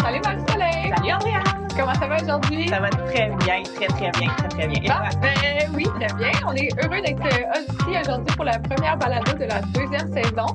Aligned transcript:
Salut 0.00 0.20
Marie-Soleil! 0.24 0.92
Salut 0.96 1.12
Andréane! 1.12 1.68
Comment 1.76 1.94
ça 1.94 2.06
va 2.06 2.16
aujourd'hui? 2.22 2.68
Ça 2.68 2.80
va 2.80 2.90
très 2.90 3.30
bien, 3.44 3.62
très 3.62 3.86
très 3.86 4.10
bien, 4.18 4.28
très 4.36 4.48
très 4.48 4.66
bien. 4.68 4.82
Et 4.82 4.88
Ah, 4.90 5.08
ben 5.20 5.70
oui, 5.74 5.84
très 5.84 6.14
bien. 6.16 6.30
On 6.46 6.52
est 6.54 6.68
heureux 6.84 7.00
d'être 7.00 7.24
euh, 7.24 7.60
ici 7.62 8.00
aujourd'hui 8.00 8.34
pour 8.36 8.44
la 8.44 8.58
première 8.58 8.96
balado 8.96 9.32
de 9.32 9.44
la 9.44 9.60
deuxième 9.72 10.12
saison. 10.12 10.46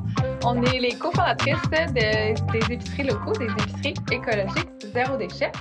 On 0.46 0.62
est 0.64 0.80
les 0.80 0.94
cofondatrices 0.94 1.62
de- 1.72 2.52
des 2.52 2.74
épiceries 2.74 3.04
locaux, 3.06 3.34
des 3.34 3.46
épiceries 3.46 3.96
écologiques 4.12 4.70
zéro 4.94 5.18
déchet. 5.18 5.52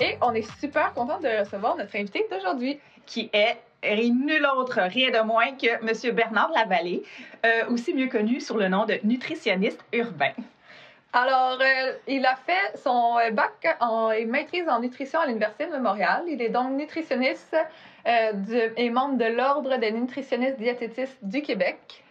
Et 0.00 0.16
on 0.22 0.32
est 0.32 0.48
super 0.60 0.92
contents 0.94 1.20
de 1.20 1.40
recevoir 1.40 1.76
notre 1.76 1.94
invité 1.96 2.24
d'aujourd'hui. 2.30 2.80
Qui 3.06 3.28
est 3.34 3.58
et 3.84 4.10
nul 4.10 4.46
autre, 4.56 4.80
rien 4.82 5.10
de 5.10 5.24
moins 5.24 5.52
que 5.52 5.84
Monsieur 5.84 6.12
Bernard 6.12 6.50
Lavallée, 6.52 7.02
euh, 7.44 7.68
aussi 7.70 7.94
mieux 7.94 8.08
connu 8.08 8.40
sous 8.40 8.56
le 8.56 8.68
nom 8.68 8.84
de 8.86 8.98
nutritionniste 9.04 9.84
urbain. 9.92 10.32
Alors, 11.12 11.58
euh, 11.60 11.92
il 12.08 12.26
a 12.26 12.34
fait 12.34 12.76
son 12.82 13.16
euh, 13.18 13.30
bac 13.30 13.76
en 13.80 14.10
et 14.10 14.24
maîtrise 14.24 14.68
en 14.68 14.80
nutrition 14.80 15.20
à 15.20 15.26
l'Université 15.26 15.66
de 15.66 15.76
Montréal. 15.76 16.24
Il 16.26 16.42
est 16.42 16.48
donc 16.48 16.72
nutritionniste 16.72 17.56
euh, 18.06 18.32
du- 18.32 18.72
et 18.76 18.90
membre 18.90 19.18
de 19.18 19.26
l'Ordre 19.26 19.76
des 19.78 19.92
nutritionnistes 19.92 20.58
diététistes 20.58 21.18
du 21.22 21.40
Québec. 21.42 22.02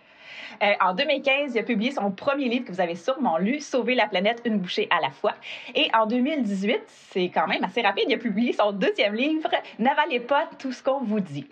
Euh, 0.62 0.72
en 0.80 0.94
2015, 0.94 1.54
il 1.56 1.60
a 1.60 1.64
publié 1.64 1.92
son 1.92 2.12
premier 2.12 2.48
livre 2.48 2.66
que 2.66 2.72
vous 2.72 2.80
avez 2.80 2.96
sûrement 2.96 3.38
lu, 3.40 3.60
Sauver 3.60 3.96
la 3.96 4.08
planète 4.08 4.42
une 4.46 4.60
bouchée 4.60 4.88
à 4.92 5.02
la 5.02 5.10
fois. 5.10 5.34
Et 5.76 5.90
en 5.94 6.06
2018, 6.06 6.80
c'est 6.88 7.30
quand 7.30 7.48
même 7.48 7.64
assez 7.64 7.82
rapide, 7.82 8.06
il 8.08 8.14
a 8.14 8.18
publié 8.20 8.54
son 8.54 8.72
deuxième 8.72 9.16
livre, 9.16 9.50
N'avalez 9.80 10.20
pas 10.22 10.48
tout 10.60 10.72
ce 10.72 10.82
qu'on 10.84 11.00
vous 11.02 11.20
dit. 11.20 11.48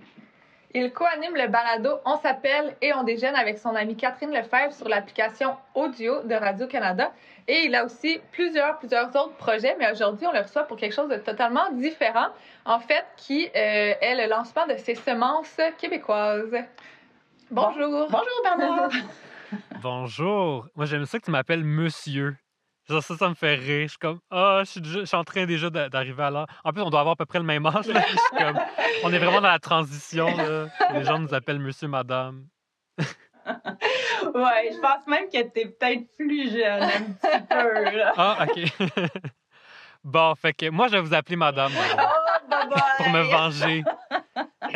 Il 0.73 0.93
co-anime 0.93 1.35
le 1.35 1.47
balado 1.47 1.99
On 2.05 2.17
s'appelle 2.17 2.77
et 2.81 2.93
on 2.93 3.03
déjeune 3.03 3.35
avec 3.35 3.57
son 3.57 3.75
amie 3.75 3.97
Catherine 3.97 4.31
Lefebvre 4.31 4.73
sur 4.73 4.87
l'application 4.87 5.57
audio 5.75 6.23
de 6.23 6.33
Radio-Canada. 6.33 7.11
Et 7.47 7.65
il 7.65 7.75
a 7.75 7.83
aussi 7.83 8.21
plusieurs, 8.31 8.79
plusieurs 8.79 9.09
autres 9.09 9.35
projets, 9.35 9.75
mais 9.79 9.91
aujourd'hui, 9.91 10.27
on 10.27 10.31
le 10.31 10.39
reçoit 10.39 10.63
pour 10.63 10.77
quelque 10.77 10.93
chose 10.93 11.09
de 11.09 11.17
totalement 11.17 11.69
différent, 11.73 12.27
en 12.63 12.79
fait, 12.79 13.05
qui 13.17 13.47
euh, 13.47 13.93
est 13.99 14.15
le 14.15 14.29
lancement 14.29 14.65
de 14.65 14.77
ses 14.77 14.95
semences 14.95 15.57
québécoises. 15.77 16.55
Bonjour! 17.49 18.07
Bonjour 18.09 18.41
Bernard! 18.43 18.91
Bonjour. 19.81 20.67
Moi, 20.75 20.85
j'aime 20.85 21.05
ça 21.05 21.19
que 21.19 21.25
tu 21.25 21.31
m'appelles 21.31 21.65
monsieur. 21.65 22.37
Ça, 22.89 22.99
ça, 23.01 23.15
ça 23.15 23.29
me 23.29 23.35
fait 23.35 23.55
rire. 23.55 23.83
Je 23.83 23.87
suis 23.89 23.97
comme, 23.97 24.19
ah, 24.31 24.61
je, 24.65 24.71
suis 24.71 24.81
déjà- 24.81 24.99
je 25.01 25.05
suis 25.05 25.15
en 25.17 25.23
train 25.23 25.45
déjà 25.45 25.69
d'a- 25.69 25.87
d'arriver 25.89 26.23
à 26.23 26.29
l'heure. 26.31 26.47
En 26.63 26.71
plus, 26.73 26.81
on 26.81 26.89
doit 26.89 26.99
avoir 27.01 27.13
à 27.13 27.15
peu 27.15 27.25
près 27.25 27.39
le 27.39 27.45
même 27.45 27.65
âge. 27.65 27.87
là. 27.87 28.01
Je 28.09 28.17
suis 28.17 28.37
comme, 28.37 28.59
on 29.03 29.13
est 29.13 29.17
vraiment 29.19 29.39
dans 29.41 29.49
la 29.49 29.59
transition. 29.59 30.35
là. 30.35 30.67
Les 30.93 31.03
gens 31.03 31.19
nous 31.19 31.33
appellent 31.33 31.59
monsieur, 31.59 31.87
madame. 31.87 32.47
ouais, 32.97 34.69
je 34.71 34.79
pense 34.79 35.07
même 35.07 35.25
que 35.29 35.41
t'es 35.49 35.65
peut-être 35.65 36.15
plus 36.17 36.51
jeune 36.51 36.83
un 36.83 36.87
petit 36.89 37.45
peu. 37.49 37.97
Là. 37.97 38.13
Ah, 38.17 38.45
OK. 38.47 38.59
bon, 40.03 40.35
fait 40.35 40.53
que 40.53 40.69
moi, 40.69 40.87
je 40.87 40.93
vais 40.93 41.01
vous 41.01 41.13
appeler 41.13 41.35
madame 41.37 41.71
Oh, 41.75 42.49
bye 42.49 42.67
bye! 42.69 42.81
pour 42.97 43.09
me 43.09 43.21
venger. 43.21 43.83
Ouais, 44.61 44.69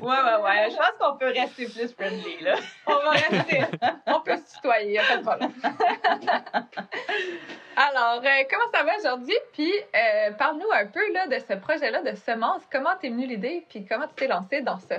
ouais, 0.00 0.42
ouais. 0.42 0.70
Je 0.70 0.76
pense 0.76 0.92
qu'on 0.98 1.16
peut 1.16 1.26
rester 1.26 1.66
plus 1.66 1.92
friendly, 1.92 2.40
là. 2.40 2.54
On 2.86 2.94
va 2.94 3.10
rester. 3.10 3.64
On 4.06 4.20
peut 4.20 4.36
se 4.36 4.54
tutoyer, 4.54 4.98
pas 5.08 5.16
de 5.18 5.22
problème. 5.22 5.52
Alors, 7.76 8.22
euh, 8.24 8.44
comment 8.50 8.70
ça 8.72 8.82
va 8.82 8.96
aujourd'hui? 8.98 9.36
Puis, 9.52 9.72
euh, 9.94 10.32
parle-nous 10.32 10.70
un 10.72 10.86
peu 10.86 11.12
là, 11.12 11.26
de 11.26 11.38
ce 11.38 11.54
projet-là 11.54 12.02
de 12.02 12.16
semences. 12.16 12.62
Comment 12.72 12.96
t'es 13.00 13.08
venue 13.08 13.26
l'idée? 13.26 13.64
Puis, 13.68 13.84
comment 13.86 14.06
tu 14.08 14.14
t'es 14.14 14.26
lancé 14.26 14.62
dans 14.62 14.78
ça? 14.78 14.96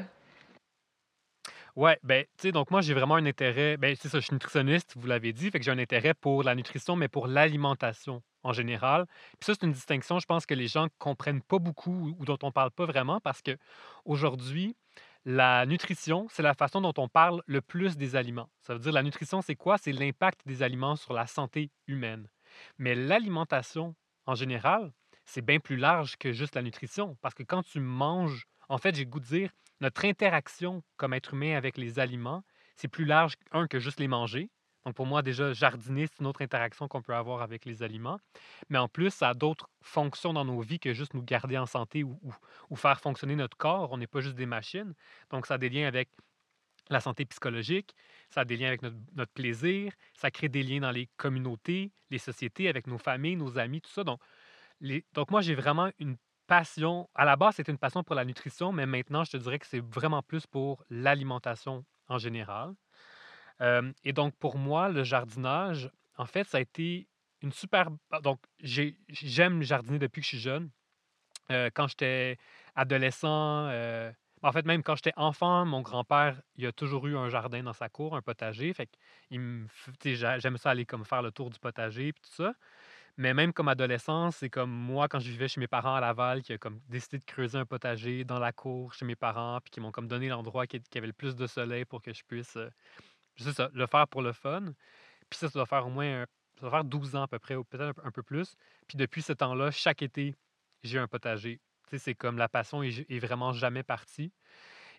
Ouais, 1.76 1.98
ben, 2.04 2.24
tu 2.38 2.48
sais, 2.48 2.52
donc 2.52 2.70
moi, 2.72 2.82
j'ai 2.82 2.94
vraiment 2.94 3.16
un 3.16 3.26
intérêt. 3.26 3.78
Ben, 3.78 3.96
c'est 4.00 4.10
ça, 4.10 4.20
je 4.20 4.26
suis 4.26 4.34
nutritionniste, 4.34 4.94
vous 4.98 5.08
l'avez 5.08 5.34
dit, 5.34 5.50
fait 5.52 5.60
que 5.60 5.66
j'ai 5.66 5.72
un 5.72 5.80
intérêt 5.80 6.14
pour 6.14 6.44
la 6.44 6.56
nutrition, 6.56 6.96
mais 6.96 7.08
pour 7.08 7.28
l'alimentation 7.28 8.22
en 8.44 8.54
général. 8.54 9.06
Puis 9.40 9.46
ça, 9.46 9.54
c'est 9.54 9.66
une 9.66 9.72
distinction, 9.72 10.20
je 10.20 10.26
pense, 10.26 10.46
que 10.46 10.54
les 10.54 10.68
gens 10.68 10.88
comprennent 10.98 11.42
pas 11.42 11.60
beaucoup 11.60 12.16
ou 12.18 12.26
dont 12.26 12.38
on 12.44 12.52
parle 12.52 12.72
pas 12.72 12.86
vraiment 12.86 13.20
parce 13.20 13.42
que 13.42 13.58
aujourd'hui, 14.06 14.76
la 15.26 15.66
nutrition, 15.66 16.28
c'est 16.32 16.42
la 16.42 16.56
façon 16.56 16.82
dont 16.82 16.94
on 16.98 17.08
parle 17.08 17.44
le 17.46 17.62
plus 17.62 17.96
des 17.96 18.16
aliments. 18.16 18.50
Ça 18.62 18.74
veut 18.74 18.80
dire, 18.80 18.92
la 18.92 19.04
nutrition, 19.04 19.42
c'est 19.42 19.56
quoi? 19.56 19.78
C'est 19.78 19.92
l'impact 19.92 20.42
des 20.46 20.64
aliments 20.64 20.96
sur 20.96 21.14
la 21.14 21.28
santé 21.28 21.70
humaine. 21.88 22.28
Mais 22.80 22.96
l'alimentation, 22.96 23.96
en 24.26 24.36
général, 24.36 24.92
c'est 25.32 25.42
bien 25.42 25.60
plus 25.60 25.78
large 25.78 26.18
que 26.18 26.34
juste 26.34 26.56
la 26.56 26.62
nutrition. 26.62 27.18
Parce 27.22 27.34
que 27.34 27.44
quand 27.44 27.64
tu 27.64 27.80
manges, 27.80 28.48
en 28.68 28.78
fait, 28.78 28.96
j'ai 28.96 29.06
goût 29.06 29.22
de 29.22 29.26
dire, 29.26 29.50
notre 29.80 30.04
interaction 30.04 30.84
comme 30.98 31.14
être 31.14 31.34
humain 31.34 31.56
avec 31.56 31.78
les 31.78 32.00
aliments, 32.00 32.44
c'est 32.76 32.90
plus 32.90 33.06
large, 33.06 33.36
un, 33.52 33.68
que 33.68 33.80
juste 33.80 34.02
les 34.02 34.10
manger. 34.10 34.50
Donc, 34.86 34.96
pour 34.96 35.06
moi, 35.06 35.22
déjà, 35.22 35.54
jardiner, 35.54 36.08
c'est 36.08 36.20
une 36.20 36.28
autre 36.28 36.42
interaction 36.42 36.88
qu'on 36.88 37.02
peut 37.02 37.16
avoir 37.16 37.44
avec 37.44 37.66
les 37.66 37.82
aliments. 37.82 38.20
Mais 38.70 38.78
en 38.78 38.90
plus, 38.90 39.12
ça 39.12 39.30
a 39.30 39.34
d'autres 39.34 39.70
fonctions 39.82 40.34
dans 40.34 40.44
nos 40.44 40.60
vies 40.60 40.80
que 40.80 40.94
juste 40.94 41.14
nous 41.14 41.24
garder 41.24 41.58
en 41.58 41.66
santé 41.66 42.04
ou 42.04 42.76
faire 42.76 43.00
fonctionner 43.00 43.36
notre 43.36 43.56
corps. 43.56 43.92
On 43.92 43.98
n'est 43.98 44.08
pas 44.08 44.20
juste 44.20 44.36
des 44.36 44.48
machines. 44.48 44.94
Donc, 45.30 45.46
ça 45.46 45.54
a 45.54 45.58
des 45.58 45.70
liens 45.70 45.88
avec 45.88 46.10
la 46.90 47.00
santé 47.00 47.24
psychologique, 47.26 47.96
ça 48.30 48.42
a 48.42 48.46
des 48.46 48.58
liens 48.58 48.68
avec 48.68 48.82
notre, 48.82 48.98
notre 49.14 49.32
plaisir, 49.32 49.94
ça 50.14 50.30
crée 50.30 50.50
des 50.50 50.64
liens 50.64 50.82
dans 50.82 50.92
les 50.92 51.08
communautés, 51.16 51.92
les 52.10 52.18
sociétés, 52.18 52.68
avec 52.68 52.88
nos 52.88 52.98
familles, 52.98 53.38
nos 53.38 53.58
amis, 53.58 53.82
tout 53.82 53.92
ça. 53.92 54.04
Donc, 54.04 54.20
donc 55.14 55.32
moi, 55.32 55.42
j'ai 55.42 55.56
vraiment 55.56 55.90
une 56.00 56.18
passion. 56.48 57.10
À 57.16 57.26
la 57.26 57.36
base, 57.36 57.56
c'était 57.56 57.72
une 57.72 57.78
passion 57.78 58.04
pour 58.04 58.16
la 58.16 58.26
nutrition, 58.26 58.72
mais 58.72 58.86
maintenant, 58.86 59.24
je 59.24 59.32
te 59.32 59.38
dirais 59.38 59.60
que 59.60 59.66
c'est 59.68 59.84
vraiment 59.84 60.22
plus 60.22 60.48
pour 60.48 60.84
l'alimentation 60.90 61.86
en 62.08 62.18
général. 62.18 62.74
Euh, 63.62 63.92
et 64.04 64.14
donc, 64.14 64.36
pour 64.38 64.58
moi, 64.58 64.90
le 64.90 65.04
jardinage, 65.04 65.90
en 66.18 66.26
fait, 66.26 66.46
ça 66.46 66.58
a 66.58 66.62
été 66.62 67.08
une 67.42 67.52
super... 67.52 67.90
Donc, 68.24 68.40
j'ai- 68.60 68.98
j'aime 69.10 69.62
jardiner 69.64 70.00
depuis 70.00 70.22
que 70.22 70.26
je 70.26 70.30
suis 70.30 70.40
jeune. 70.40 70.72
Euh, 71.52 71.70
quand 71.74 71.88
j'étais 71.88 72.38
adolescent, 72.76 73.68
euh, 73.68 74.12
en 74.44 74.52
fait, 74.52 74.66
même 74.66 74.84
quand 74.84 74.96
j'étais 74.96 75.14
enfant, 75.18 75.66
mon 75.66 75.82
grand-père, 75.82 76.42
il 76.56 76.66
a 76.66 76.72
toujours 76.72 77.08
eu 77.08 77.18
un 77.18 77.30
jardin 77.30 77.64
dans 77.64 77.74
sa 77.74 77.90
cour, 77.90 78.16
un 78.16 78.22
potager. 78.22 78.74
Fait 78.74 78.90
me, 79.32 79.68
j'aime 80.04 80.58
ça 80.58 80.72
aller 80.72 80.86
comme 80.86 81.06
faire 81.06 81.22
le 81.22 81.32
tour 81.32 81.50
du 81.50 81.60
potager 81.60 82.14
puis 82.14 82.22
tout 82.24 82.44
ça. 82.44 82.54
Mais 83.18 83.34
même 83.34 83.54
comme 83.54 83.68
adolescent, 83.68 84.32
c'est 84.32 84.50
comme 84.50 84.72
moi 84.72 85.08
quand 85.08 85.20
je 85.20 85.30
vivais 85.30 85.48
chez 85.48 85.60
mes 85.60 85.68
parents 85.68 85.96
à 85.96 86.02
Laval, 86.02 86.42
qui 86.42 86.54
a 86.54 86.58
comme 86.58 86.80
décidé 86.88 87.20
de 87.20 87.26
creuser 87.26 87.58
un 87.58 87.66
potager 87.66 88.24
dans 88.24 88.40
la 88.40 88.52
cour 88.52 88.94
chez 88.94 89.06
mes 89.06 89.16
parents, 89.16 89.60
puis 89.62 89.72
qui 89.72 89.80
m'ont 89.80 89.92
comme 89.92 90.08
donné 90.08 90.30
l'endroit 90.30 90.68
qui, 90.68 90.82
avait 90.96 91.08
le 91.08 91.14
plus 91.14 91.36
de 91.36 91.48
soleil 91.48 91.86
pour 91.86 92.02
que 92.02 92.14
je 92.14 92.24
puisse, 92.24 92.56
euh, 92.58 92.70
sais 93.38 93.54
ça, 93.54 93.70
le 93.74 93.86
faire 93.88 94.08
pour 94.08 94.22
le 94.22 94.34
fun. 94.34 94.74
Puis 95.30 95.40
ça, 95.40 95.50
ça 95.50 95.60
doit 95.60 95.66
faire 95.66 95.88
au 95.88 95.90
moins, 95.90 96.26
ça 96.56 96.62
doit 96.62 96.72
faire 96.72 96.84
12 96.84 97.16
ans 97.16 97.24
à 97.24 97.28
peu 97.28 97.40
près, 97.40 97.56
ou 97.56 97.64
peut-être 97.64 98.00
un, 98.04 98.12
peu- 98.12 98.24
plus. 98.24 98.56
Puis 98.88 98.98
depuis 98.98 99.22
ce 99.22 99.34
temps-là, 99.34 99.72
chaque 99.72 100.02
été, 100.02 100.36
j'ai 100.84 101.00
un 101.00 101.08
potager. 101.08 101.60
C'est 101.98 102.16
comme 102.16 102.38
la 102.38 102.48
passion 102.48 102.84
est, 102.84 103.06
est 103.10 103.20
vraiment 103.20 103.52
jamais 103.52 103.84
partie. 103.84 104.32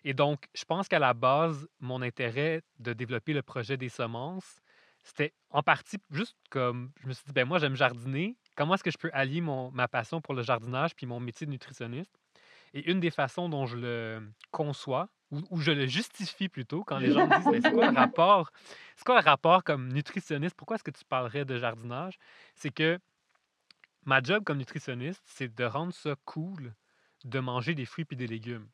Et 0.03 0.13
donc, 0.13 0.47
je 0.53 0.65
pense 0.65 0.87
qu'à 0.87 0.99
la 0.99 1.13
base, 1.13 1.67
mon 1.79 2.01
intérêt 2.01 2.61
de 2.79 2.93
développer 2.93 3.33
le 3.33 3.41
projet 3.41 3.77
des 3.77 3.89
semences, 3.89 4.61
c'était 5.03 5.33
en 5.49 5.63
partie 5.63 5.97
juste 6.11 6.37
comme, 6.49 6.91
je 7.01 7.07
me 7.07 7.13
suis 7.13 7.23
dit, 7.25 7.33
ben 7.33 7.45
moi, 7.45 7.59
j'aime 7.59 7.75
jardiner. 7.75 8.37
Comment 8.55 8.75
est-ce 8.75 8.83
que 8.83 8.91
je 8.91 8.97
peux 8.97 9.11
allier 9.13 9.41
mon, 9.41 9.69
ma 9.71 9.87
passion 9.87 10.21
pour 10.21 10.33
le 10.33 10.43
jardinage 10.43 10.95
puis 10.95 11.05
mon 11.05 11.19
métier 11.19 11.45
de 11.45 11.51
nutritionniste? 11.51 12.17
Et 12.73 12.89
une 12.89 12.99
des 12.99 13.11
façons 13.11 13.49
dont 13.49 13.65
je 13.65 13.77
le 13.77 14.31
conçois, 14.51 15.09
ou, 15.29 15.41
ou 15.51 15.59
je 15.59 15.71
le 15.71 15.85
justifie 15.85 16.49
plutôt, 16.49 16.83
quand 16.83 16.97
les 16.97 17.11
gens 17.11 17.27
me 17.27 17.35
disent, 17.35 17.47
Mais 17.47 17.61
c'est 17.61 17.71
quoi 17.71 17.91
le 17.91 17.97
rapport? 17.97 18.51
C'est 18.95 19.05
quoi 19.05 19.21
le 19.21 19.25
rapport 19.25 19.63
comme 19.63 19.89
nutritionniste? 19.91 20.55
Pourquoi 20.55 20.75
est-ce 20.75 20.83
que 20.83 20.91
tu 20.91 21.05
parlerais 21.05 21.45
de 21.45 21.57
jardinage? 21.57 22.17
C'est 22.55 22.71
que 22.71 22.97
ma 24.05 24.21
job 24.21 24.43
comme 24.43 24.57
nutritionniste, 24.57 25.21
c'est 25.25 25.53
de 25.53 25.63
rendre 25.65 25.93
ça 25.93 26.15
cool 26.25 26.73
de 27.25 27.39
manger 27.39 27.75
des 27.75 27.85
fruits 27.85 28.05
et 28.11 28.15
des 28.15 28.27
légumes. 28.27 28.67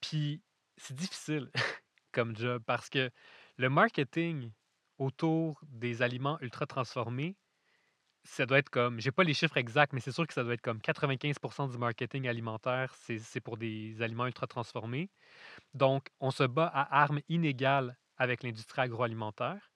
Puis 0.00 0.42
c'est 0.76 0.94
difficile 0.94 1.50
comme 2.12 2.36
job 2.36 2.62
parce 2.66 2.88
que 2.88 3.10
le 3.56 3.68
marketing 3.68 4.52
autour 4.98 5.60
des 5.64 6.02
aliments 6.02 6.38
ultra 6.40 6.66
transformés, 6.66 7.36
ça 8.24 8.46
doit 8.46 8.58
être 8.58 8.70
comme, 8.70 9.00
j'ai 9.00 9.10
pas 9.10 9.24
les 9.24 9.34
chiffres 9.34 9.56
exacts, 9.56 9.92
mais 9.92 10.00
c'est 10.00 10.12
sûr 10.12 10.26
que 10.26 10.34
ça 10.34 10.44
doit 10.44 10.54
être 10.54 10.62
comme 10.62 10.80
95% 10.80 11.70
du 11.70 11.78
marketing 11.78 12.28
alimentaire, 12.28 12.94
c'est 12.94 13.40
pour 13.40 13.56
des 13.56 14.02
aliments 14.02 14.26
ultra 14.26 14.46
transformés. 14.46 15.10
Donc, 15.74 16.08
on 16.20 16.30
se 16.30 16.44
bat 16.44 16.66
à 16.66 17.02
armes 17.02 17.20
inégales 17.28 17.96
avec 18.16 18.42
l'industrie 18.42 18.82
agroalimentaire. 18.82 19.70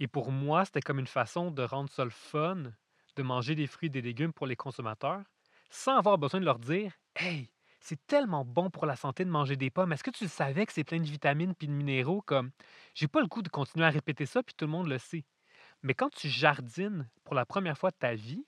Et 0.00 0.08
pour 0.08 0.32
moi, 0.32 0.64
c'était 0.64 0.82
comme 0.82 0.98
une 0.98 1.06
façon 1.06 1.50
de 1.50 1.62
rendre 1.62 1.90
ça 1.90 2.04
le 2.04 2.10
fun 2.10 2.72
de 3.16 3.22
manger 3.22 3.54
des 3.54 3.66
fruits 3.66 3.86
et 3.86 3.90
des 3.90 4.02
légumes 4.02 4.32
pour 4.32 4.46
les 4.46 4.56
consommateurs 4.56 5.22
sans 5.70 5.96
avoir 5.96 6.18
besoin 6.18 6.40
de 6.40 6.44
leur 6.44 6.58
dire 6.58 6.92
Hey, 7.14 7.50
c'est 7.86 8.04
tellement 8.06 8.44
bon 8.44 8.68
pour 8.68 8.84
la 8.84 8.96
santé 8.96 9.24
de 9.24 9.30
manger 9.30 9.56
des 9.56 9.70
pommes. 9.70 9.92
Est-ce 9.92 10.02
que 10.02 10.10
tu 10.10 10.26
savais 10.26 10.66
que 10.66 10.72
c'est 10.72 10.82
plein 10.82 10.98
de 10.98 11.04
vitamines 11.06 11.54
puis 11.54 11.68
de 11.68 11.72
minéraux? 11.72 12.20
Comme, 12.20 12.50
j'ai 12.94 13.06
pas 13.06 13.20
le 13.20 13.28
goût 13.28 13.42
de 13.42 13.48
continuer 13.48 13.86
à 13.86 13.90
répéter 13.90 14.26
ça, 14.26 14.42
puis 14.42 14.54
tout 14.56 14.64
le 14.64 14.72
monde 14.72 14.88
le 14.88 14.98
sait. 14.98 15.24
Mais 15.82 15.94
quand 15.94 16.10
tu 16.10 16.28
jardines 16.28 17.08
pour 17.22 17.34
la 17.34 17.46
première 17.46 17.78
fois 17.78 17.92
de 17.92 17.96
ta 17.96 18.14
vie 18.16 18.44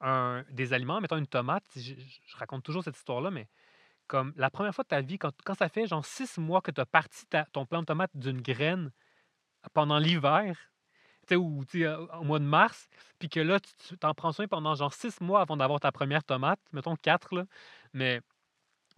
un- 0.00 0.44
des 0.50 0.74
aliments, 0.74 1.00
mettons 1.00 1.16
une 1.16 1.26
tomate, 1.26 1.64
je, 1.74 1.94
raconte 2.34 2.64
toujours 2.64 2.84
cette 2.84 2.98
histoire-là, 2.98 3.30
mais 3.30 3.48
comme 4.08 4.34
la 4.36 4.50
première 4.50 4.74
fois 4.74 4.84
de 4.84 4.88
ta 4.88 5.00
vie, 5.00 5.18
quand, 5.18 5.32
quand 5.42 5.54
ça 5.54 5.70
fait 5.70 5.86
genre 5.86 6.04
six 6.04 6.36
mois 6.36 6.60
que 6.60 6.70
tu 6.70 6.80
as 6.80 6.86
parti 6.86 7.24
ta- 7.26 7.46
ton 7.46 7.64
plant 7.64 7.80
de 7.80 7.86
tomate 7.86 8.10
d'une 8.14 8.42
graine 8.42 8.92
pendant 9.72 9.98
l'hiver, 9.98 10.70
ou 11.32 11.64
au 12.12 12.24
mois 12.24 12.38
de 12.38 12.44
mars, 12.44 12.88
puis 13.18 13.28
que 13.28 13.40
là, 13.40 13.58
tu 13.60 13.98
t'en 13.98 14.14
prends 14.14 14.32
soin 14.32 14.46
pendant 14.46 14.74
genre 14.74 14.92
six 14.92 15.20
mois 15.20 15.40
avant 15.40 15.56
d'avoir 15.56 15.80
ta 15.80 15.90
première 15.90 16.22
tomate, 16.22 16.60
mettons 16.72 16.94
quatre, 16.94 17.34
là, 17.34 17.46
mais, 17.94 18.20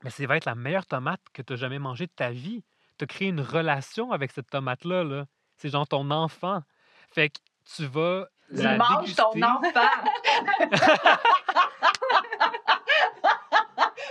mais 0.03 0.11
ça 0.11 0.27
va 0.27 0.37
être 0.37 0.45
la 0.45 0.55
meilleure 0.55 0.85
tomate 0.87 1.21
que 1.33 1.41
tu 1.43 1.55
as 1.55 1.57
jamais 1.57 1.79
mangée 1.79 2.07
de 2.07 2.13
ta 2.13 2.31
vie. 2.31 2.63
Tu 2.99 3.05
as 3.05 3.07
créé 3.07 3.29
une 3.29 3.41
relation 3.41 4.13
avec 4.13 4.33
cette 4.33 4.51
tomate-là. 4.51 5.05
-là, 5.05 5.25
c'est 5.57 5.71
genre 5.71 5.87
ton 5.87 6.11
enfant. 6.11 6.63
Fait 7.11 7.31
que 7.31 7.39
tu 7.77 7.87
vas. 7.87 8.27
Tu 8.55 8.63
manges 8.63 9.15
ton 9.15 9.41
enfant. 9.43 9.91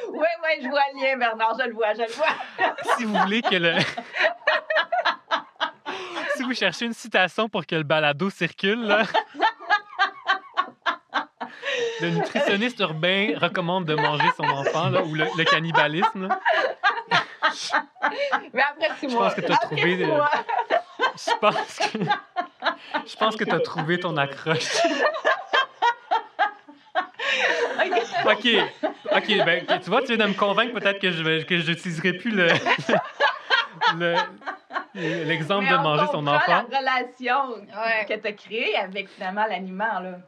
oui, 0.09 0.27
oui, 0.43 0.49
je 0.61 0.67
vois 0.69 0.81
le 0.93 1.01
lien, 1.01 1.17
Bernard, 1.17 1.57
je 1.59 1.65
le 1.65 1.73
vois, 1.73 1.93
je 1.93 2.01
le 2.01 2.11
vois. 2.11 2.35
si 2.97 3.05
vous 3.05 3.17
voulez 3.17 3.41
que 3.41 3.55
le. 3.55 3.73
si 6.35 6.43
vous 6.43 6.53
cherchez 6.53 6.85
une 6.85 6.93
citation 6.93 7.49
pour 7.49 7.65
que 7.65 7.75
le 7.75 7.83
balado 7.83 8.29
circule, 8.29 8.85
là, 8.85 9.03
le 12.01 12.09
nutritionniste 12.09 12.79
urbain 12.79 13.33
recommande 13.37 13.85
de 13.85 13.95
manger 13.95 14.27
son 14.35 14.43
enfant, 14.43 14.89
là, 14.89 15.03
ou 15.03 15.15
le, 15.15 15.43
cannibalisme. 15.43 16.29
Mais 18.53 18.61
après 18.61 18.89
six 18.99 19.07
mois. 19.07 19.33
Je 19.35 19.35
pense 19.35 19.35
que 19.35 19.41
tu 19.41 19.51
as 19.51 19.57
trouvé. 19.57 19.97
Je 21.17 21.31
pense 21.39 21.79
que. 21.79 21.97
Je 23.05 23.15
pense 23.15 23.35
que 23.35 23.43
tu 23.43 23.51
as 23.51 23.59
trouvé 23.59 23.99
ton 23.99 24.17
accroche. 24.17 24.77
OK. 28.25 28.47
OK, 29.15 29.45
ben, 29.45 29.65
tu 29.65 29.89
vois, 29.89 30.01
tu 30.01 30.15
viens 30.15 30.25
de 30.25 30.31
me 30.31 30.37
convaincre 30.37 30.73
peut-être 30.73 30.99
que 30.99 31.11
je 31.11 31.43
que 31.43 31.57
j'utiliserai 31.59 32.13
plus 32.13 32.31
le. 32.31 32.47
L'exemple 34.95 35.69
de 35.69 35.75
manger 35.75 36.05
son 36.11 36.25
enfant. 36.25 36.65
la 36.69 36.79
relation 36.79 37.65
que 38.07 38.15
tu 38.15 38.27
as 38.27 38.31
créée 38.33 38.75
avec 38.75 39.09
finalement 39.09 39.45
l'aliment. 39.47 40.19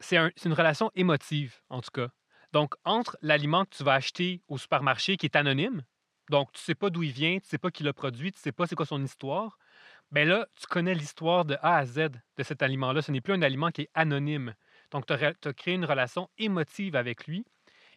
C'est 0.00 0.16
un, 0.16 0.30
une 0.44 0.52
relation 0.52 0.90
émotive, 0.94 1.60
en 1.68 1.80
tout 1.80 1.90
cas. 1.92 2.08
Donc, 2.52 2.74
entre 2.84 3.16
l'aliment 3.22 3.64
que 3.64 3.76
tu 3.76 3.84
vas 3.84 3.94
acheter 3.94 4.42
au 4.48 4.58
supermarché 4.58 5.16
qui 5.16 5.26
est 5.26 5.36
anonyme, 5.36 5.82
donc 6.30 6.52
tu 6.52 6.60
sais 6.60 6.74
pas 6.74 6.90
d'où 6.90 7.02
il 7.02 7.12
vient, 7.12 7.38
tu 7.38 7.48
sais 7.48 7.58
pas 7.58 7.70
qui 7.70 7.82
l'a 7.82 7.92
produit, 7.92 8.32
tu 8.32 8.38
sais 8.38 8.52
pas 8.52 8.66
c'est 8.66 8.74
quoi 8.74 8.86
son 8.86 9.02
histoire, 9.04 9.58
ben 10.10 10.28
là, 10.28 10.46
tu 10.56 10.66
connais 10.66 10.94
l'histoire 10.94 11.44
de 11.44 11.56
A 11.62 11.76
à 11.76 11.86
Z 11.86 12.10
de 12.36 12.42
cet 12.42 12.62
aliment-là. 12.62 13.02
Ce 13.02 13.12
n'est 13.12 13.20
plus 13.20 13.32
un 13.32 13.42
aliment 13.42 13.70
qui 13.70 13.82
est 13.82 13.90
anonyme. 13.94 14.54
Donc, 14.90 15.06
tu 15.06 15.12
as, 15.12 15.52
créé 15.54 15.74
une 15.74 15.84
relation 15.84 16.28
émotive 16.38 16.96
avec 16.96 17.26
lui. 17.26 17.44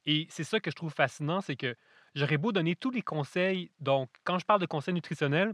Et 0.05 0.27
c'est 0.29 0.43
ça 0.43 0.59
que 0.59 0.69
je 0.69 0.75
trouve 0.75 0.93
fascinant, 0.93 1.41
c'est 1.41 1.55
que 1.55 1.75
j'aurais 2.13 2.37
beau 2.37 2.51
donner 2.51 2.75
tous 2.75 2.91
les 2.91 3.01
conseils. 3.01 3.71
Donc, 3.79 4.09
quand 4.25 4.37
je 4.37 4.45
parle 4.45 4.61
de 4.61 4.65
conseils 4.65 4.93
nutritionnels, 4.93 5.53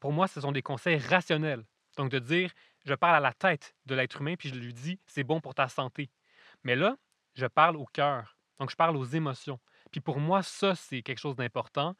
pour 0.00 0.12
moi, 0.12 0.26
ce 0.26 0.40
sont 0.40 0.52
des 0.52 0.62
conseils 0.62 0.98
rationnels. 0.98 1.64
Donc, 1.96 2.10
de 2.10 2.18
dire, 2.18 2.50
je 2.84 2.94
parle 2.94 3.16
à 3.16 3.20
la 3.20 3.32
tête 3.32 3.74
de 3.86 3.94
l'être 3.94 4.20
humain, 4.20 4.34
puis 4.36 4.48
je 4.48 4.54
lui 4.54 4.72
dis, 4.72 4.98
c'est 5.06 5.24
bon 5.24 5.40
pour 5.40 5.54
ta 5.54 5.68
santé. 5.68 6.10
Mais 6.62 6.76
là, 6.76 6.96
je 7.34 7.46
parle 7.46 7.76
au 7.76 7.86
cœur. 7.86 8.36
Donc, 8.58 8.70
je 8.70 8.76
parle 8.76 8.96
aux 8.96 9.04
émotions. 9.04 9.58
Puis 9.90 10.00
pour 10.00 10.20
moi, 10.20 10.42
ça, 10.42 10.74
c'est 10.74 11.02
quelque 11.02 11.18
chose 11.18 11.36
d'important. 11.36 11.96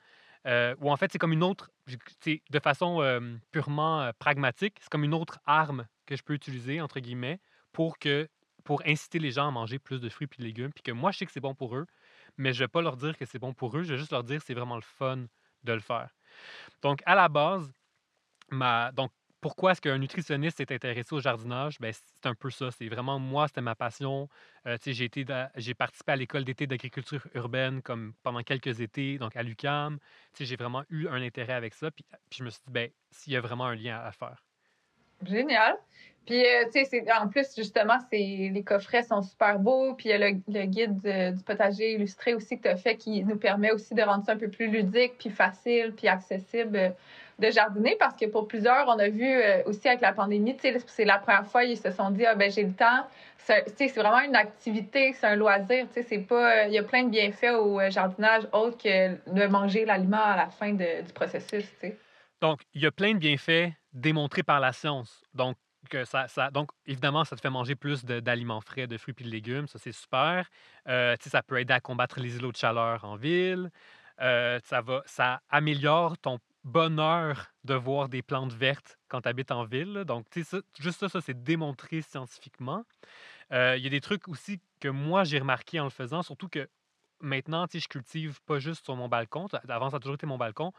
Euh, 0.46 0.74
ou 0.80 0.90
en 0.90 0.96
fait, 0.96 1.10
c'est 1.10 1.18
comme 1.18 1.32
une 1.32 1.42
autre, 1.42 1.70
de 1.86 2.58
façon 2.60 3.30
purement 3.50 4.10
pragmatique, 4.18 4.78
c'est 4.80 4.90
comme 4.90 5.04
une 5.04 5.14
autre 5.14 5.40
arme 5.46 5.86
que 6.06 6.16
je 6.16 6.22
peux 6.22 6.34
utiliser, 6.34 6.80
entre 6.80 7.00
guillemets, 7.00 7.40
pour, 7.72 7.98
que, 7.98 8.28
pour 8.62 8.82
inciter 8.86 9.18
les 9.18 9.30
gens 9.30 9.48
à 9.48 9.50
manger 9.50 9.78
plus 9.78 10.00
de 10.00 10.08
fruits 10.08 10.28
et 10.32 10.36
de 10.38 10.46
légumes. 10.46 10.72
Puis 10.72 10.82
que 10.82 10.92
moi, 10.92 11.10
je 11.12 11.18
sais 11.18 11.26
que 11.26 11.32
c'est 11.32 11.40
bon 11.40 11.54
pour 11.54 11.76
eux, 11.76 11.86
mais 12.36 12.52
je 12.52 12.62
ne 12.62 12.64
vais 12.64 12.68
pas 12.68 12.82
leur 12.82 12.96
dire 12.96 13.16
que 13.16 13.24
c'est 13.24 13.38
bon 13.38 13.54
pour 13.54 13.76
eux, 13.76 13.82
je 13.82 13.92
vais 13.92 13.98
juste 13.98 14.12
leur 14.12 14.24
dire 14.24 14.42
c'est 14.42 14.54
vraiment 14.54 14.76
le 14.76 14.82
fun 14.82 15.26
de 15.64 15.72
le 15.72 15.80
faire. 15.80 16.10
Donc, 16.82 17.02
à 17.06 17.14
la 17.14 17.28
base, 17.28 17.72
ma, 18.50 18.92
donc, 18.92 19.12
pourquoi 19.44 19.72
est-ce 19.72 19.82
qu'un 19.82 19.98
nutritionniste 19.98 20.56
s'est 20.56 20.72
intéressé 20.72 21.14
au 21.14 21.20
jardinage? 21.20 21.78
Ben, 21.78 21.92
c'est 21.92 22.26
un 22.26 22.34
peu 22.34 22.48
ça. 22.48 22.70
C'est 22.70 22.88
vraiment 22.88 23.18
moi, 23.18 23.46
c'était 23.46 23.60
ma 23.60 23.74
passion. 23.74 24.26
Euh, 24.66 24.78
j'ai, 24.86 25.10
j'ai 25.56 25.74
participé 25.74 26.12
à 26.12 26.16
l'école 26.16 26.44
d'été 26.44 26.66
d'agriculture 26.66 27.26
urbaine 27.34 27.82
comme 27.82 28.14
pendant 28.22 28.42
quelques 28.42 28.80
étés, 28.80 29.18
donc 29.18 29.36
à 29.36 29.42
l'UCAM. 29.42 29.98
J'ai 30.40 30.56
vraiment 30.56 30.84
eu 30.88 31.08
un 31.08 31.20
intérêt 31.20 31.52
avec 31.52 31.74
ça. 31.74 31.90
Puis, 31.90 32.06
je 32.34 32.42
me 32.42 32.48
suis 32.48 32.62
dit, 32.66 32.72
ben, 32.72 32.88
s'il 33.10 33.34
y 33.34 33.36
a 33.36 33.42
vraiment 33.42 33.66
un 33.66 33.74
lien 33.74 34.00
à 34.02 34.12
faire. 34.12 34.42
Génial. 35.22 35.76
Puis, 36.24 36.42
euh, 36.42 36.64
tu 36.72 37.12
en 37.12 37.28
plus, 37.28 37.54
justement, 37.54 37.98
les 38.12 38.64
coffrets 38.66 39.02
sont 39.02 39.20
super 39.20 39.58
beaux. 39.58 39.92
Puis, 39.92 40.08
il 40.08 40.12
y 40.12 40.14
a 40.14 40.30
le, 40.30 40.64
guide 40.64 41.02
du 41.36 41.44
potager 41.44 41.92
illustré 41.92 42.32
aussi 42.32 42.56
que 42.56 42.62
tu 42.62 42.68
as 42.68 42.76
fait 42.76 42.96
qui 42.96 43.22
nous 43.24 43.36
permet 43.36 43.72
aussi 43.72 43.94
de 43.94 44.00
rendre 44.00 44.24
ça 44.24 44.32
un 44.32 44.38
peu 44.38 44.48
plus 44.48 44.68
ludique, 44.68 45.18
puis 45.18 45.28
facile, 45.28 45.92
puis 45.94 46.08
accessible 46.08 46.96
de 47.38 47.50
jardiner 47.50 47.96
parce 47.98 48.16
que 48.16 48.26
pour 48.26 48.46
plusieurs, 48.46 48.86
on 48.88 48.98
a 48.98 49.08
vu 49.08 49.26
euh, 49.26 49.62
aussi 49.66 49.88
avec 49.88 50.00
la 50.00 50.12
pandémie, 50.12 50.56
c'est 50.86 51.04
la 51.04 51.18
première 51.18 51.46
fois, 51.46 51.64
ils 51.64 51.76
se 51.76 51.90
sont 51.90 52.10
dit, 52.10 52.24
ah 52.26 52.34
ben 52.34 52.50
j'ai 52.50 52.64
le 52.64 52.72
temps. 52.72 53.06
C'est 53.38 53.88
vraiment 53.94 54.20
une 54.20 54.36
activité, 54.36 55.12
c'est 55.12 55.26
un 55.26 55.36
loisir. 55.36 55.86
C'est 55.90 56.32
euh, 56.32 56.64
il 56.66 56.72
y 56.72 56.78
a 56.78 56.82
plein 56.82 57.04
de 57.04 57.10
bienfaits 57.10 57.52
au 57.58 57.78
euh, 57.78 57.90
jardinage 57.90 58.44
autres 58.52 58.78
que 58.78 59.30
de 59.30 59.46
manger 59.46 59.84
l'aliment 59.84 60.24
à 60.24 60.36
la 60.36 60.46
fin 60.46 60.72
du 60.72 61.12
processus. 61.14 61.66
Donc, 62.40 62.60
il 62.72 62.82
y 62.82 62.86
a 62.86 62.90
plein 62.90 63.12
de 63.12 63.18
bienfaits 63.18 63.70
démontrés 63.92 64.42
par 64.42 64.60
la 64.60 64.72
science. 64.72 65.22
Donc, 65.34 65.56
ça, 66.04 66.26
ça, 66.28 66.50
donc, 66.50 66.70
évidemment, 66.86 67.24
ça 67.24 67.36
te 67.36 67.42
fait 67.42 67.50
manger 67.50 67.74
plus 67.74 68.04
d'aliments 68.06 68.62
frais, 68.62 68.86
de 68.86 68.96
fruits 68.96 69.14
et 69.20 69.24
de 69.24 69.28
légumes. 69.28 69.68
Ça, 69.68 69.78
c'est 69.78 69.92
super. 69.92 70.48
ça 70.86 71.42
peut 71.46 71.60
aider 71.60 71.74
à 71.74 71.80
combattre 71.80 72.20
les 72.20 72.36
îlots 72.36 72.52
de 72.52 72.56
chaleur 72.56 73.04
en 73.04 73.16
ville. 73.16 73.70
ça, 74.18 74.80
va, 74.80 75.02
ça 75.04 75.42
améliore 75.50 76.16
ton 76.16 76.38
bonheur 76.64 77.52
de 77.64 77.74
voir 77.74 78.08
des 78.08 78.22
plantes 78.22 78.52
vertes 78.52 78.98
quand 79.08 79.22
tu 79.22 79.28
habites 79.28 79.50
en 79.50 79.64
ville. 79.64 80.04
Donc, 80.06 80.26
ça, 80.42 80.58
juste 80.78 81.00
ça, 81.00 81.08
ça 81.08 81.20
c'est 81.20 81.42
démontré 81.42 82.02
scientifiquement. 82.02 82.84
Euh, 83.52 83.76
il 83.76 83.84
y 83.84 83.86
a 83.86 83.90
des 83.90 84.00
trucs 84.00 84.28
aussi 84.28 84.60
que 84.80 84.88
moi, 84.88 85.24
j'ai 85.24 85.38
remarqué 85.38 85.78
en 85.78 85.84
le 85.84 85.90
faisant, 85.90 86.22
surtout 86.22 86.48
que 86.48 86.68
maintenant, 87.20 87.66
je 87.72 87.86
cultive 87.86 88.40
pas 88.42 88.58
juste 88.58 88.84
sur 88.84 88.96
mon 88.96 89.08
balcon. 89.08 89.46
Avant, 89.68 89.90
ça 89.90 89.98
a 89.98 90.00
toujours 90.00 90.14
été 90.14 90.26
mon 90.26 90.38
balcon, 90.38 90.72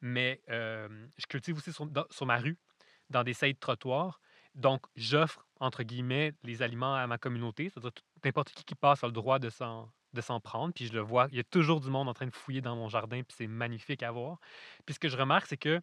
mais 0.00 0.40
je 0.48 1.26
cultive 1.28 1.56
aussi 1.56 1.72
sur, 1.72 2.26
ma 2.26 2.36
rue, 2.38 2.58
dans 3.08 3.24
des 3.24 3.34
sailles 3.34 3.54
de 3.54 3.58
trottoir. 3.58 4.20
Donc, 4.54 4.84
j'offre, 4.96 5.46
entre 5.60 5.82
guillemets, 5.82 6.32
les 6.42 6.62
aliments 6.62 6.96
à 6.96 7.06
ma 7.06 7.18
communauté. 7.18 7.70
C'est-à-dire, 7.70 7.92
n'importe 8.24 8.50
qui 8.50 8.64
qui 8.64 8.74
passe 8.74 9.04
a 9.04 9.06
le 9.06 9.12
droit 9.12 9.38
de 9.38 9.48
s'en 9.48 9.90
de 10.12 10.20
s'en 10.20 10.40
prendre. 10.40 10.72
Puis 10.74 10.86
je 10.86 10.92
le 10.92 11.00
vois, 11.00 11.28
il 11.30 11.36
y 11.36 11.40
a 11.40 11.44
toujours 11.44 11.80
du 11.80 11.90
monde 11.90 12.08
en 12.08 12.14
train 12.14 12.26
de 12.26 12.34
fouiller 12.34 12.60
dans 12.60 12.76
mon 12.76 12.88
jardin, 12.88 13.22
puis 13.22 13.34
c'est 13.36 13.46
magnifique 13.46 14.02
à 14.02 14.10
voir. 14.10 14.38
Puis 14.86 14.94
ce 14.94 15.00
que 15.00 15.08
je 15.08 15.16
remarque, 15.16 15.46
c'est 15.46 15.56
que 15.56 15.80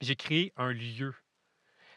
j'ai 0.00 0.16
créé 0.16 0.52
un 0.56 0.72
lieu. 0.72 1.14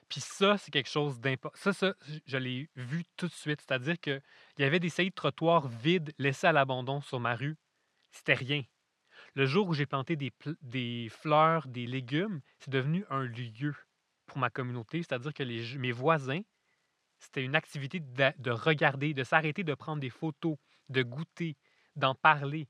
Puis 0.09 0.19
ça, 0.19 0.57
c'est 0.57 0.71
quelque 0.71 0.89
chose 0.89 1.21
d'important. 1.21 1.57
Ça, 1.57 1.71
ça, 1.71 1.93
je 2.25 2.37
l'ai 2.37 2.69
vu 2.75 3.05
tout 3.15 3.27
de 3.27 3.33
suite. 3.33 3.61
C'est-à-dire 3.61 3.97
qu'il 3.99 4.21
y 4.59 4.63
avait 4.63 4.79
des 4.79 4.89
saillies 4.89 5.09
de 5.09 5.15
trottoirs 5.15 5.69
vides, 5.69 6.13
laissés 6.17 6.47
à 6.47 6.51
l'abandon 6.51 6.99
sur 6.99 7.19
ma 7.21 7.33
rue. 7.33 7.57
C'était 8.11 8.33
rien. 8.33 8.63
Le 9.35 9.45
jour 9.45 9.69
où 9.69 9.73
j'ai 9.73 9.85
planté 9.85 10.17
des, 10.17 10.33
des, 10.61 11.07
fleurs, 11.09 11.65
des 11.67 11.85
légumes, 11.85 12.41
c'est 12.59 12.69
devenu 12.69 13.05
un 13.09 13.23
lieu 13.23 13.73
pour 14.25 14.37
ma 14.37 14.49
communauté. 14.49 14.97
C'est-à-dire 14.97 15.33
que 15.33 15.43
les, 15.43 15.77
mes 15.77 15.93
voisins, 15.93 16.41
c'était 17.19 17.45
une 17.45 17.55
activité 17.55 18.01
de, 18.01 18.33
de 18.37 18.51
regarder, 18.51 19.13
de 19.13 19.23
s'arrêter, 19.23 19.63
de 19.63 19.73
prendre 19.75 20.01
des 20.01 20.09
photos, 20.09 20.57
de 20.91 21.03
goûter, 21.03 21.57
d'en 21.95 22.15
parler. 22.15 22.69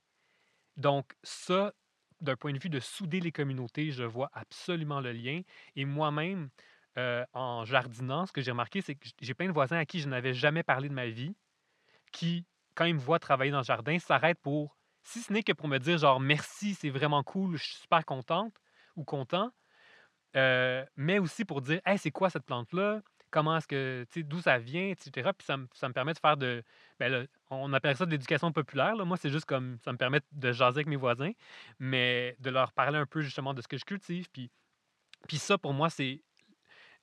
Donc, 0.77 1.13
ça, 1.23 1.73
d'un 2.21 2.35
point 2.35 2.53
de 2.53 2.59
vue 2.59 2.69
de 2.69 2.79
souder 2.79 3.19
les 3.19 3.31
communautés, 3.31 3.91
je 3.91 4.03
vois 4.03 4.29
absolument 4.33 5.01
le 5.01 5.11
lien. 5.11 5.41
Et 5.75 5.85
moi-même, 5.85 6.49
euh, 6.97 7.25
en 7.33 7.65
jardinant, 7.65 8.25
ce 8.25 8.31
que 8.31 8.41
j'ai 8.41 8.51
remarqué, 8.51 8.81
c'est 8.81 8.95
que 8.95 9.07
j'ai 9.21 9.33
plein 9.33 9.47
de 9.47 9.53
voisins 9.53 9.77
à 9.77 9.85
qui 9.85 9.99
je 9.99 10.09
n'avais 10.09 10.33
jamais 10.33 10.63
parlé 10.63 10.89
de 10.89 10.93
ma 10.93 11.07
vie, 11.07 11.35
qui, 12.11 12.45
quand 12.75 12.85
ils 12.85 12.95
me 12.95 12.99
voient 12.99 13.19
travailler 13.19 13.51
dans 13.51 13.59
le 13.59 13.63
jardin, 13.63 13.97
s'arrêtent 13.99 14.41
pour, 14.41 14.77
si 15.03 15.21
ce 15.21 15.33
n'est 15.33 15.43
que 15.43 15.53
pour 15.53 15.67
me 15.67 15.77
dire 15.79 15.97
genre 15.97 16.19
merci, 16.19 16.75
c'est 16.75 16.89
vraiment 16.89 17.23
cool, 17.23 17.57
je 17.57 17.63
suis 17.63 17.75
super 17.77 18.05
contente 18.05 18.55
ou 18.95 19.03
content, 19.03 19.51
euh, 20.35 20.85
mais 20.95 21.19
aussi 21.19 21.45
pour 21.45 21.61
dire 21.61 21.81
hey, 21.85 21.97
c'est 21.97 22.11
quoi 22.11 22.29
cette 22.29 22.45
plante-là? 22.45 23.01
Comment 23.31 23.57
est-ce 23.57 23.67
que, 23.67 24.05
tu 24.11 24.19
sais, 24.19 24.23
d'où 24.23 24.41
ça 24.41 24.59
vient, 24.59 24.89
etc. 24.89 25.31
Puis 25.35 25.45
ça, 25.45 25.57
me 25.57 25.93
permet 25.93 26.13
de 26.13 26.19
faire 26.19 26.37
de, 26.37 26.63
ben 26.99 27.27
on 27.49 27.73
appelle 27.73 27.95
ça 27.97 28.05
de 28.05 28.11
l'éducation 28.11 28.51
populaire. 28.51 28.95
Là. 28.95 29.05
Moi, 29.05 29.17
c'est 29.17 29.29
juste 29.29 29.45
comme, 29.45 29.77
ça 29.83 29.91
me 29.91 29.97
permet 29.97 30.19
de 30.31 30.51
jaser 30.51 30.79
avec 30.79 30.87
mes 30.87 30.97
voisins, 30.97 31.31
mais 31.79 32.35
de 32.39 32.49
leur 32.49 32.73
parler 32.73 32.97
un 32.97 33.05
peu 33.05 33.21
justement 33.21 33.53
de 33.53 33.61
ce 33.61 33.67
que 33.67 33.77
je 33.77 33.85
cultive. 33.85 34.27
Puis, 34.31 34.51
puis 35.27 35.37
ça, 35.37 35.57
pour 35.57 35.73
moi, 35.73 35.89
c'est, 35.89 36.21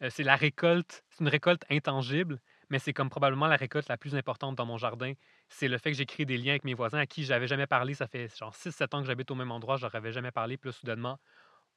euh, 0.02 0.10
c'est 0.10 0.22
la 0.22 0.36
récolte, 0.36 1.04
c'est 1.10 1.24
une 1.24 1.28
récolte 1.28 1.64
intangible, 1.70 2.40
mais 2.70 2.78
c'est 2.78 2.92
comme 2.92 3.08
probablement 3.08 3.46
la 3.46 3.56
récolte 3.56 3.88
la 3.88 3.96
plus 3.96 4.14
importante 4.14 4.54
dans 4.54 4.66
mon 4.66 4.76
jardin. 4.76 5.14
C'est 5.48 5.68
le 5.68 5.78
fait 5.78 5.90
que 5.90 5.96
j'ai 5.96 6.06
créé 6.06 6.26
des 6.26 6.36
liens 6.36 6.50
avec 6.50 6.64
mes 6.64 6.74
voisins 6.74 6.98
à 6.98 7.06
qui 7.06 7.24
j'avais 7.24 7.46
jamais 7.46 7.66
parlé. 7.66 7.94
Ça 7.94 8.06
fait 8.06 8.28
genre 8.36 8.54
6-7 8.54 8.94
ans 8.94 9.00
que 9.00 9.06
j'habite 9.06 9.30
au 9.30 9.34
même 9.34 9.50
endroit, 9.50 9.76
je 9.76 9.82
leur 9.82 9.94
avais 9.94 10.12
jamais 10.12 10.30
parlé. 10.30 10.58
Puis 10.58 10.68
là, 10.68 10.72
soudainement, 10.72 11.18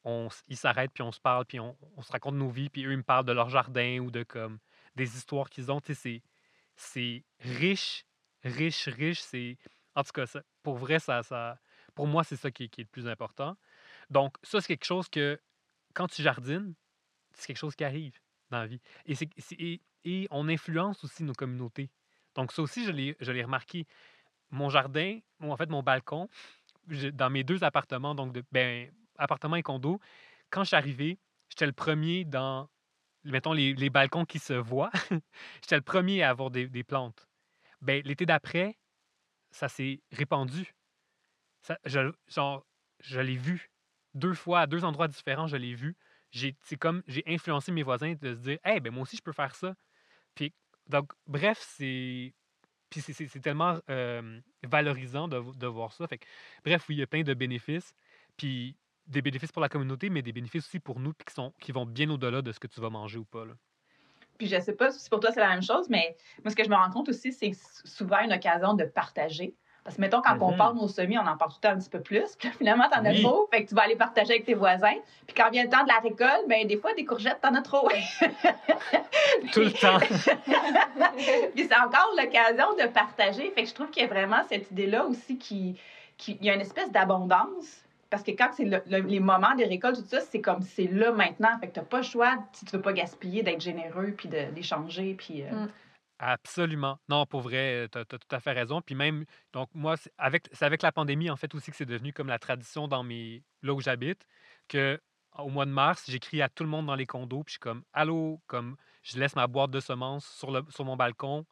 on, 0.04 0.30
ils 0.48 0.58
s'arrêtent, 0.58 0.92
puis 0.94 1.04
on 1.04 1.12
se 1.12 1.20
parle, 1.20 1.46
puis 1.46 1.60
on, 1.60 1.76
se 2.02 2.12
raconte 2.12 2.36
nos 2.36 2.50
vies, 2.50 2.70
puis 2.70 2.86
eux, 2.86 2.92
ils 2.92 2.98
me 2.98 3.04
parlent 3.04 3.26
de 3.26 3.32
leur 3.32 3.50
jardin 3.50 4.00
ou 4.00 4.12
de 4.12 4.24
comme 4.24 4.60
des 4.96 5.16
histoires 5.18 5.50
qu'ils 5.50 5.72
ont. 5.72 5.80
C'est, 5.84 6.24
c'est 6.76 7.24
riche, 7.40 8.06
riche, 8.44 8.88
riche. 8.88 9.22
C'est, 9.22 9.58
en 9.96 10.04
tout 10.04 10.12
cas, 10.14 10.26
pour 10.64 10.78
vrai, 10.78 11.00
ça, 11.00 11.24
ça, 11.24 11.60
pour 11.96 12.08
moi, 12.08 12.24
c'est 12.24 12.36
ça 12.36 12.52
qui, 12.52 12.64
est 12.64 12.78
le 12.78 12.86
plus 12.86 13.08
important. 13.08 13.58
Donc, 14.10 14.36
ça, 14.44 14.62
c'est 14.62 14.68
quelque 14.68 14.86
chose 14.86 15.10
que, 15.10 15.40
quand 15.94 16.08
tu 16.08 16.22
jardines, 16.22 16.74
c'est 17.34 17.48
quelque 17.48 17.58
chose 17.58 17.76
qui 17.76 17.84
arrive. 17.84 18.20
dans 18.50 18.60
la 18.60 18.68
vie. 18.68 18.82
Et, 19.06 19.16
c'est- 19.16 19.30
et, 19.52 19.82
et 20.04 20.28
on 20.30 20.50
influence 20.50 21.04
aussi 21.04 21.24
nos 21.24 21.34
communautés. 21.34 21.90
Donc, 22.36 22.52
ça 22.52 22.62
aussi, 22.62 22.86
je 22.86 22.92
l'ai 22.92 23.44
remarqué. 23.44 23.86
Mon 24.50 24.70
jardin, 24.70 25.20
ou 25.40 25.52
en 25.52 25.56
fait, 25.58 25.70
mon 25.70 25.84
balcon, 25.84 26.28
dans 27.14 27.30
mes 27.30 27.44
deux 27.44 27.64
appartements, 27.64 28.16
donc 28.16 28.34
de, 28.34 28.44
ben, 28.52 28.92
appartement 29.22 29.56
et 29.58 29.64
condo, 29.64 30.00
quand 30.50 30.64
je 30.64 30.70
suis 30.70 30.76
arrivé, 30.78 31.20
j'étais 31.50 31.66
le 31.68 31.74
premier 31.74 32.26
dans, 32.26 32.70
mettons, 33.26 33.54
les, 33.54 33.74
les 33.76 33.90
balcons 33.92 34.26
qui 34.26 34.40
se 34.40 34.54
voient. 34.54 34.92
j'étais 35.64 35.78
le 35.78 35.82
premier 35.84 36.24
à 36.24 36.30
avoir 36.32 36.52
des, 36.52 36.68
des 36.70 36.84
plantes. 36.84 37.28
Ben, 37.82 38.02
l'été 38.06 38.26
d'après, 38.26 38.80
ça 39.52 39.70
s'est 39.70 40.02
répandu. 40.12 40.74
Ça, 41.62 41.78
je, 41.86 42.12
genre, 42.28 42.66
je 43.00 43.20
l'ai 43.20 43.36
vu 43.38 43.72
deux 44.14 44.34
fois 44.34 44.62
à 44.62 44.68
deux 44.68 44.84
endroits 44.84 45.08
différents, 45.08 45.48
je 45.48 45.58
l'ai 45.58 45.74
vu. 45.76 45.96
J'ai, 46.32 46.58
c'est 46.64 46.78
comme 46.78 47.04
j'ai 47.08 47.24
influencé 47.28 47.72
mes 47.72 47.84
voisins 47.84 48.14
de 48.14 48.34
se 48.36 48.40
dire, 48.40 48.60
hey, 48.64 48.80
ben 48.80 48.92
moi 48.94 49.04
aussi 49.04 49.18
je 49.18 49.22
peux 49.22 49.34
faire 49.34 49.56
ça. 49.56 49.76
Puis 50.36 50.54
donc, 50.88 51.14
bref, 51.28 51.60
c'est 51.62 52.34
c'est- 52.96 53.14
c'est 53.28 53.42
tellement 53.42 53.80
euh, 53.90 54.42
valorisant 54.64 55.28
de, 55.28 55.40
de 55.58 55.68
voir 55.68 55.94
ça. 55.94 56.08
Fait 56.08 56.18
que, 56.20 56.28
bref, 56.66 56.86
oui, 56.90 56.96
il 56.96 57.00
y 57.00 57.04
a 57.04 57.08
plein 57.08 57.24
de 57.24 57.34
bénéfices. 57.34 57.94
Puis 58.38 58.78
des 59.12 59.22
bénéfices 59.22 59.52
pour 59.52 59.62
la 59.62 59.70
communauté, 59.70 60.10
mais 60.10 60.22
des 60.22 60.32
bénéfices 60.32 60.66
aussi 60.66 60.80
pour 60.80 61.00
nous, 61.00 61.14
puis 61.14 61.26
qui, 61.26 61.34
sont, 61.34 61.54
qui 61.60 61.72
vont 61.72 61.86
bien 61.86 62.10
au-delà 62.10 62.42
de 62.42 62.52
ce 62.52 62.60
que 62.60 62.68
tu 62.68 62.80
vas 62.82 62.90
manger 62.90 63.18
ou 63.18 63.26
pas. 63.26 63.46
là. 63.46 63.54
Puis 64.38 64.48
je 64.48 64.60
sais 64.60 64.74
pas 64.74 64.92
si 64.92 65.08
pour 65.10 65.20
toi 65.20 65.32
c'est 65.32 65.40
la 65.40 65.50
même 65.50 65.62
chose, 65.62 65.88
mais 65.90 66.16
moi, 66.44 66.50
ce 66.50 66.56
que 66.56 66.64
je 66.64 66.70
me 66.70 66.76
rends 66.76 66.90
compte 66.90 67.10
aussi, 67.10 67.32
c'est 67.32 67.52
souvent 67.86 68.20
une 68.22 68.34
occasion 68.34 68.74
de 68.74 68.86
partager. 68.86 69.54
Parce 69.84 69.96
que, 69.96 70.02
mettons, 70.02 70.22
quand 70.22 70.38
on 70.42 70.52
Mhm. 70.52 70.58
part 70.58 70.76
nos 70.76 70.88
semis, 70.88 71.18
on 71.18 71.26
en 71.26 71.38
parle 71.38 71.50
tout 71.52 71.58
le 71.64 71.68
temps 71.68 71.74
un 71.76 71.80
petit 71.80 71.90
peu 71.90 72.02
plus. 72.02 72.36
Puis 72.38 72.50
finalement, 72.52 72.88
t'en 72.90 73.04
as 73.04 73.14
Oui. 73.14 73.24
trop. 73.24 73.48
Fait 73.52 73.64
que 73.64 73.70
tu 73.70 73.74
vas 73.76 73.82
aller 73.82 73.96
partager 73.96 74.34
avec 74.34 74.46
tes 74.46 74.54
voisins. 74.54 74.94
Puis 75.26 75.36
quand 75.36 75.50
vient 75.50 75.64
le 75.64 75.70
temps 75.70 75.82
de 75.84 75.88
la 75.88 75.98
récolte, 76.00 76.48
ben 76.48 76.68
des 76.68 76.78
fois, 76.78 76.94
des 76.94 77.04
courgettes, 77.04 77.40
t'en 77.42 77.56
as 77.56 77.64
trop. 77.64 77.90
Tout 79.52 79.62
le 79.62 79.72
temps. 79.72 79.98
Puis 81.56 81.68
c'est 81.68 81.78
encore 81.78 82.12
l'occasion 82.18 82.74
de 82.76 82.88
partager. 82.92 83.52
Fait 83.52 83.64
que 83.64 83.70
je 83.70 83.74
trouve 83.74 83.90
qu'il 83.90 84.04
y 84.04 84.06
a 84.06 84.10
vraiment 84.10 84.44
cette 84.48 84.70
idée-là 84.72 85.06
aussi 85.06 85.38
qui, 85.38 85.80
qui 86.18 86.38
il 86.40 86.46
y 86.46 86.50
a 86.50 86.56
une 86.56 86.62
espèce 86.62 86.92
d'abondance. 86.92 87.84
Parce 88.12 88.24
que 88.24 88.32
quand 88.32 88.52
c'est 88.54 88.66
le- 88.66 88.84
le- 88.88 89.08
les 89.08 89.20
moments 89.20 89.56
des 89.56 89.66
récoltes, 89.66 90.00
tout 90.02 90.08
ça, 90.08 90.20
c'est 90.20 90.42
comme 90.42 90.62
c'est 90.62 90.88
là 90.88 91.12
maintenant. 91.14 91.58
Fait 91.60 91.70
que 91.70 91.74
t'as 91.74 91.82
pas 91.84 91.98
le 91.98 92.04
choix, 92.04 92.38
si 92.52 92.66
tu 92.66 92.76
veux 92.76 92.82
pas 92.82 92.94
gaspiller, 92.94 93.42
d'être 93.42 93.62
généreux, 93.62 94.14
puis 94.16 94.30
de- 94.30 94.52
d'échanger, 94.52 95.16
puis... 95.16 95.44
euh, 95.44 95.66
Mm. 95.66 95.70
Absolument. 96.24 97.00
Non, 97.10 97.26
pour 97.26 97.42
vrai, 97.42 97.88
tu 97.92 97.98
as, 97.98 98.06
tout 98.06 98.20
à 98.30 98.40
fait 98.40 98.52
raison. 98.52 98.80
Puis 98.82 98.94
même, 98.94 99.26
donc 99.54 99.70
moi, 99.74 99.98
c'est 99.98 100.12
avec, 100.20 100.48
c'est 100.52 100.66
avec 100.66 100.84
la 100.84 100.92
pandémie, 100.92 101.32
en 101.32 101.36
fait, 101.36 101.56
aussi 101.56 101.72
que 101.72 101.78
c'est 101.78 101.86
devenu 101.86 102.14
comme 102.14 102.28
la 102.28 102.38
tradition 102.38 102.88
dans 102.88 103.02
mes, 103.02 103.44
là 103.64 103.74
où 103.74 103.82
j'habite, 103.82 104.28
que 104.68 105.02
au 105.40 105.50
mois 105.50 105.66
de 105.66 105.72
mars, 105.72 106.04
j'écris 106.08 106.42
à 106.44 106.50
tout 106.50 106.64
le 106.64 106.70
monde 106.70 106.86
dans 106.86 106.96
les 106.96 107.08
condos, 107.08 107.44
puis 107.44 107.52
je 107.52 107.54
suis 107.54 107.60
comme, 107.60 107.84
allô, 107.94 108.40
comme, 108.46 108.76
je 109.02 109.18
laisse 109.18 109.36
ma 109.36 109.48
boîte 109.48 109.72
de 109.72 109.80
semences 109.80 110.28
sur, 110.28 110.52
le, 110.52 110.62
sur 110.70 110.86
mon 110.86 110.96
balcon, 110.96 111.46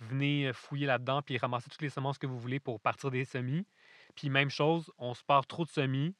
venez 0.00 0.48
euh, 0.48 0.52
fouiller 0.52 0.86
là-dedans, 0.86 1.22
puis 1.22 1.38
ramasser 1.38 1.68
toutes 1.70 1.82
les 1.82 1.90
semences 1.90 2.18
que 2.18 2.26
vous 2.26 2.38
voulez 2.38 2.58
pour 2.58 2.80
partir 2.80 3.10
des 3.12 3.24
semis. 3.24 3.64
Puis 4.16 4.30
même 4.30 4.50
chose, 4.50 4.90
on 4.98 5.14
se 5.14 5.22
part 5.22 5.46
trop 5.46 5.64
de 5.64 5.70
semis, 5.70 6.14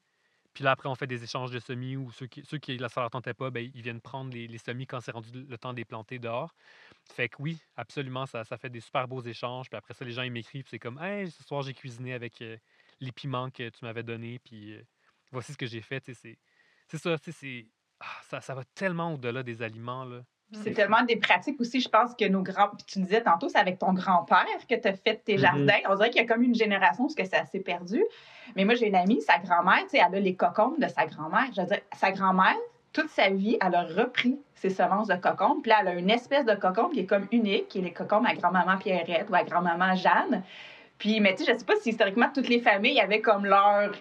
puis 0.57 0.63
là, 0.63 0.71
après, 0.71 0.89
on 0.89 0.95
fait 0.95 1.05
des 1.05 1.23
échanges 1.23 1.51
de 1.51 1.59
semis, 1.59 1.95
ou 1.97 2.11
ceux 2.11 2.25
qui, 2.25 2.43
ceux 2.43 2.57
qui 2.57 2.79
ça 2.89 3.01
leur 3.01 3.11
tentait 3.11 3.35
pas, 3.35 3.51
ben, 3.51 3.69
ils 3.75 3.81
viennent 3.83 4.01
prendre 4.01 4.33
les, 4.33 4.57
semis 4.57 4.87
quand 4.87 4.99
c'est 5.01 5.11
rendu 5.11 5.29
le 5.31 5.55
temps 5.55 5.71
des 5.71 5.85
planter 5.85 6.17
dehors. 6.17 6.55
Fait 7.13 7.29
que 7.29 7.35
oui, 7.43 7.59
absolument, 7.75 8.25
ça, 8.25 8.43
ça 8.43 8.57
fait 8.57 8.71
des 8.71 8.79
super 8.79 9.07
beaux 9.07 9.21
échanges. 9.21 9.69
Puis 9.69 9.77
après 9.77 9.93
ça, 9.93 10.03
les 10.03 10.13
gens, 10.13 10.23
ils 10.23 10.31
m'écrivent, 10.31 10.65
c'est 10.67 10.79
comme, 10.79 10.97
hey, 10.99 11.29
ce 11.29 11.43
soir, 11.43 11.61
j'ai 11.61 11.75
cuisiné 11.75 12.13
avec 12.13 12.41
euh, 12.41 12.57
les 12.99 13.11
piments 13.11 13.51
que 13.51 13.69
tu 13.69 13.85
m'avais 13.85 14.01
donnés, 14.01 14.39
puis 14.39 14.73
euh, 14.73 14.81
voici 15.31 15.53
ce 15.53 15.59
que 15.59 15.67
j'ai 15.67 15.81
fait. 15.81 16.03
C'est 16.05 16.97
ça, 16.97 17.17
c'est. 17.19 17.67
ah, 17.99 18.05
ça, 18.23 18.41
ça 18.41 18.55
va 18.55 18.63
tellement 18.73 19.13
au-delà 19.13 19.43
des 19.43 19.61
aliments, 19.61 20.05
là. 20.05 20.23
C'est 20.53 20.71
tellement 20.71 21.03
des 21.03 21.17
pratiques 21.17 21.59
aussi, 21.59 21.81
je 21.81 21.89
pense 21.89 22.13
que 22.15 22.25
nos 22.25 22.41
grands. 22.41 22.69
Puis 22.69 22.85
tu 22.87 22.99
disais 22.99 23.21
tantôt, 23.21 23.49
c'est 23.49 23.57
avec 23.57 23.79
ton 23.79 23.91
grand-père 23.93 24.45
que 24.69 24.75
tu 24.75 24.87
as 24.87 24.93
fait 24.93 25.21
tes 25.23 25.33
Mhm. 25.35 25.39
jardins. 25.39 25.77
On 25.89 25.95
dirait 25.95 26.09
qu'il 26.09 26.21
y 26.21 26.23
a 26.23 26.27
comme 26.27 26.41
une 26.43 26.55
génération 26.55 27.03
où 27.05 27.09
ce 27.09 27.15
que 27.15 27.25
c'est 27.25 27.35
assez 27.37 27.59
perdu. 27.59 28.01
Mais 28.55 28.63
moi, 28.63 28.75
j'ai 28.75 28.87
une 28.87 28.95
amie, 28.95 29.21
sa 29.21 29.39
grand-mère, 29.39 29.81
tu 29.83 29.89
sais, 29.89 29.97
elle 29.97 30.15
a 30.15 30.19
les 30.19 30.35
cocombes 30.35 30.79
de 30.79 30.87
sa 30.87 31.05
grand-mère. 31.05 31.47
Je 31.55 31.61
veux 31.61 31.67
dire, 31.67 31.79
sa 31.97 32.11
grand-mère, 32.11 32.55
toute 32.93 33.09
sa 33.09 33.29
vie, 33.29 33.57
elle 33.61 33.75
a 33.75 33.83
repris 33.83 34.39
ses 34.55 34.69
semences 34.69 35.09
de 35.09 35.15
cocombes. 35.15 35.61
Puis 35.61 35.69
là, 35.69 35.79
elle 35.81 35.87
a 35.89 35.93
une 35.95 36.09
espèce 36.09 36.45
de 36.45 36.55
cocombe 36.55 36.93
qui 36.93 37.01
est 37.01 37.05
comme 37.05 37.27
unique, 37.33 37.67
qui 37.67 37.79
est 37.79 37.81
les 37.83 37.91
cocombes 37.93 38.25
à 38.25 38.33
grand-maman 38.33 38.77
Pierrette 38.77 39.29
ou 39.29 39.35
à 39.35 39.43
grand-maman 39.43 39.95
Jeanne. 39.95 40.43
Puis, 40.97 41.19
mais 41.19 41.35
tu 41.35 41.43
sais, 41.43 41.53
je 41.53 41.59
sais 41.59 41.65
pas 41.65 41.75
si 41.81 41.89
historiquement, 41.89 42.27
toutes 42.33 42.47
les 42.49 42.61
familles 42.61 42.99
avaient 43.01 43.21
comme 43.21 43.45
leur. 43.45 43.91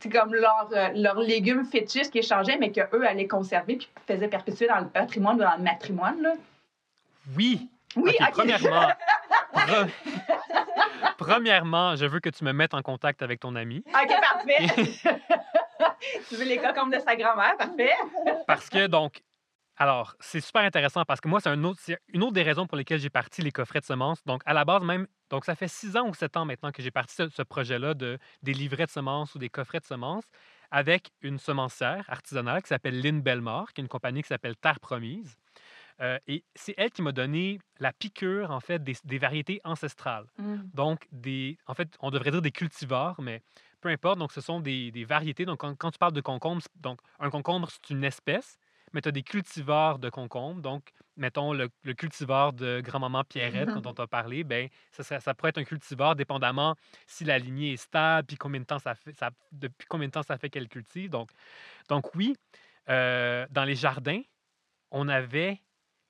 C'est 0.00 0.10
comme 0.10 0.34
leur, 0.34 0.68
euh, 0.72 0.88
leur 0.94 1.18
légumes 1.18 1.64
fétiches 1.64 2.10
qui 2.10 2.18
échangeaient, 2.18 2.58
mais 2.58 2.70
qu'eux 2.72 3.06
allaient 3.06 3.26
conserver 3.26 3.76
puis 3.76 3.88
faisaient 4.06 4.28
perpétuer 4.28 4.66
dans 4.66 4.80
le 4.80 4.88
patrimoine 4.88 5.36
ou 5.36 5.40
dans 5.40 5.56
le 5.56 5.62
matrimoine. 5.62 6.20
Là. 6.20 6.34
Oui! 7.36 7.68
Oui, 7.96 8.12
premièrement. 8.32 8.88
pre- 9.54 9.88
premièrement, 11.16 11.96
je 11.96 12.06
veux 12.06 12.20
que 12.20 12.28
tu 12.28 12.44
me 12.44 12.52
mettes 12.52 12.74
en 12.74 12.82
contact 12.82 13.22
avec 13.22 13.40
ton 13.40 13.54
ami. 13.54 13.84
OK, 13.86 14.12
parfait. 14.20 14.92
tu 16.28 16.36
veux 16.36 16.44
les 16.44 16.58
cocombes 16.58 16.92
de 16.92 16.98
sa 16.98 17.14
grand-mère? 17.16 17.56
Parfait. 17.56 17.92
Parce 18.46 18.68
que, 18.68 18.88
donc, 18.88 19.22
alors, 19.76 20.14
c'est 20.20 20.40
super 20.40 20.62
intéressant 20.62 21.04
parce 21.04 21.20
que 21.20 21.28
moi, 21.28 21.40
c'est 21.40 21.48
un 21.48 21.64
autre, 21.64 21.80
c'est 21.82 21.98
une 22.08 22.22
autre 22.22 22.32
des 22.32 22.42
raisons 22.42 22.66
pour 22.66 22.76
lesquelles 22.76 23.00
j'ai 23.00 23.10
parti 23.10 23.42
les 23.42 23.50
coffrets 23.50 23.80
de 23.80 23.84
semences. 23.84 24.24
Donc, 24.24 24.42
à 24.46 24.54
la 24.54 24.64
base, 24.64 24.82
même, 24.82 25.06
donc 25.34 25.44
ça 25.44 25.56
fait 25.56 25.68
six 25.68 25.96
ans 25.96 26.08
ou 26.08 26.14
sept 26.14 26.36
ans 26.36 26.44
maintenant 26.44 26.70
que 26.70 26.80
j'ai 26.80 26.90
parti 26.92 27.14
ce, 27.14 27.28
ce 27.28 27.42
projet-là 27.42 27.94
de, 27.94 28.18
des 28.42 28.54
livrets 28.54 28.86
de 28.86 28.90
semences 28.90 29.34
ou 29.34 29.38
des 29.38 29.48
coffrets 29.48 29.80
de 29.80 29.84
semences 29.84 30.24
avec 30.70 31.10
une 31.22 31.38
semencière 31.38 32.04
artisanale 32.08 32.62
qui 32.62 32.68
s'appelle 32.68 33.00
Lynn 33.00 33.20
Belmore, 33.20 33.72
qui 33.72 33.80
est 33.80 33.84
une 33.84 33.88
compagnie 33.88 34.22
qui 34.22 34.28
s'appelle 34.28 34.56
Terre 34.56 34.80
Promise. 34.80 35.36
Euh, 36.00 36.18
et 36.26 36.44
c'est 36.56 36.74
elle 36.76 36.90
qui 36.90 37.02
m'a 37.02 37.12
donné 37.12 37.60
la 37.78 37.92
piqûre, 37.92 38.50
en 38.50 38.60
fait, 38.60 38.82
des, 38.82 38.96
des 39.04 39.18
variétés 39.18 39.60
ancestrales. 39.64 40.26
Donc, 40.72 41.06
des, 41.12 41.56
en 41.66 41.74
fait, 41.74 41.96
on 42.00 42.10
devrait 42.10 42.32
dire 42.32 42.42
des 42.42 42.50
cultivars, 42.50 43.20
mais 43.20 43.42
peu 43.80 43.88
importe. 43.88 44.18
Donc, 44.18 44.32
ce 44.32 44.40
sont 44.40 44.58
des, 44.60 44.90
des 44.90 45.04
variétés. 45.04 45.44
Donc, 45.44 45.60
quand, 45.60 45.74
quand 45.76 45.92
tu 45.92 45.98
parles 45.98 46.12
de 46.12 46.20
concombre, 46.20 46.62
donc 46.76 46.98
un 47.20 47.30
concombre, 47.30 47.68
c'est 47.70 47.90
une 47.90 48.02
espèce, 48.02 48.58
mais 48.94 49.02
tu 49.02 49.08
as 49.08 49.12
des 49.12 49.22
cultivars 49.24 49.98
de 49.98 50.08
concombre. 50.08 50.62
Donc, 50.62 50.92
mettons 51.16 51.52
le, 51.52 51.68
le 51.82 51.94
cultivar 51.94 52.52
de 52.54 52.80
grand-maman 52.80 53.24
Pierrette, 53.24 53.74
dont 53.76 53.90
on 53.90 53.92
t'a 53.94 54.06
parlé, 54.06 54.44
ben, 54.44 54.68
ça, 54.92 55.02
serait- 55.02 55.20
ça 55.20 55.34
pourrait 55.34 55.50
être 55.50 55.58
un 55.58 55.64
cultivar 55.64 56.16
dépendamment 56.16 56.76
si 57.06 57.24
la 57.24 57.38
lignée 57.38 57.74
est 57.74 57.76
stable, 57.76 58.26
puis 58.28 58.36
combien 58.36 58.60
de 58.60 58.66
temps 58.66 58.78
ça 58.78 58.94
fait, 58.94 59.12
ça, 59.18 59.30
depuis 59.52 59.86
combien 59.88 60.06
de 60.08 60.12
temps 60.12 60.22
ça 60.22 60.38
fait 60.38 60.50
qu'elle 60.50 60.68
cultive. 60.68 61.10
Donc, 61.10 61.30
donc 61.88 62.14
oui, 62.14 62.36
euh, 62.88 63.46
dans 63.50 63.64
les 63.64 63.76
jardins, 63.76 64.22
on 64.90 65.08
avait 65.08 65.60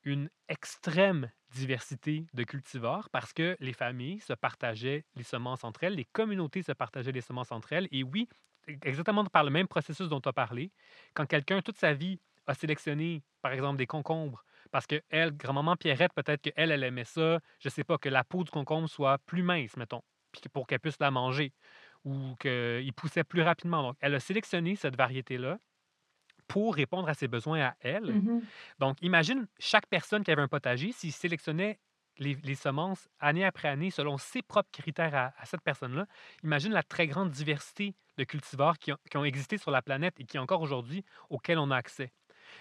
une 0.04 0.30
extrême 0.48 1.30
diversité 1.52 2.26
de 2.34 2.44
cultivars 2.44 3.08
parce 3.10 3.32
que 3.32 3.56
les 3.60 3.72
familles 3.72 4.20
se 4.20 4.32
partageaient 4.34 5.04
les 5.14 5.22
semences 5.22 5.64
entre 5.64 5.84
elles, 5.84 5.94
les 5.94 6.04
communautés 6.04 6.62
se 6.62 6.72
partageaient 6.72 7.12
les 7.12 7.20
semences 7.22 7.52
entre 7.52 7.72
elles. 7.72 7.88
Et 7.90 8.02
oui, 8.02 8.28
exactement 8.82 9.24
par 9.24 9.44
le 9.44 9.50
même 9.50 9.68
processus 9.68 10.08
dont 10.08 10.20
tu 10.20 10.28
as 10.28 10.32
parlé, 10.32 10.72
quand 11.14 11.26
quelqu'un, 11.26 11.62
toute 11.62 11.78
sa 11.78 11.94
vie, 11.94 12.20
a 12.46 12.54
sélectionné, 12.54 13.22
par 13.42 13.52
exemple, 13.52 13.78
des 13.78 13.86
concombres, 13.86 14.44
parce 14.70 14.86
que 14.86 15.00
elle, 15.08 15.36
grand-maman 15.36 15.76
Pierrette, 15.76 16.12
peut-être 16.14 16.42
qu'elle, 16.42 16.70
elle 16.70 16.82
aimait 16.82 17.04
ça, 17.04 17.38
je 17.60 17.68
sais 17.68 17.84
pas, 17.84 17.98
que 17.98 18.08
la 18.08 18.24
peau 18.24 18.44
du 18.44 18.50
concombre 18.50 18.88
soit 18.88 19.18
plus 19.18 19.42
mince, 19.42 19.76
mettons, 19.76 20.02
pour 20.52 20.66
qu'elle 20.66 20.80
puisse 20.80 20.98
la 21.00 21.10
manger, 21.10 21.52
ou 22.04 22.34
qu'il 22.40 22.92
poussait 22.94 23.24
plus 23.24 23.42
rapidement. 23.42 23.82
Donc, 23.82 23.96
elle 24.00 24.14
a 24.14 24.20
sélectionné 24.20 24.76
cette 24.76 24.96
variété-là 24.96 25.58
pour 26.48 26.74
répondre 26.74 27.08
à 27.08 27.14
ses 27.14 27.28
besoins 27.28 27.60
à 27.60 27.74
elle. 27.80 28.04
Mm-hmm. 28.04 28.42
Donc, 28.78 28.96
imagine 29.00 29.46
chaque 29.58 29.86
personne 29.86 30.22
qui 30.22 30.30
avait 30.30 30.42
un 30.42 30.48
potager, 30.48 30.92
s'il 30.92 31.12
sélectionnait 31.12 31.78
les, 32.18 32.36
les 32.44 32.54
semences 32.54 33.08
année 33.18 33.44
après 33.44 33.68
année 33.68 33.90
selon 33.90 34.18
ses 34.18 34.42
propres 34.42 34.70
critères 34.70 35.14
à, 35.14 35.32
à 35.38 35.46
cette 35.46 35.62
personne-là, 35.62 36.06
imagine 36.42 36.72
la 36.72 36.82
très 36.82 37.06
grande 37.06 37.30
diversité 37.30 37.94
de 38.18 38.24
cultivars 38.24 38.78
qui 38.78 38.92
ont, 38.92 38.98
qui 39.10 39.16
ont 39.16 39.24
existé 39.24 39.58
sur 39.58 39.70
la 39.70 39.82
planète 39.82 40.14
et 40.20 40.24
qui 40.24 40.38
encore 40.38 40.60
aujourd'hui 40.60 41.04
auxquels 41.30 41.58
on 41.58 41.70
a 41.70 41.76
accès. 41.76 42.12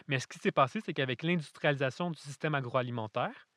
Mais 0.07 0.19
ce 0.19 0.27
qui 0.27 0.39
s'est 0.39 0.51
passé, 0.51 0.81
c'est 0.83 0.93
qu'avec 0.93 1.23
l'industrialisation 1.23 2.11
du 2.11 2.19
système 2.19 2.55
agroalimentaire, 2.55 3.47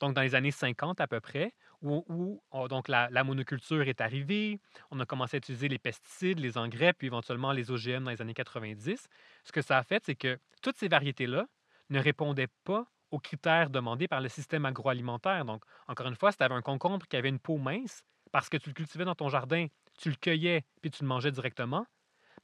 donc 0.00 0.14
dans 0.14 0.22
les 0.22 0.34
années 0.34 0.50
50 0.50 1.00
à 1.00 1.06
peu 1.06 1.20
près, 1.20 1.54
où, 1.82 2.42
donc 2.68 2.88
la, 2.88 3.08
la 3.10 3.24
monoculture 3.24 3.88
est 3.88 4.00
arrivée, 4.00 4.60
on 4.90 5.00
a 5.00 5.06
commencé 5.06 5.36
à 5.36 5.38
utiliser 5.38 5.68
les 5.68 5.78
pesticides, 5.78 6.40
les 6.40 6.58
engrais, 6.58 6.92
puis 6.92 7.06
éventuellement 7.06 7.52
les 7.52 7.70
OGM 7.70 8.04
dans 8.04 8.10
les 8.10 8.20
années 8.20 8.34
90. 8.34 9.08
Ce 9.44 9.52
que 9.52 9.62
ça 9.62 9.78
a 9.78 9.82
fait, 9.82 10.04
c'est 10.04 10.14
que 10.14 10.38
toutes 10.62 10.76
ces 10.76 10.88
variétés-là 10.88 11.46
ne 11.90 12.00
répondaient 12.00 12.48
pas 12.64 12.86
aux 13.10 13.18
critères 13.18 13.70
demandés 13.70 14.08
par 14.08 14.20
le 14.20 14.28
système 14.28 14.66
agroalimentaire. 14.66 15.44
Donc, 15.44 15.62
encore 15.86 16.08
une 16.08 16.16
fois, 16.16 16.32
si 16.32 16.38
tu 16.38 16.44
avais 16.44 16.54
un 16.54 16.62
concombre 16.62 17.06
qui 17.06 17.16
avait 17.16 17.28
une 17.28 17.38
peau 17.38 17.56
mince, 17.56 18.02
parce 18.32 18.48
que 18.48 18.56
tu 18.56 18.70
le 18.70 18.74
cultivais 18.74 19.04
dans 19.04 19.14
ton 19.14 19.28
jardin, 19.28 19.66
tu 19.98 20.10
le 20.10 20.16
cueillais 20.16 20.64
puis 20.82 20.90
tu 20.90 21.04
le 21.04 21.08
mangeais 21.08 21.30
directement. 21.30 21.86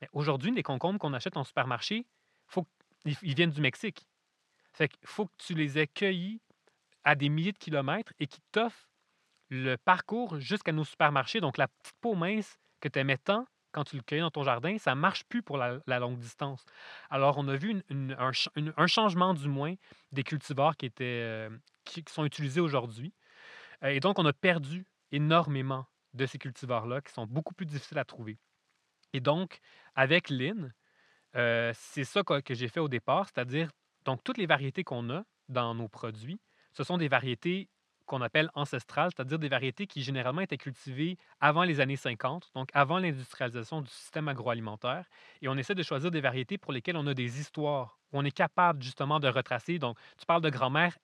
Mais 0.01 0.09
aujourd'hui, 0.13 0.53
les 0.53 0.63
concombres 0.63 0.99
qu'on 0.99 1.13
achète 1.13 1.37
en 1.37 1.45
supermarché, 1.45 2.07
faut, 2.47 2.67
ils, 3.05 3.35
viennent 3.35 3.51
du 3.51 3.61
Mexique. 3.61 4.07
Fait 4.73 4.89
qu'il 4.89 5.07
faut 5.07 5.27
que 5.27 5.37
tu 5.39 5.55
les 5.55 5.79
aies 5.79 5.87
cueillis 5.87 6.41
à 7.05 7.15
des 7.15 7.29
milliers 7.29 7.53
de 7.53 7.59
kilomètres 7.59 8.13
et 8.19 8.27
qui 8.27 8.41
t'offrent 8.53 8.89
le 9.51 9.77
parcours 9.77 10.41
jusqu'à 10.41 10.73
nos 10.73 10.85
supermarchés. 10.85 11.41
Donc, 11.41 11.59
la 11.59 11.69
petite 11.69 11.97
peau 12.01 12.15
mince 12.15 12.59
que 12.81 12.89
tu 12.89 12.99
aimais 12.99 13.19
tant 13.19 13.47
quand 13.73 13.85
tu 13.85 13.97
le 13.97 14.03
cueilles 14.03 14.21
dans 14.21 14.31
ton 14.31 14.45
jardin, 14.45 14.77
ça 14.79 14.95
marche 14.95 15.25
plus 15.25 15.43
pour 15.43 15.57
la, 15.57 15.81
longue 15.99 16.19
distance. 16.19 16.65
Alors, 17.11 17.39
on 17.39 17.49
a 17.49 17.57
vu 17.57 17.83
un, 17.91 18.87
changement, 18.87 19.35
du 19.35 19.49
moins, 19.49 19.75
des 20.13 20.23
cultivars 20.23 20.77
qui, 20.77 20.87
étaient, 20.87 21.05
euh, 21.05 21.51
qui, 21.85 22.05
sont 22.09 22.25
utilisés 22.25 22.61
aujourd'hui. 22.61 23.15
Euh, 23.83 23.89
et 23.89 24.01
donc, 24.01 24.19
on 24.19 24.27
a 24.27 24.33
perdu 24.33 24.87
énormément 25.11 25.87
de 26.13 26.27
ces 26.27 26.39
cultivars-là 26.39 27.01
qui 27.01 27.13
sont 27.13 27.27
beaucoup 27.27 27.55
plus 27.55 27.67
difficiles 27.67 27.99
à 27.99 28.05
trouver. 28.05 28.39
Et 29.15 29.21
donc, 29.21 29.61
avec 29.95 30.29
Lynn, 30.29 30.73
c'est 31.35 32.05
ça 32.05 32.23
que, 32.23 32.55
j'ai 32.55 32.69
fait 32.69 32.81
au 32.81 32.89
départ, 32.89 33.27
c'est-à-dire, 33.27 33.71
donc, 34.05 34.23
toutes 34.25 34.39
les 34.39 34.47
variétés 34.47 34.85
qu'on 34.85 35.11
a 35.11 35.23
dans 35.49 35.75
nos 35.75 35.89
produits, 35.89 36.41
ce 36.73 36.85
sont 36.85 36.99
des 36.99 37.09
variétés 37.09 37.69
qu'on 38.07 38.21
appelle 38.21 38.51
ancestrales, 38.55 39.11
c'est-à-dire 39.15 39.39
des 39.39 39.49
variétés 39.49 39.87
qui 39.87 40.03
généralement 40.03 40.41
étaient 40.41 40.59
cultivées 40.59 41.17
avant 41.41 41.63
les 41.63 41.81
années 41.81 41.97
50, 41.97 42.51
donc 42.55 42.69
avant 42.75 42.99
l'industrialisation 42.99 43.81
du 43.81 43.89
système 43.91 44.27
agroalimentaire. 44.29 45.07
Et 45.41 45.49
on 45.49 45.57
essaie 45.57 45.75
de 45.75 45.83
choisir 45.85 46.11
des 46.11 46.21
variétés 46.21 46.59
pour 46.59 46.73
lesquelles 46.73 46.97
on 46.97 47.07
a 47.07 47.15
des 47.15 47.39
histoires, 47.41 47.99
où 48.13 48.19
on 48.19 48.25
est 48.25 48.33
capable 48.33 48.83
justement 48.83 49.21
de 49.21 49.29
retracer. 49.29 49.79
Donc, 49.79 49.97
tu 50.19 50.27
parles 50.27 50.43
de 50.43 50.51
grand-mère, 50.51 50.99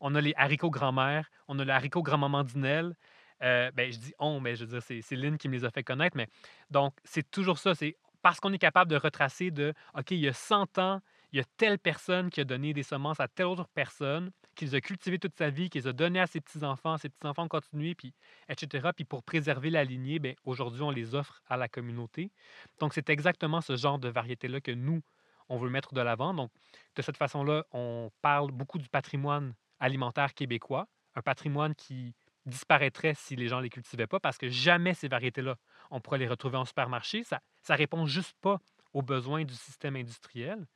on 0.00 0.14
a 0.16 0.20
les 0.20 0.34
haricots 0.36 0.70
grand-mère, 0.70 1.30
on 1.46 1.58
a 1.60 1.64
le 1.64 1.72
haricot 1.72 2.02
grand-maman 2.02 2.42
Dinelle. 2.42 2.96
Ben, 3.40 3.92
je 3.92 3.98
dis 3.98 4.14
on, 4.18 4.40
mais 4.40 4.56
je 4.56 4.64
veux 4.64 4.80
dire, 4.80 4.82
c'est 5.02 5.16
Lynn 5.16 5.38
qui 5.38 5.48
me 5.48 5.54
les 5.54 5.64
a 5.64 5.70
fait 5.70 5.84
connaître. 5.84 6.16
Mais 6.16 6.28
donc, 6.70 6.94
c'est 7.04 7.30
toujours 7.30 7.58
ça. 7.58 7.74
C'est 7.74 7.96
parce 8.22 8.40
qu'on 8.40 8.52
est 8.52 8.58
capable 8.58 8.90
de 8.90 8.96
retracer 8.96 9.50
de, 9.50 9.74
OK, 9.96 10.12
il 10.12 10.20
y 10.20 10.28
a 10.28 10.32
100 10.32 10.78
ans, 10.78 11.00
il 11.32 11.38
y 11.38 11.40
a 11.40 11.44
telle 11.56 11.78
personne 11.78 12.30
qui 12.30 12.40
a 12.40 12.44
donné 12.44 12.72
des 12.72 12.82
semences 12.82 13.20
à 13.20 13.28
telle 13.28 13.46
autre 13.46 13.66
personne, 13.74 14.30
qui 14.54 14.66
les 14.66 14.74
a 14.74 14.80
cultivées 14.80 15.18
toute 15.18 15.34
sa 15.36 15.50
vie, 15.50 15.70
qui 15.70 15.78
les 15.78 15.86
a 15.86 15.92
données 15.92 16.20
à 16.20 16.26
ses 16.26 16.40
petits-enfants, 16.40 16.98
ses 16.98 17.08
petits-enfants 17.08 17.44
ont 17.44 17.48
continué, 17.48 17.94
puis, 17.94 18.14
etc. 18.48 18.90
Puis 18.94 19.04
pour 19.04 19.22
préserver 19.22 19.70
la 19.70 19.84
lignée, 19.84 20.18
bien, 20.18 20.34
aujourd'hui, 20.44 20.82
on 20.82 20.90
les 20.90 21.14
offre 21.14 21.42
à 21.48 21.56
la 21.56 21.68
communauté. 21.68 22.30
Donc, 22.78 22.92
c'est 22.92 23.08
exactement 23.10 23.60
ce 23.60 23.76
genre 23.76 23.98
de 23.98 24.08
variété-là 24.08 24.60
que 24.60 24.72
nous, 24.72 25.02
on 25.48 25.58
veut 25.58 25.70
mettre 25.70 25.94
de 25.94 26.00
l'avant. 26.00 26.34
Donc, 26.34 26.50
de 26.96 27.02
cette 27.02 27.16
façon-là, 27.16 27.64
on 27.72 28.10
parle 28.20 28.52
beaucoup 28.52 28.78
du 28.78 28.88
patrimoine 28.88 29.54
alimentaire 29.80 30.34
québécois, 30.34 30.86
un 31.14 31.22
patrimoine 31.22 31.74
qui 31.74 32.14
disparaîtrait 32.46 33.14
si 33.14 33.36
les 33.36 33.48
gens 33.48 33.58
ne 33.58 33.62
les 33.62 33.70
cultivaient 33.70 34.06
pas, 34.06 34.20
parce 34.20 34.38
que 34.38 34.48
jamais 34.48 34.94
ces 34.94 35.08
variétés-là, 35.08 35.56
on 35.90 36.00
pourrait 36.00 36.18
les 36.18 36.28
retrouver 36.28 36.56
en 36.56 36.64
supermarché. 36.64 37.24
Ça 37.24 37.40
ne 37.68 37.76
répond 37.76 38.06
juste 38.06 38.36
pas 38.40 38.58
aux 38.92 39.02
besoins 39.02 39.44
du 39.44 39.54
système 39.54 39.96
industriel. 39.96 40.66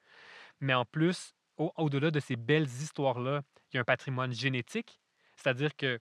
Mais 0.60 0.74
en 0.74 0.84
plus, 0.84 1.34
au-delà 1.56 2.10
de 2.10 2.20
ces 2.20 2.36
belles 2.36 2.66
histoires-là, 2.66 3.42
il 3.70 3.76
y 3.76 3.78
a 3.78 3.80
un 3.80 3.84
patrimoine 3.84 4.32
génétique, 4.32 5.00
c'est-à-dire 5.36 5.74
que 5.76 5.98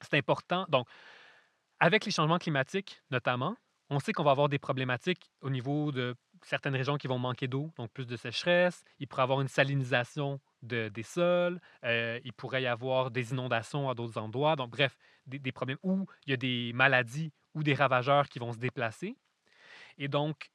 c'est 0.00 0.16
important. 0.16 0.66
Donc, 0.68 0.88
avec 1.80 2.04
les 2.04 2.12
changements 2.12 2.38
climatiques 2.38 3.02
notamment, 3.10 3.56
on 3.90 3.98
sait 3.98 4.12
qu'on 4.12 4.24
va 4.24 4.30
avoir 4.30 4.48
des 4.48 4.58
problématiques 4.58 5.30
au 5.42 5.50
niveau 5.50 5.92
de 5.92 6.14
certaines 6.42 6.74
régions 6.74 6.96
qui 6.96 7.06
vont 7.06 7.18
manquer 7.18 7.48
d'eau, 7.48 7.70
donc 7.76 7.90
plus 7.92 8.06
de 8.06 8.16
sécheresse. 8.16 8.82
Il 8.98 9.06
pourrait 9.08 9.22
avoir 9.22 9.40
une 9.40 9.48
salinisation 9.48 10.40
de, 10.64 10.88
des 10.88 11.02
sols. 11.02 11.60
Euh, 11.84 12.20
il 12.24 12.32
pourrait 12.32 12.62
y 12.62 12.66
avoir 12.66 13.10
des 13.10 13.32
inondations 13.32 13.88
à 13.88 13.94
d'autres 13.94 14.18
endroits. 14.18 14.56
Donc, 14.56 14.70
bref, 14.70 14.96
des, 15.26 15.38
des, 15.38 15.52
problèmes 15.52 15.78
où 15.82 16.06
il 16.26 16.30
y 16.30 16.34
a 16.34 16.36
des 16.36 16.72
maladies 16.74 17.32
ou 17.54 17.62
des 17.62 17.74
ravageurs 17.74 18.28
qui 18.28 18.38
vont 18.38 18.52
se 18.52 18.58
déplacer. 18.58 19.16
Et 19.98 20.08
donc, 20.08 20.50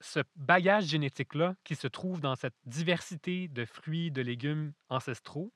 ce 0.00 0.20
bagage 0.36 0.84
génétique-là 0.84 1.54
qui 1.64 1.76
se 1.76 1.86
trouve 1.86 2.20
dans 2.20 2.34
cette 2.34 2.56
diversité 2.66 3.48
de 3.48 3.64
fruits, 3.64 4.10
de 4.10 4.20
légumes 4.20 4.72
ancestraux, 4.88 5.52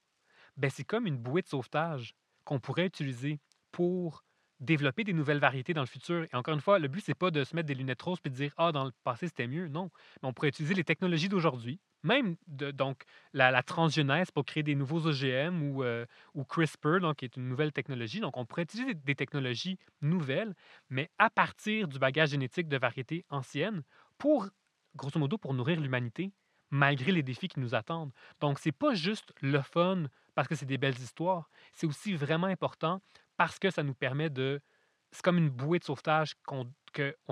ben 0.57 0.71
c'est 0.71 0.85
comme 0.85 1.07
une 1.07 1.19
bouée 1.19 1.43
de 1.43 1.49
sauvetage 1.49 2.15
qu'on 2.45 2.61
pourrait 2.61 2.87
utiliser 2.87 3.41
pour 3.73 4.25
développer 4.61 5.05
des 5.05 5.13
nouvelles 5.13 5.39
variétés 5.39 5.75
dans 5.75 5.83
le 5.83 5.87
futur. 5.87 6.25
Et 6.25 6.37
encore 6.37 6.55
une 6.55 6.61
fois, 6.61 6.79
le 6.79 6.89
but, 6.89 7.03
c'est 7.05 7.15
pas 7.15 7.31
de 7.31 7.45
se 7.45 7.55
mettre 7.55 7.67
des 7.67 7.75
lunettes 7.75 8.03
roses 8.03 8.19
et 8.25 8.31
de 8.31 8.35
dire 8.35 8.53
Ah, 8.57 8.73
dans 8.73 8.85
le 8.85 8.93
passé, 9.05 9.29
c'était 9.29 9.47
mieux. 9.47 9.69
Non. 9.69 9.91
Mais 10.23 10.29
on 10.29 10.33
pourrait 10.33 10.49
utiliser 10.49 10.75
les 10.75 10.85
technologies 10.85 11.29
d'aujourd'hui, 11.29 11.81
même 12.03 12.37
donc 12.47 13.03
la, 13.33 13.63
transgenèse 13.63 14.31
pour 14.31 14.45
créer 14.45 14.63
des 14.63 14.75
nouveaux 14.75 15.07
OGM 15.07 15.63
ou, 15.63 15.83
euh, 15.83 16.07
ou 16.35 16.45
CRISPR, 16.45 17.01
donc, 17.01 17.17
qui 17.17 17.25
est 17.25 17.37
une 17.37 17.49
nouvelle 17.49 17.73
technologie. 17.73 18.21
Donc, 18.21 18.37
on 18.37 18.47
pourrait 18.47 18.63
utiliser 18.63 18.95
des 18.95 19.15
technologies 19.15 19.79
nouvelles, 20.01 20.55
mais 20.89 21.11
à 21.19 21.31
partir 21.31 21.89
du 21.89 21.99
bagage 21.99 22.31
génétique 22.31 22.69
de 22.69 22.79
variétés 22.79 23.25
anciennes 23.29 23.83
pour, 24.19 24.49
grosso 24.95 25.19
modo, 25.19 25.37
pour 25.37 25.53
nourrir 25.55 25.81
l'humanité, 25.81 26.33
malgré 26.71 27.13
les 27.13 27.23
défis 27.23 27.49
qui 27.49 27.61
nous 27.61 27.75
attendent. 27.75 28.13
Donc, 28.41 28.59
c'est 28.59 28.73
pas 28.73 28.95
juste 28.95 29.33
le 29.41 29.61
fun 29.61 30.05
parce 30.35 30.49
que 30.49 30.55
c'est 30.55 30.67
des 30.67 30.79
belles 30.79 30.99
histoires, 30.99 31.49
c'est 31.73 31.87
aussi 31.87 32.15
vraiment 32.15 32.47
important 32.47 33.01
parce 33.37 33.59
que 33.59 33.71
ça 33.71 33.83
nous 33.83 33.95
permet 33.95 34.31
de... 34.31 34.61
C'est 35.13 35.23
comme 35.23 35.39
une 35.39 35.51
bouée 35.51 35.79
de 35.79 35.85
sauvetage 35.85 36.35
qu'on 36.45 36.67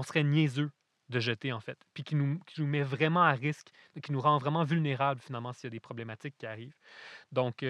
serait 0.02 0.24
niaiseux 0.24 0.70
de 1.10 1.20
jeter, 1.20 1.52
en 1.52 1.60
fait, 1.60 1.78
puis 1.92 2.02
qui 2.02 2.14
nous, 2.14 2.38
qui 2.46 2.62
nous 2.62 2.66
met 2.66 2.82
vraiment 2.82 3.22
à 3.22 3.32
risque, 3.32 3.68
qui 4.02 4.10
nous 4.10 4.20
rend 4.20 4.38
vraiment 4.38 4.64
vulnérables, 4.64 5.20
finalement, 5.20 5.52
s'il 5.52 5.64
y 5.64 5.66
a 5.66 5.70
des 5.70 5.80
problématiques 5.80 6.36
qui 6.38 6.46
arrivent. 6.46 6.76
Donc, 7.30 7.64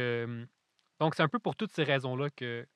donc 1.01 1.15
c'est 1.17 1.23
un 1.23 1.29
peu 1.29 1.41
pour 1.41 1.57
toutes 1.57 1.73
ces 1.73 1.83
raisons-là 1.83 2.29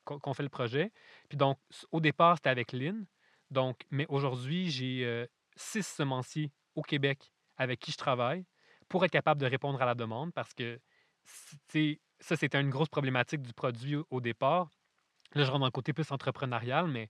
qu'on 0.04 0.34
fait 0.34 0.42
le 0.42 0.48
projet. 0.48 0.92
Puis 1.28 1.38
donc, 1.38 1.58
au 1.92 2.00
départ, 2.00 2.36
c'était 2.36 2.50
avec 2.50 2.72
Lynn. 2.72 3.06
Donc, 3.50 3.82
mais 3.90 4.06
aujourd'hui, 4.08 4.68
j'ai 4.68 5.26
six 5.54 5.86
semenciers 5.86 6.50
au 6.74 6.82
Québec 6.82 7.32
avec 7.56 7.78
qui 7.78 7.92
je 7.92 7.96
travaille 7.96 8.44
pour 8.88 9.04
être 9.04 9.12
capable 9.12 9.40
de 9.40 9.46
répondre 9.46 9.80
à 9.80 9.86
la 9.86 9.94
demande 9.94 10.32
parce 10.32 10.54
que 10.54 10.80
ça, 12.20 12.36
c'était 12.36 12.60
une 12.60 12.70
grosse 12.70 12.88
problématique 12.88 13.42
du 13.42 13.52
produit 13.52 13.96
au 14.10 14.20
départ. 14.20 14.70
Là, 15.34 15.44
je 15.44 15.50
rentre 15.50 15.60
dans 15.60 15.66
le 15.66 15.70
côté 15.70 15.92
plus 15.92 16.10
entrepreneurial, 16.10 16.88
mais 16.88 17.08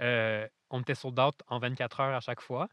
euh, 0.00 0.46
on 0.70 0.80
était 0.80 0.94
sold 0.94 1.18
out 1.18 1.34
en 1.48 1.58
24 1.58 2.00
heures 2.00 2.16
à 2.16 2.20
chaque 2.20 2.40
fois, 2.40 2.68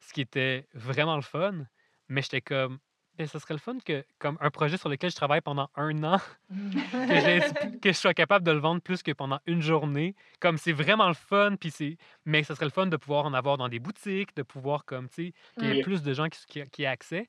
ce 0.00 0.12
qui 0.12 0.20
était 0.20 0.66
vraiment 0.74 1.16
le 1.16 1.22
fun. 1.22 1.66
Mais 2.08 2.22
j'étais 2.22 2.40
comme, 2.40 2.78
ben, 3.18 3.26
ce 3.26 3.38
serait 3.38 3.54
le 3.54 3.60
fun 3.60 3.76
que, 3.84 4.04
comme 4.18 4.38
un 4.40 4.50
projet 4.50 4.78
sur 4.78 4.88
lequel 4.88 5.10
je 5.10 5.16
travaille 5.16 5.42
pendant 5.42 5.68
un 5.76 6.02
an, 6.02 6.18
que, 6.50 7.78
que, 7.80 7.92
je 7.92 7.96
sois 7.96 8.14
capable 8.14 8.44
de 8.44 8.52
le 8.52 8.58
vendre 8.58 8.80
plus 8.80 9.02
que 9.02 9.12
pendant 9.12 9.38
une 9.46 9.60
journée. 9.60 10.14
Comme 10.40 10.56
c'est 10.56 10.72
vraiment 10.72 11.08
le 11.08 11.14
fun, 11.14 11.56
puis 11.60 11.70
c'est, 11.70 11.98
mais 12.24 12.42
ce 12.42 12.54
serait 12.54 12.64
le 12.64 12.70
fun 12.70 12.86
de 12.86 12.96
pouvoir 12.96 13.26
en 13.26 13.34
avoir 13.34 13.58
dans 13.58 13.68
des 13.68 13.80
boutiques, 13.80 14.34
de 14.34 14.42
pouvoir, 14.42 14.84
comme, 14.86 15.08
tu 15.08 15.26
sais, 15.26 15.32
qu'il 15.58 15.74
y 15.74 15.78
ait 15.78 15.82
plus 15.82 16.02
de 16.02 16.14
gens 16.14 16.28
qui, 16.28 16.64
qui, 16.70 16.82
aient 16.82 16.86
accès. 16.86 17.28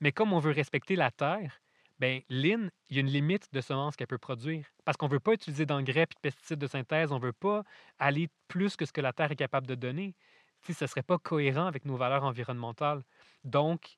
Mais 0.00 0.12
comme 0.12 0.32
on 0.32 0.38
veut 0.38 0.52
respecter 0.52 0.94
la 0.94 1.10
terre, 1.10 1.60
ben 2.04 2.20
Lynn, 2.28 2.70
il 2.90 2.96
y 2.96 2.98
a 2.98 3.00
une 3.00 3.08
limite 3.10 3.48
de 3.54 3.62
semences 3.62 3.96
qu'elle 3.96 4.08
peut 4.08 4.18
produire. 4.18 4.66
Parce 4.84 4.98
qu'on 4.98 5.06
ne 5.06 5.12
veut 5.12 5.20
pas 5.20 5.32
utiliser 5.32 5.64
d'engrais 5.64 6.02
et 6.02 6.04
de 6.04 6.20
pesticides 6.20 6.58
de 6.58 6.66
synthèse, 6.66 7.12
on 7.12 7.18
ne 7.18 7.24
veut 7.24 7.32
pas 7.32 7.64
aller 7.98 8.28
plus 8.46 8.76
que 8.76 8.84
ce 8.84 8.92
que 8.92 9.00
la 9.00 9.14
terre 9.14 9.32
est 9.32 9.36
capable 9.36 9.66
de 9.66 9.74
donner. 9.74 10.14
Sais, 10.60 10.74
ce 10.74 10.84
ne 10.84 10.88
serait 10.88 11.02
pas 11.02 11.16
cohérent 11.16 11.64
avec 11.64 11.86
nos 11.86 11.96
valeurs 11.96 12.24
environnementales. 12.24 13.02
Donc, 13.42 13.96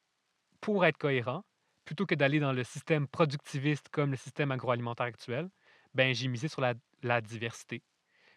pour 0.61 0.87
être 0.87 0.99
cohérent, 0.99 1.45
plutôt 1.85 2.07
que 2.07 2.15
d'aller 2.15 2.39
dans 2.39 2.53
le 2.53 2.63
système 2.63 3.09
productiviste 3.09 3.89
comme 3.89 4.13
le 4.13 4.17
système 4.17 4.53
agroalimentaire 4.53 5.07
actuel, 5.07 5.51
ben, 5.93 6.15
j'ai 6.15 6.29
misé 6.29 6.47
sur 6.47 6.61
la, 6.61 7.21
diversité. 7.21 7.83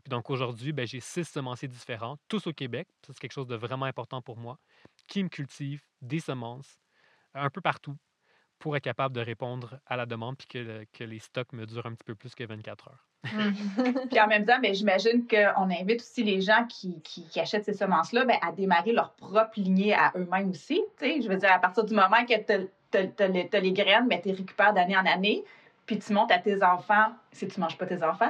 Puis 0.03 0.10
donc 0.10 0.32
aujourd'hui, 0.32 0.73
ben, 0.73 0.88
j'ai 0.88 0.99
six 0.99 1.25
semenciers 1.25 1.67
différents, 1.67 2.17
tous 2.27 2.47
au 2.47 2.53
Québec. 2.53 2.88
C'est 3.05 3.19
quelque 3.19 3.34
chose 3.34 3.45
de 3.45 3.55
vraiment 3.55 3.86
important 3.86 4.23
pour 4.23 4.38
moi, 4.38 4.58
qui 5.05 5.23
me 5.23 5.29
cultivent 5.29 5.84
des 6.01 6.21
semences 6.21 6.79
un 7.36 7.51
peu 7.51 7.62
partout 7.62 7.95
pour 8.60 8.76
être 8.76 8.84
capable 8.84 9.15
de 9.15 9.22
répondre 9.22 9.80
à 9.88 9.98
la 9.98 10.06
demande 10.06 10.38
puis 10.38 10.48
que, 10.48 10.86
que 10.93 11.04
les 11.04 11.19
stocks 11.19 11.54
me 11.54 11.65
durent 11.65 11.86
un 11.86 11.93
petit 11.93 12.04
peu 12.06 12.15
plus 12.15 12.36
que 12.36 12.43
24 12.43 12.89
heures. 12.89 13.06
Mmh. 13.24 14.08
puis 14.10 14.19
en 14.19 14.28
même 14.28 14.45
temps, 14.45 14.60
ben, 14.62 14.74
j'imagine 14.74 15.28
qu'on 15.28 15.69
invite 15.69 16.02
aussi 16.02 16.24
les 16.24 16.41
gens 16.41 16.65
qui, 16.67 17.02
qui, 17.02 17.39
achètent 17.39 17.65
ces 17.65 17.74
semences-là 17.74 18.26
ben, 18.26 18.38
à 18.41 18.52
démarrer 18.52 18.93
leur 18.93 19.13
propre 19.13 19.52
lignée 19.58 19.93
à 19.93 20.12
eux-mêmes 20.15 20.52
aussi. 20.52 20.82
Je 21.02 21.28
veux 21.28 21.38
dire, 21.38 21.52
à 21.52 21.60
partir 21.60 21.84
du 21.84 21.93
moment 21.93 22.26
que 22.26 22.38
tu 22.38 22.54
as, 22.98 23.60
les 23.60 23.74
graines, 23.74 24.08
ben, 24.08 24.22
tu 24.22 24.30
les 24.30 24.36
récupères 24.36 24.74
d'année 24.74 24.98
en 24.98 25.06
année, 25.06 25.43
puis 25.86 26.00
tu 26.00 26.13
montes 26.13 26.32
à 26.32 26.39
tes 26.39 26.63
enfants, 26.63 27.08
si 27.32 27.48
tu 27.48 27.60
ne 27.60 27.65
manges 27.65 27.78
pas 27.78 27.88
tes 27.88 28.04
enfants, 28.04 28.30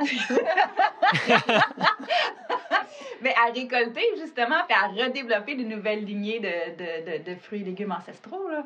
mais 3.22 3.34
à 3.46 3.52
récolter 3.54 4.06
justement, 4.18 4.64
puis 4.68 4.78
à 4.78 4.88
redévelopper 4.88 5.56
de 5.56 5.64
nouvelles 5.64 6.06
lignées 6.06 6.40
de, 6.40 6.48
de, 6.78 7.32
de, 7.32 7.36
fruits 7.36 7.62
et 7.62 7.66
légumes 7.66 7.92
ancestraux. 7.92 8.48
Là. 8.48 8.64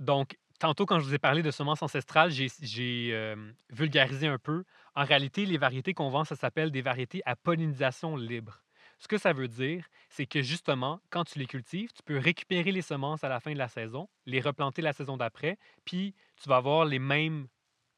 Donc, 0.00 0.36
tantôt, 0.58 0.86
quand 0.86 0.98
je 0.98 1.04
vous 1.04 1.14
ai 1.14 1.18
parlé 1.18 1.42
de 1.42 1.50
semences 1.50 1.82
ancestrales, 1.82 2.30
j'ai 2.30 3.34
vulgarisé 3.70 4.26
un 4.26 4.38
peu. 4.38 4.64
En 4.94 5.04
réalité, 5.04 5.44
les 5.46 5.58
variétés 5.58 5.94
qu'on 5.94 6.08
vend, 6.08 6.24
ça 6.24 6.36
s'appelle 6.36 6.70
des 6.70 6.82
variétés 6.82 7.22
à 7.26 7.36
pollinisation 7.36 8.16
libre. 8.16 8.62
Ce 8.98 9.08
que 9.08 9.18
ça 9.18 9.34
veut 9.34 9.48
dire, 9.48 9.86
c'est 10.08 10.24
que 10.24 10.40
justement, 10.40 11.00
quand 11.10 11.24
tu 11.24 11.38
les 11.38 11.46
cultives, 11.46 11.92
tu 11.92 12.02
peux 12.02 12.16
récupérer 12.18 12.72
les 12.72 12.80
semences 12.80 13.24
à 13.24 13.28
la 13.28 13.40
fin 13.40 13.52
de 13.52 13.58
la 13.58 13.68
saison, 13.68 14.08
les 14.24 14.40
replanter 14.40 14.80
la 14.80 14.94
saison 14.94 15.18
d'après, 15.18 15.58
puis 15.84 16.14
tu 16.42 16.48
vas 16.48 16.56
avoir 16.56 16.86
la 16.86 16.98
même 16.98 17.48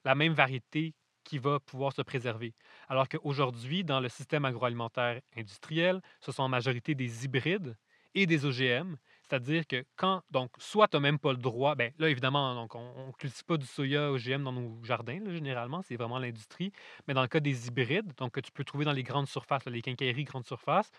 variété 0.05 0.97
qui 1.23 1.39
va 1.39 1.61
pouvoir 1.61 1.93
se 1.93 2.03
préserver. 2.03 2.55
Alors 2.89 3.09
qu'aujourd'hui, 3.09 3.85
dans 3.85 4.01
le 4.01 4.09
système 4.09 4.45
agroalimentaire 4.45 5.21
industriel, 5.37 6.01
ce 6.21 6.33
sont 6.33 6.43
en 6.43 6.49
majorité 6.49 6.97
des 6.97 7.25
hybrides 7.27 7.77
et 8.15 8.27
des 8.27 8.45
OGM 8.45 8.97
c'est-à-dire 9.29 9.67
que 9.67 9.85
quand, 9.97 10.23
donc, 10.31 10.51
soit 10.59 10.89
tu 10.89 10.97
n'as 10.97 11.01
même 11.01 11.19
pas 11.19 11.33
le 11.33 11.39
droit, 11.39 11.75
ben 11.75 11.93
là, 11.99 12.09
évidemment, 12.09 12.55
donc, 12.55 12.75
on 12.75 13.09
ne 13.09 13.13
cultive 13.13 13.45
pas 13.45 13.57
du 13.57 13.67
soya 13.67 14.11
OGM 14.11 14.43
dans 14.43 14.53
nos 14.53 14.83
jardins, 14.85 15.21
généralement, 15.31 15.83
c'est 15.83 15.97
vraiment 15.97 16.19
l'industrie. 16.19 16.73
Mais 17.07 17.15
dans 17.15 17.23
le 17.23 17.29
cas 17.29 17.41
des 17.41 17.69
hybrides, 17.69 18.13
donc 18.17 18.33
que 18.33 18.41
tu 18.41 18.51
peux 18.53 18.65
trouver 18.65 18.85
dans 18.85 18.93
les 18.93 19.03
grandes 19.03 19.29
surfaces, 19.29 19.67
les 19.67 19.83
quincailleries 19.83 20.25
grandes 20.25 20.47
surfaces, 20.47 20.91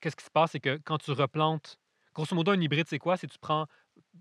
qu'est-ce 0.00 0.16
qui 0.16 0.24
se 0.24 0.30
passe? 0.30 0.52
C'est 0.52 0.60
que 0.60 0.78
quand 0.84 0.98
tu 0.98 1.12
replantes 1.12 1.78
grosso 2.14 2.34
modo, 2.34 2.50
un 2.52 2.60
hybride, 2.60 2.86
c'est 2.88 2.98
quoi? 2.98 3.16
C'est 3.16 3.26
tu 3.26 3.38
prends, 3.38 3.66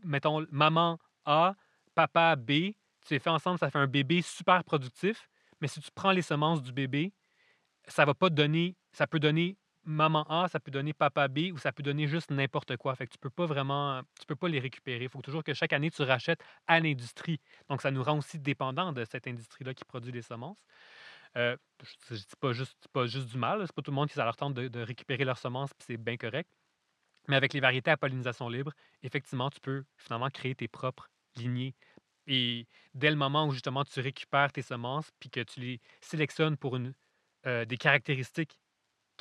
mettons, 0.04 0.46
maman 0.52 0.98
A, 1.26 1.56
papa 1.94 2.36
B, 2.36 2.74
tu 3.06 3.14
les 3.14 3.20
fais 3.20 3.30
ensemble, 3.30 3.60
ça 3.60 3.70
fait 3.70 3.80
un 3.80 3.88
bébé 3.88 4.22
super 4.22 4.64
productif. 4.64 5.30
Mais 5.60 5.68
si 5.68 5.82
tu 5.82 5.92
prends 5.94 6.12
les 6.12 6.22
semences 6.22 6.62
du 6.62 6.72
bébé, 6.72 7.14
ça 7.88 8.06
va 8.06 8.14
pas 8.14 8.30
donner, 8.30 8.78
ça 8.94 9.08
peut 9.08 9.20
donner 9.20 9.58
maman 9.84 10.24
A, 10.30 10.48
ça 10.48 10.60
peut 10.60 10.72
donner 10.72 10.94
papa 10.94 11.28
B 11.28 11.52
ou 11.54 11.58
ça 11.58 11.72
peut 11.72 11.84
donner 11.84 12.08
juste 12.08 12.32
n'importe 12.32 12.78
quoi. 12.78 12.96
Fait 12.96 13.08
que 13.08 13.12
tu 13.12 13.18
peux 13.18 13.30
pas 13.30 13.46
vraiment, 13.46 14.02
tu 14.20 14.26
peux 14.26 14.36
pas 14.36 14.48
les 14.48 14.60
récupérer. 14.60 15.06
Il 15.06 15.10
faut 15.10 15.22
toujours 15.22 15.44
que 15.44 15.54
chaque 15.54 15.74
année, 15.74 15.92
tu 15.92 16.04
rachètes 16.04 16.44
à 16.68 16.80
l'industrie. 16.80 17.40
Donc, 17.70 17.82
ça 17.82 17.92
nous 17.92 18.04
rend 18.04 18.18
aussi 18.18 18.40
dépendants 18.40 18.94
de 18.94 19.06
cette 19.06 19.28
industrie-là 19.28 19.74
qui 19.74 19.86
produit 19.86 20.12
les 20.12 20.22
semences. 20.22 20.64
Euh, 21.38 21.56
je 22.10 22.14
ne 22.14 22.20
dis 22.20 22.26
pas 22.40 22.54
juste, 22.54 22.88
pas 22.92 23.06
juste 23.06 23.28
du 23.30 23.38
mal. 23.38 23.64
C'est 23.66 23.76
pas 23.76 23.82
tout 23.82 23.92
le 23.92 23.96
monde 23.96 24.10
qui 24.10 24.20
a 24.20 24.26
leur 24.26 24.36
temps 24.36 24.52
de, 24.52 24.80
récupérer 24.82 25.24
leurs 25.24 25.38
semences, 25.38 25.72
c'est 25.80 25.98
bien 25.98 26.18
correct. 26.18 26.50
Mais 27.28 27.36
avec 27.36 27.54
les 27.54 27.60
variétés 27.60 27.92
à 27.92 27.98
pollinisation 27.98 28.50
libre, 28.50 28.74
effectivement, 29.04 29.50
tu 29.50 29.60
peux 29.60 29.84
finalement 29.98 30.30
créer 30.30 30.56
tes 30.56 30.68
propres 30.68 31.10
lignées. 31.36 31.76
Et 32.28 32.68
dès 32.94 33.10
le 33.10 33.16
moment 33.16 33.48
où 33.48 33.52
justement 33.52 33.84
tu 33.84 34.00
récupères 34.00 34.52
tes 34.52 34.62
semences, 34.62 35.12
puis 35.20 35.30
que 35.30 35.42
tu 35.42 35.60
les 35.60 35.82
sélectionnes 36.02 36.58
pour 36.58 36.78
euh, 37.46 37.66
des 37.66 37.78
caractéristiques 37.78 38.60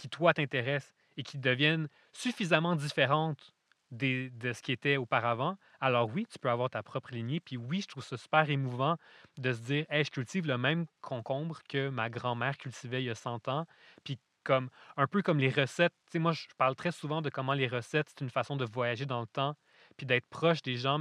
qui, 0.00 0.08
toi, 0.08 0.32
t'intéressent 0.32 0.94
et 1.18 1.22
qui 1.22 1.36
deviennent 1.38 1.88
suffisamment 2.12 2.74
différentes 2.74 3.54
de 3.90 4.52
ce 4.52 4.62
qui 4.62 4.70
était 4.72 4.96
auparavant, 4.96 5.58
alors 5.80 6.08
oui, 6.14 6.24
tu 6.30 6.38
peux 6.38 6.48
avoir 6.48 6.70
ta 6.70 6.82
propre 6.82 7.12
lignée. 7.12 7.40
Puis 7.40 7.56
oui, 7.56 7.82
je 7.82 7.88
trouve 7.88 8.04
ça 8.04 8.16
super 8.16 8.48
émouvant 8.48 8.96
de 9.36 9.52
se 9.52 9.60
dire, 9.60 9.84
hey, 9.90 10.04
je 10.04 10.10
cultive 10.10 10.46
le 10.46 10.56
même 10.56 10.86
concombre 11.00 11.58
que 11.68 11.88
ma 11.88 12.08
grand-mère 12.08 12.56
cultivait 12.56 13.02
il 13.02 13.06
y 13.06 13.10
a 13.10 13.14
100 13.16 13.48
ans. 13.48 13.66
Puis 14.04 14.18
comme 14.44 14.70
un 14.96 15.06
peu 15.06 15.22
comme 15.22 15.38
les 15.38 15.50
recettes. 15.50 15.92
Tu 16.06 16.12
sais, 16.12 16.18
moi, 16.18 16.32
je 16.32 16.46
parle 16.56 16.74
très 16.74 16.92
souvent 16.92 17.20
de 17.20 17.30
comment 17.30 17.52
les 17.52 17.66
recettes, 17.66 18.08
c'est 18.08 18.22
une 18.22 18.30
façon 18.30 18.56
de 18.56 18.64
voyager 18.64 19.06
dans 19.06 19.20
le 19.20 19.26
temps, 19.26 19.54
puis 19.96 20.06
d'être 20.06 20.26
proche 20.28 20.62
des 20.62 20.76
gens, 20.76 21.00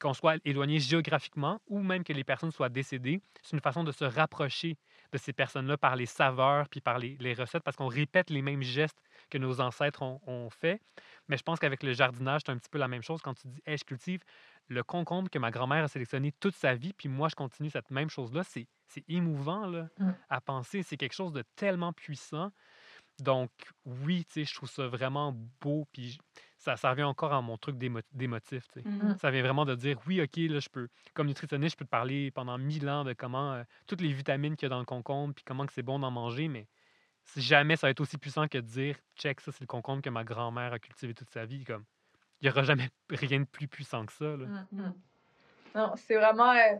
qu'on 0.00 0.14
soit 0.14 0.36
éloigné 0.44 0.80
géographiquement 0.80 1.60
ou 1.68 1.80
même 1.80 2.04
que 2.04 2.12
les 2.12 2.24
personnes 2.24 2.50
soient 2.50 2.68
décédées. 2.68 3.20
C'est 3.42 3.54
une 3.54 3.62
façon 3.62 3.84
de 3.84 3.92
se 3.92 4.04
rapprocher 4.04 4.76
de 5.14 5.18
ces 5.18 5.32
personnes-là 5.32 5.76
par 5.76 5.94
les 5.94 6.06
saveurs 6.06 6.68
puis 6.68 6.80
par 6.80 6.98
les, 6.98 7.34
recettes 7.34 7.62
parce 7.62 7.76
qu'on 7.76 7.86
répète 7.86 8.30
les 8.30 8.42
mêmes 8.42 8.62
gestes 8.62 9.00
que 9.30 9.38
nos 9.38 9.60
ancêtres 9.60 10.02
ont, 10.02 10.50
fait. 10.50 10.80
Mais 11.28 11.36
je 11.36 11.44
pense 11.44 11.60
qu'avec 11.60 11.84
le 11.84 11.92
jardinage, 11.92 12.42
c'est 12.44 12.50
un 12.50 12.58
petit 12.58 12.68
peu 12.68 12.78
la 12.78 12.88
même 12.88 13.02
chose. 13.02 13.22
Quand 13.22 13.34
tu 13.34 13.46
dis, 13.46 13.62
hey, 13.64 13.78
je 13.78 13.84
cultive 13.84 14.20
le 14.66 14.82
concombre 14.82 15.30
que 15.30 15.38
ma 15.38 15.52
grand-mère 15.52 15.84
a 15.84 15.88
sélectionné 15.88 16.32
toute 16.40 16.56
sa 16.56 16.74
vie, 16.74 16.92
puis 16.92 17.08
moi, 17.08 17.28
je 17.28 17.36
continue 17.36 17.70
cette 17.70 17.92
même 17.92 18.10
chose-là, 18.10 18.42
c'est 18.42 18.66
émouvant 19.08 19.66
là, 19.66 19.88
mmh. 19.98 20.10
à 20.30 20.40
penser. 20.40 20.82
C'est 20.82 20.96
quelque 20.96 21.14
chose 21.14 21.32
de 21.32 21.44
tellement 21.54 21.92
puissant. 21.92 22.50
Donc, 23.20 23.50
oui, 23.84 24.26
je 24.34 24.52
trouve 24.52 24.70
ça 24.70 24.88
vraiment 24.88 25.32
beau. 25.60 25.86
Puis 25.92 26.18
ça, 26.64 26.76
ça 26.76 26.90
revient 26.90 27.04
encore 27.04 27.32
à 27.34 27.42
mon 27.42 27.58
truc 27.58 27.76
sais. 27.78 28.82
Mmh. 28.84 29.16
Ça 29.20 29.30
vient 29.30 29.42
vraiment 29.42 29.66
de 29.66 29.74
dire, 29.74 30.00
oui, 30.06 30.22
OK, 30.22 30.36
là, 30.36 30.60
je 30.60 30.68
peux, 30.70 30.88
comme 31.12 31.26
nutritionniste, 31.26 31.74
je 31.74 31.76
peux 31.76 31.84
te 31.84 31.90
parler 31.90 32.30
pendant 32.30 32.56
mille 32.56 32.88
ans 32.88 33.04
de 33.04 33.12
comment 33.12 33.52
euh, 33.52 33.62
toutes 33.86 34.00
les 34.00 34.12
vitamines 34.12 34.56
qu'il 34.56 34.66
y 34.66 34.68
a 34.68 34.70
dans 34.70 34.78
le 34.78 34.86
concombre, 34.86 35.34
puis 35.34 35.44
comment 35.44 35.66
que 35.66 35.72
c'est 35.72 35.82
bon 35.82 35.98
d'en 35.98 36.10
manger, 36.10 36.48
mais 36.48 36.66
jamais 37.36 37.76
ça 37.76 37.86
va 37.86 37.90
être 37.90 38.00
aussi 38.00 38.16
puissant 38.16 38.48
que 38.48 38.58
de 38.58 38.66
dire, 38.66 38.96
check, 39.16 39.40
ça, 39.40 39.52
c'est 39.52 39.60
le 39.60 39.66
concombre 39.66 40.02
que 40.02 40.10
ma 40.10 40.24
grand-mère 40.24 40.72
a 40.72 40.78
cultivé 40.78 41.14
toute 41.14 41.30
sa 41.30 41.44
vie. 41.44 41.64
Comme, 41.64 41.84
il 42.40 42.46
n'y 42.46 42.50
aura 42.50 42.62
jamais 42.62 42.88
rien 43.10 43.40
de 43.40 43.46
plus 43.46 43.68
puissant 43.68 44.06
que 44.06 44.12
ça. 44.12 44.24
Là. 44.24 44.46
Mmh, 44.72 44.92
non, 45.74 45.92
c'est 45.96 46.16
vraiment. 46.16 46.52
Euh, 46.52 46.76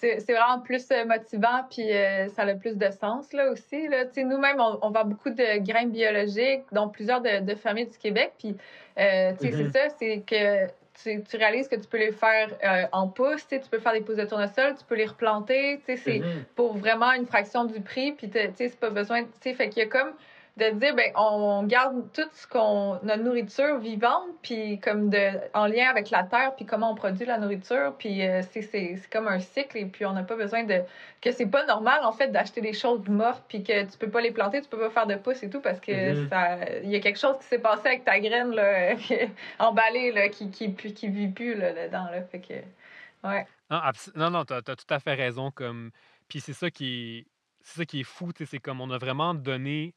c'est 0.00 0.32
vraiment 0.32 0.60
plus 0.60 0.86
euh, 0.92 1.04
motivant, 1.04 1.64
puis 1.70 1.92
euh, 1.92 2.28
ça 2.28 2.42
a 2.42 2.54
plus 2.54 2.76
de 2.76 2.90
sens 2.90 3.32
là 3.32 3.50
aussi. 3.50 3.88
Là. 3.88 4.04
Nous-mêmes, 4.16 4.60
on, 4.60 4.78
on, 4.82 4.90
vend 4.90 5.04
beaucoup 5.04 5.30
de 5.30 5.58
grains 5.58 5.86
biologiques, 5.86 6.62
dont 6.72 6.88
plusieurs 6.88 7.20
de, 7.20 7.40
de 7.40 7.54
familles 7.54 7.88
du 7.88 7.98
Québec. 7.98 8.32
Puis, 8.38 8.56
euh, 8.98 9.32
c'est 9.40 9.50
mm-hmm. 9.50 9.72
ça, 9.72 9.88
c'est 9.98 10.22
que 10.24 10.66
tu, 11.02 11.22
tu, 11.22 11.36
réalises 11.36 11.68
que 11.68 11.76
tu 11.76 11.88
peux 11.88 11.98
les 11.98 12.12
faire 12.12 12.50
en 12.92 13.08
pousses, 13.08 13.46
tu 13.48 13.58
peux 13.70 13.78
faire 13.78 13.92
des 13.92 14.00
pousses 14.00 14.16
de 14.16 14.24
tournesol, 14.24 14.74
tu 14.76 14.84
peux 14.84 14.96
les 14.96 15.06
replanter. 15.06 15.80
C'est 15.86 15.94
mm-hmm. 15.94 16.44
pour 16.54 16.76
vraiment 16.76 17.12
une 17.12 17.26
fraction 17.26 17.64
du 17.64 17.80
prix, 17.80 18.12
puis 18.12 18.30
c'est 18.32 18.78
pas 18.78 18.90
besoin. 18.90 19.24
Fait 19.40 19.68
qu'il 19.68 19.82
y 19.82 19.86
a 19.86 19.88
comme 19.88 20.12
de 20.58 20.70
dire 20.78 20.94
ben 20.94 21.12
on 21.14 21.62
garde 21.64 22.04
tout 22.12 22.28
ce 22.32 22.46
qu'on 22.46 22.98
notre 23.04 23.22
nourriture 23.22 23.78
vivante 23.78 24.28
puis 24.42 24.80
comme 24.80 25.08
de 25.08 25.30
en 25.54 25.66
lien 25.66 25.88
avec 25.88 26.10
la 26.10 26.24
terre 26.24 26.54
puis 26.56 26.66
comment 26.66 26.90
on 26.90 26.94
produit 26.94 27.24
la 27.24 27.38
nourriture 27.38 27.94
puis 27.98 28.26
euh, 28.26 28.42
c'est 28.50 28.62
c'est 28.62 29.00
comme 29.10 29.28
un 29.28 29.38
cycle 29.38 29.78
et 29.78 29.86
puis 29.86 30.04
on 30.04 30.12
n'a 30.12 30.24
pas 30.24 30.36
besoin 30.36 30.64
de 30.64 30.82
que 31.22 31.30
c'est 31.30 31.46
pas 31.46 31.64
normal 31.66 32.00
en 32.04 32.12
fait 32.12 32.28
d'acheter 32.28 32.60
des 32.60 32.72
choses 32.72 33.08
mortes 33.08 33.44
puis 33.48 33.62
que 33.62 33.84
tu 33.84 33.98
peux 33.98 34.10
pas 34.10 34.20
les 34.20 34.32
planter 34.32 34.60
tu 34.60 34.68
peux 34.68 34.78
pas 34.78 34.90
faire 34.90 35.06
de 35.06 35.14
pousses 35.14 35.42
et 35.42 35.50
tout 35.50 35.60
parce 35.60 35.80
que 35.80 35.92
mm-hmm. 35.92 36.28
ça 36.28 36.58
il 36.82 36.90
y 36.90 36.96
a 36.96 37.00
quelque 37.00 37.18
chose 37.18 37.38
qui 37.38 37.44
s'est 37.44 37.60
passé 37.60 37.86
avec 37.86 38.04
ta 38.04 38.18
graine 38.18 38.50
là 38.50 38.96
emballée 39.60 40.10
là 40.10 40.28
qui 40.28 40.50
qui 40.50 40.74
qui 40.74 41.08
vit 41.08 41.28
plus 41.28 41.54
là 41.54 41.72
dedans 41.72 42.10
là 42.10 42.22
fait 42.22 42.40
que 42.40 43.28
ouais 43.28 43.46
non 43.70 43.80
non 44.16 44.30
non 44.30 44.44
t'as 44.44 44.58
as 44.58 44.76
tout 44.76 44.90
à 44.92 44.98
fait 44.98 45.14
raison 45.14 45.52
comme 45.52 45.92
puis 46.28 46.40
c'est 46.40 46.52
ça 46.52 46.68
qui 46.68 47.28
c'est 47.62 47.80
ça 47.80 47.84
qui 47.84 48.00
est 48.00 48.04
fou 48.04 48.32
c'est 48.44 48.58
comme 48.58 48.80
on 48.80 48.90
a 48.90 48.98
vraiment 48.98 49.34
donné 49.34 49.94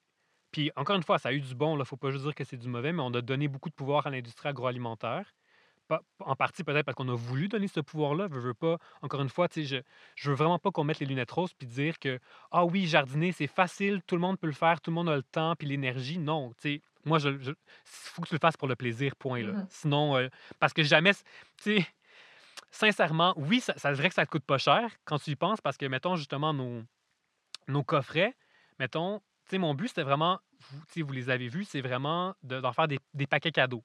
puis 0.52 0.72
encore 0.76 0.96
une 0.96 1.04
fois, 1.04 1.18
ça 1.18 1.30
a 1.30 1.34
eu 1.34 1.40
du 1.40 1.56
bon, 1.56 1.76
il 1.76 1.80
ne 1.80 1.84
faut 1.84 1.98
pas 1.98 2.12
juste 2.12 2.24
dire 2.24 2.36
que 2.36 2.44
c'est 2.44 2.58
du 2.58 2.68
mauvais, 2.68 2.92
mais 2.92 3.02
on 3.02 3.14
a 3.14 3.22
donné 3.22 3.48
beaucoup 3.48 3.70
de 3.70 3.76
pouvoir 3.76 4.08
à 4.08 4.10
l'industrie 4.10 4.50
agroalimentaire. 4.50 5.34
en 6.20 6.36
partie 6.36 6.64
peut-être 6.64 6.86
parce 6.86 6.96
qu'on 6.96 7.10
a 7.10 7.16
voulu 7.16 7.48
donner 7.48 7.68
ce 7.68 7.80
pouvoir-là. 7.80 8.28
Je 8.32 8.40
veux 8.40 8.54
pas, 8.54 8.78
encore 9.02 9.22
une 9.22 9.30
fois, 9.30 9.48
je, 9.56 9.82
je 10.16 10.30
veux 10.30 10.36
vraiment 10.36 10.60
pas 10.60 10.72
qu'on 10.72 10.84
mette 10.84 11.00
les 11.00 11.06
lunettes 11.06 11.32
roses 11.32 11.54
puis 11.54 11.68
dire 11.68 12.00
que 12.00 12.20
ah 12.52 12.66
oui, 12.66 12.88
jardiner, 12.88 13.32
c'est 13.32 13.48
facile, 13.48 14.02
tout 14.08 14.16
le 14.16 14.22
monde 14.22 14.40
peut 14.40 14.48
le 14.48 14.54
faire, 14.54 14.82
tout 14.82 14.92
le 14.92 14.96
monde 14.96 15.10
a 15.10 15.16
le 15.16 15.24
temps 15.24 15.56
puis 15.56 15.68
l'énergie. 15.68 16.18
Non, 16.18 16.54
tu 16.62 16.82
moi, 17.06 17.20
il 17.24 17.56
faut 17.84 18.22
que 18.22 18.28
tu 18.28 18.36
le 18.36 18.40
fasses 18.40 18.58
pour 18.58 18.68
le 18.68 18.76
plaisir, 18.76 19.16
point. 19.16 19.42
Là. 19.42 19.54
Mmh 19.54 19.68
Sinon, 19.70 20.18
euh, 20.18 20.28
parce 20.60 20.74
que 20.74 20.84
jamais, 20.84 21.14
tu 21.14 21.22
sais, 21.80 21.88
sincèrement, 22.70 23.34
oui, 23.38 23.60
ça, 23.60 23.74
ça 23.78 23.92
dirait 23.94 24.10
que 24.10 24.16
ça 24.16 24.26
te 24.26 24.32
coûte 24.32 24.46
pas 24.46 24.58
cher 24.58 24.92
quand 25.06 25.18
tu 25.18 25.32
y 25.32 25.36
penses 25.36 25.62
parce 25.62 25.78
que, 25.78 25.86
mettons, 25.86 26.16
justement, 26.16 26.54
nos, 26.54 26.84
nos 27.68 27.84
coffrets, 27.84 28.36
mettons, 28.80 29.22
mon 29.58 29.74
but, 29.74 29.90
c'était 29.90 30.04
vraiment, 30.04 30.40
vous, 30.60 31.06
vous 31.06 31.14
les 31.14 31.30
avez 31.30 31.48
vus, 31.48 31.66
c'est 31.66 31.82
vraiment 31.82 32.36
d'en 32.44 32.74
faire 32.74 32.88
des, 32.88 33.00
paquets 33.28 33.52
cadeaux. 33.52 33.84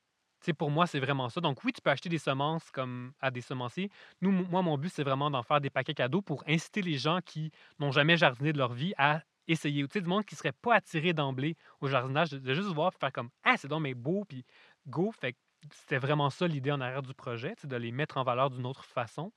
pour 0.59 0.71
moi, 0.71 0.87
c'est 0.87 1.01
vraiment 1.01 1.29
ça. 1.29 1.41
Donc, 1.41 1.65
oui, 1.65 1.73
tu 1.73 1.81
peux 1.81 1.91
acheter 1.91 2.09
des 2.09 2.19
semences 2.19 2.71
comme 2.71 3.13
à 3.21 3.31
des 3.31 3.41
semenciers. 3.41 3.91
Nous, 4.21 4.31
moi, 4.31 4.63
mon 4.63 4.79
but, 4.79 4.91
c'est 4.93 5.05
vraiment 5.05 5.31
d'en 5.31 5.43
faire 5.43 5.61
des 5.61 5.71
paquets 5.71 5.95
cadeaux 5.95 6.23
pour 6.23 6.45
inciter 6.47 6.83
les 6.83 6.99
gens 6.99 7.21
qui 7.25 7.51
n'ont 7.79 7.93
jamais 7.93 8.17
jardiné 8.17 8.53
de 8.53 8.59
leur 8.59 8.73
vie 8.73 8.95
à 8.97 9.23
essayer. 9.49 9.83
Tu 9.87 9.93
sais, 9.95 10.01
du 10.01 10.09
monde 10.09 10.25
qui 10.25 10.35
ne 10.35 10.39
serait 10.39 10.53
pas 10.53 10.75
attiré 10.75 11.13
d'emblée 11.13 11.57
au 11.81 11.89
jardinage, 11.89 12.31
de, 12.31 12.55
juste 12.55 12.69
voir 12.69 12.93
faire 12.95 13.13
comme 13.13 13.31
Ah, 13.45 13.57
c'est 13.57 13.69
donc 13.69 13.83
mais 13.83 13.95
beau, 13.95 14.25
puis 14.25 14.45
go. 14.87 15.13
Fait 15.13 15.37
c'était 15.73 15.99
vraiment 15.99 16.31
ça 16.31 16.47
l'idée 16.47 16.71
en 16.71 16.81
arrière 16.81 17.03
du 17.03 17.15
projet, 17.15 17.55
de 17.65 17.77
les 17.77 17.91
mettre 17.91 18.19
en 18.19 18.23
valeur 18.23 18.51
d'une 18.51 18.67
autre 18.67 18.85
façon. 18.85 19.33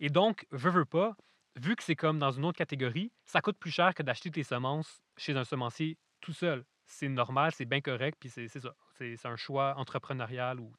Et 0.00 0.08
donc, 0.08 0.46
veux, 0.50 0.70
veux 0.70 0.84
pas, 0.84 1.14
vu 1.56 1.76
que 1.76 1.82
c'est 1.82 1.96
comme 1.96 2.18
dans 2.18 2.30
une 2.30 2.44
autre 2.44 2.58
catégorie, 2.58 3.12
ça 3.24 3.40
coûte 3.40 3.58
plus 3.58 3.70
cher 3.70 3.94
que 3.94 4.02
d'acheter 4.02 4.30
tes 4.30 4.42
semences 4.42 5.00
chez 5.20 5.36
un 5.36 5.44
semencier 5.44 5.98
tout 6.20 6.32
seul. 6.32 6.64
C'est 6.86 7.08
normal, 7.08 7.52
c'est 7.54 7.66
bien 7.66 7.80
correct, 7.80 8.16
puis 8.18 8.30
c'est 8.30 8.48
ça. 8.48 8.74
C'est 8.98 9.26
un 9.26 9.36
choix 9.36 9.74
entrepreneurial 9.76 10.60
ou, 10.60 10.72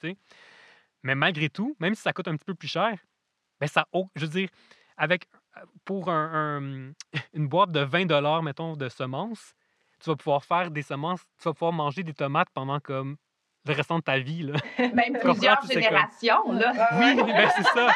Mais 1.04 1.16
malgré 1.16 1.50
tout, 1.50 1.76
même 1.80 1.96
si 1.96 2.02
ça 2.02 2.12
coûte 2.14 2.28
un 2.28 2.36
petit 2.36 2.46
peu 2.46 2.56
plus 2.56 2.68
cher, 2.68 2.98
ben 3.60 3.68
ça, 3.68 3.88
je 4.16 4.26
veux 4.26 4.32
dire, 4.32 4.50
avec, 4.98 5.28
pour 5.86 6.10
un, 6.10 6.92
une 7.34 7.48
boîte 7.48 7.72
de 7.72 7.80
20 7.80 8.42
mettons, 8.42 8.76
de 8.76 8.90
semences, 8.90 9.54
tu 10.00 10.10
vas 10.10 10.16
pouvoir 10.16 10.44
faire 10.44 10.72
des 10.72 10.82
semences, 10.82 11.22
tu 11.38 11.46
vas 11.46 11.54
pouvoir 11.54 11.74
manger 11.74 12.04
des 12.04 12.14
tomates 12.14 12.50
pendant 12.54 12.80
comme 12.80 13.18
le 13.66 13.74
restant 13.74 14.00
de 14.00 14.04
ta 14.04 14.18
vie. 14.18 14.44
Là. 14.44 14.54
Même 14.94 15.18
plusieurs 15.20 15.62
générations. 15.66 16.52
Là. 16.52 16.74
Oui, 17.00 17.16
ben 17.16 17.50
c'est 17.56 17.64
ça. 17.64 17.92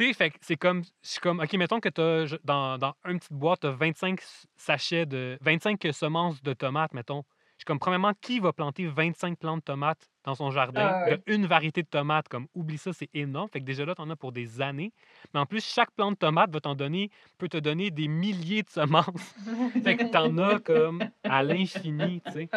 Tu 0.00 0.14
sais, 0.14 0.32
c'est 0.40 0.56
comme, 0.56 0.82
comme, 1.20 1.40
OK, 1.40 1.52
mettons 1.54 1.80
que 1.80 1.88
tu 1.88 2.36
dans, 2.44 2.78
dans 2.78 2.94
une 3.06 3.18
petite 3.18 3.32
boîte, 3.32 3.60
tu 3.60 3.66
as 3.66 3.72
25 3.72 4.20
sachets 4.56 5.06
de, 5.06 5.38
25 5.42 5.80
semences 5.92 6.42
de 6.42 6.52
tomates, 6.52 6.94
mettons. 6.94 7.24
Je 7.58 7.66
comme, 7.66 7.78
premièrement, 7.78 8.14
qui 8.22 8.40
va 8.40 8.54
planter 8.54 8.86
25 8.86 9.38
plantes 9.38 9.58
de 9.58 9.64
tomates 9.64 10.08
dans 10.24 10.34
son 10.34 10.50
jardin? 10.50 10.92
Ah 10.94 11.16
une 11.26 11.44
variété 11.44 11.82
de 11.82 11.88
tomates? 11.88 12.26
Comme, 12.26 12.46
oublie 12.54 12.78
ça, 12.78 12.94
c'est 12.94 13.10
énorme. 13.12 13.50
Fait 13.52 13.60
que 13.60 13.66
déjà 13.66 13.84
là, 13.84 13.94
tu 13.94 14.00
en 14.00 14.08
as 14.08 14.16
pour 14.16 14.32
des 14.32 14.62
années. 14.62 14.94
Mais 15.34 15.40
en 15.40 15.44
plus, 15.44 15.62
chaque 15.62 15.90
plante 15.90 16.14
de 16.14 16.18
tomate 16.18 16.50
va 16.50 16.60
t'en 16.60 16.74
donner, 16.74 17.10
peut 17.36 17.50
te 17.50 17.58
donner 17.58 17.90
des 17.90 18.08
milliers 18.08 18.62
de 18.62 18.70
semences. 18.70 19.34
fait 19.84 19.98
que 19.98 20.10
tu 20.10 20.16
en 20.16 20.38
as 20.38 20.60
comme 20.60 21.04
à 21.22 21.42
l'infini, 21.42 22.22
tu 22.24 22.32
sais. 22.32 22.48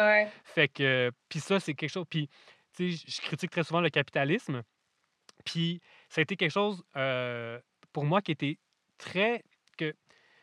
Fait 0.44 0.68
que, 0.68 1.12
puis 1.28 1.40
ça, 1.40 1.60
c'est 1.60 1.74
quelque 1.74 1.90
chose. 1.90 2.06
Puis, 2.08 2.30
tu 2.74 2.92
sais, 2.92 3.04
je 3.06 3.20
critique 3.20 3.50
très 3.50 3.62
souvent 3.62 3.82
le 3.82 3.90
capitalisme. 3.90 4.62
Puis 5.44 5.80
ça 6.08 6.20
a 6.20 6.22
été 6.22 6.36
quelque 6.36 6.50
chose 6.50 6.84
pour 7.92 8.04
moi 8.04 8.22
qui 8.22 8.32
était 8.32 8.58
très. 8.98 9.44
Que... 9.76 9.94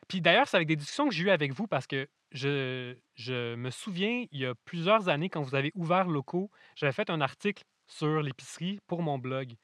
Puis 0.08 0.22
d'ailleurs, 0.22 0.48
c'est 0.48 0.58
avec 0.58 0.68
des 0.68 0.76
discussions 0.76 1.08
que 1.08 1.14
j'ai 1.14 1.24
eues 1.24 1.30
avec 1.30 1.54
vous 1.54 1.68
parce 1.68 1.88
que 1.88 2.08
je, 2.32 2.96
je 3.16 3.56
me 3.56 3.70
souviens, 3.70 4.26
il 4.32 4.40
y 4.40 4.46
a 4.46 4.56
plusieurs 4.66 5.10
années, 5.10 5.30
quand 5.30 5.42
vous 5.42 5.56
avez 5.56 5.72
ouvert 5.76 6.08
locaux, 6.08 6.50
j'avais 6.76 6.94
fait 6.94 7.10
un 7.10 7.22
article 7.22 7.64
sur 7.88 8.22
l'épicerie 8.22 8.80
pour 8.88 9.02
mon 9.02 9.18
blog. 9.18 9.56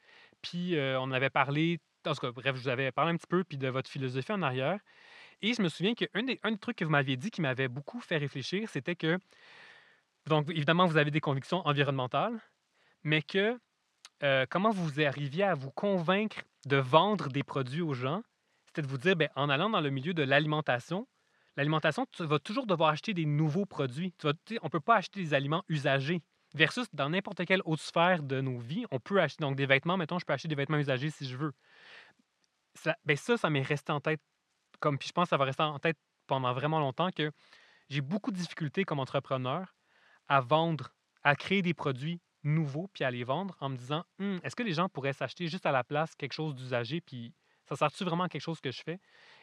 Puis 0.41 0.76
on 0.78 1.12
avait 1.12 1.30
parlé, 1.30 1.80
en 2.06 2.13
tout 2.13 2.19
cas, 2.21 2.32
bref, 2.32 2.56
je 2.56 2.62
vous 2.62 2.67
avais 2.69 2.91
parlé 2.91 3.13
un 3.13 3.17
petit 3.17 3.28
peu 3.28 3.43
puis 3.43 3.58
de 3.58 3.67
votre 3.69 3.89
philosophie 3.89 4.32
en 4.32 4.41
arrière. 4.41 4.80
Et 5.41 5.54
je 5.54 5.62
me 5.62 5.69
souviens 5.69 5.93
qu'un 5.93 6.23
des, 6.23 6.39
un 6.43 6.52
des 6.52 6.58
trucs 6.58 6.78
que 6.78 6.84
vous 6.86 6.91
m'aviez 6.91 7.15
dit 7.15 7.30
qui 7.32 7.41
m'avait 7.41 7.67
beaucoup 7.67 8.00
fait 8.02 8.17
réfléchir, 8.17 8.69
c'était 8.69 8.95
que, 8.95 9.19
donc 10.26 10.50
évidemment, 10.50 10.88
vous 10.88 10.97
avez 10.97 11.12
des 11.12 11.21
convictions 11.21 11.65
environnementales, 11.67 12.41
mais 13.04 13.21
que 13.21 13.58
euh, 14.23 14.45
comment 14.49 14.71
vous 14.71 15.01
arriviez 15.01 15.43
à 15.43 15.53
vous 15.53 15.71
convaincre 15.71 16.41
de 16.65 16.77
vendre 16.77 17.30
des 17.30 17.43
produits 17.43 17.82
aux 17.82 17.93
gens? 17.93 18.23
C'était 18.67 18.82
de 18.82 18.88
vous 18.88 18.97
dire, 18.97 19.15
ben, 19.15 19.30
en 19.36 19.49
allant 19.49 19.69
dans 19.69 19.82
le 19.82 19.89
milieu 19.89 20.13
de 20.13 20.23
l'alimentation, 20.23 21.08
l'alimentation, 21.56 22.06
tu 22.12 22.25
vas 22.25 22.39
toujours 22.39 22.65
devoir 22.65 22.89
acheter 22.89 23.13
des 23.13 23.25
nouveaux 23.25 23.65
produits. 23.65 24.13
On 24.23 24.30
ne 24.30 24.69
peut 24.69 24.80
pas 24.80 24.95
acheter 24.95 25.21
des 25.21 25.34
aliments 25.34 25.63
usagés. 25.67 26.21
Versus 26.53 26.88
dans 26.93 27.10
n'importe 27.10 27.45
quelle 27.45 27.62
autre 27.65 27.84
sphère 27.84 28.23
de 28.23 28.39
nos 28.39 28.58
vies, 28.58 28.86
on 28.91 28.99
peut 28.99 29.21
acheter 29.21 29.43
donc 29.43 29.56
des 29.56 29.65
vêtements. 29.65 29.97
Mettons, 29.97 30.17
je 30.17 30.25
peux 30.25 30.34
acheter 30.34 30.47
des 30.47 30.56
vêtements 30.56 30.77
usagés 30.77 31.10
si 31.10 31.27
je 31.27 31.36
veux. 31.36 31.53
Ça, 32.73 32.95
ben 33.06 33.17
ça, 33.17 33.38
ça 33.38 33.49
m'est 33.49 33.62
resté 33.62 33.91
en 33.91 33.99
tête. 33.99 34.21
Comme, 34.80 34.97
puis 34.97 35.08
je 35.08 35.13
pense 35.13 35.25
que 35.25 35.30
ça 35.32 35.38
va 35.38 35.45
rester 35.45 35.63
en 35.63 35.77
tête 35.80 35.97
pendant 36.25 36.53
vraiment 36.53 36.80
longtemps 36.80 37.12
que 37.12 37.32
j'ai 37.89 38.01
beaucoup 38.01 38.32
de 38.32 38.38
difficultés 38.38 38.86
comme 38.86 38.99
entrepreneur 38.99 39.75
à 40.27 40.41
vendre, 40.41 40.93
à 41.23 41.36
créer 41.36 41.62
des 41.62 41.73
produits 41.73 42.21
nouveaux 42.43 42.88
puis 42.93 43.04
à 43.04 43.12
les 43.12 43.23
vendre 43.23 43.58
en 43.60 43.69
me 43.69 43.78
disant 43.78 44.06
«Hum, 44.19 44.39
est-ce 44.43 44.56
que 44.56 44.63
les 44.63 44.73
gens 44.73 44.89
pourraient 44.89 45.13
s'acheter 45.13 45.47
juste 45.47 45.65
à 45.65 45.71
la 45.71 45.84
place 45.84 46.15
quelque 46.15 46.34
chose 46.34 46.56
d'usagé 46.56 47.02
puis 47.02 47.34
ça 47.65 47.76
sert-tu 47.76 48.04
vraiment 48.04 48.23
à 48.23 48.30
quelque 48.30 48.41
chose 48.41 48.62
que 48.62 48.71
je 48.71 48.82
fais? 48.82 49.00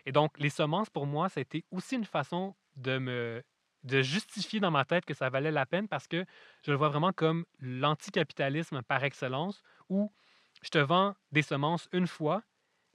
Et 0.07 0.13
donc 0.13 0.39
les 0.39 0.51
semences 0.51 0.91
pour 0.91 1.07
moi 1.07 1.29
ça 1.29 1.41
a 1.41 1.43
été 1.43 1.65
aussi 1.71 1.97
une 1.97 2.05
façon 2.05 2.55
de 2.77 2.99
me 2.99 3.43
de 3.83 4.01
justifier 4.01 4.61
dans 4.61 4.71
ma 4.71 4.85
tête 4.85 5.05
que 5.05 5.15
ça 5.15 5.29
valait 5.29 5.51
la 5.51 5.67
peine 5.67 5.89
parce 5.89 6.09
que 6.09 6.25
je 6.63 6.71
le 6.71 6.77
vois 6.77 6.89
vraiment 6.89 7.13
comme 7.13 7.45
l'anticapitalisme 7.61 8.83
par 8.83 9.05
excellence 9.05 9.63
où 9.91 10.11
je 10.63 10.71
te 10.71 10.79
vends 10.79 11.15
des 11.33 11.43
semences 11.43 11.89
une 11.93 12.07
fois 12.07 12.43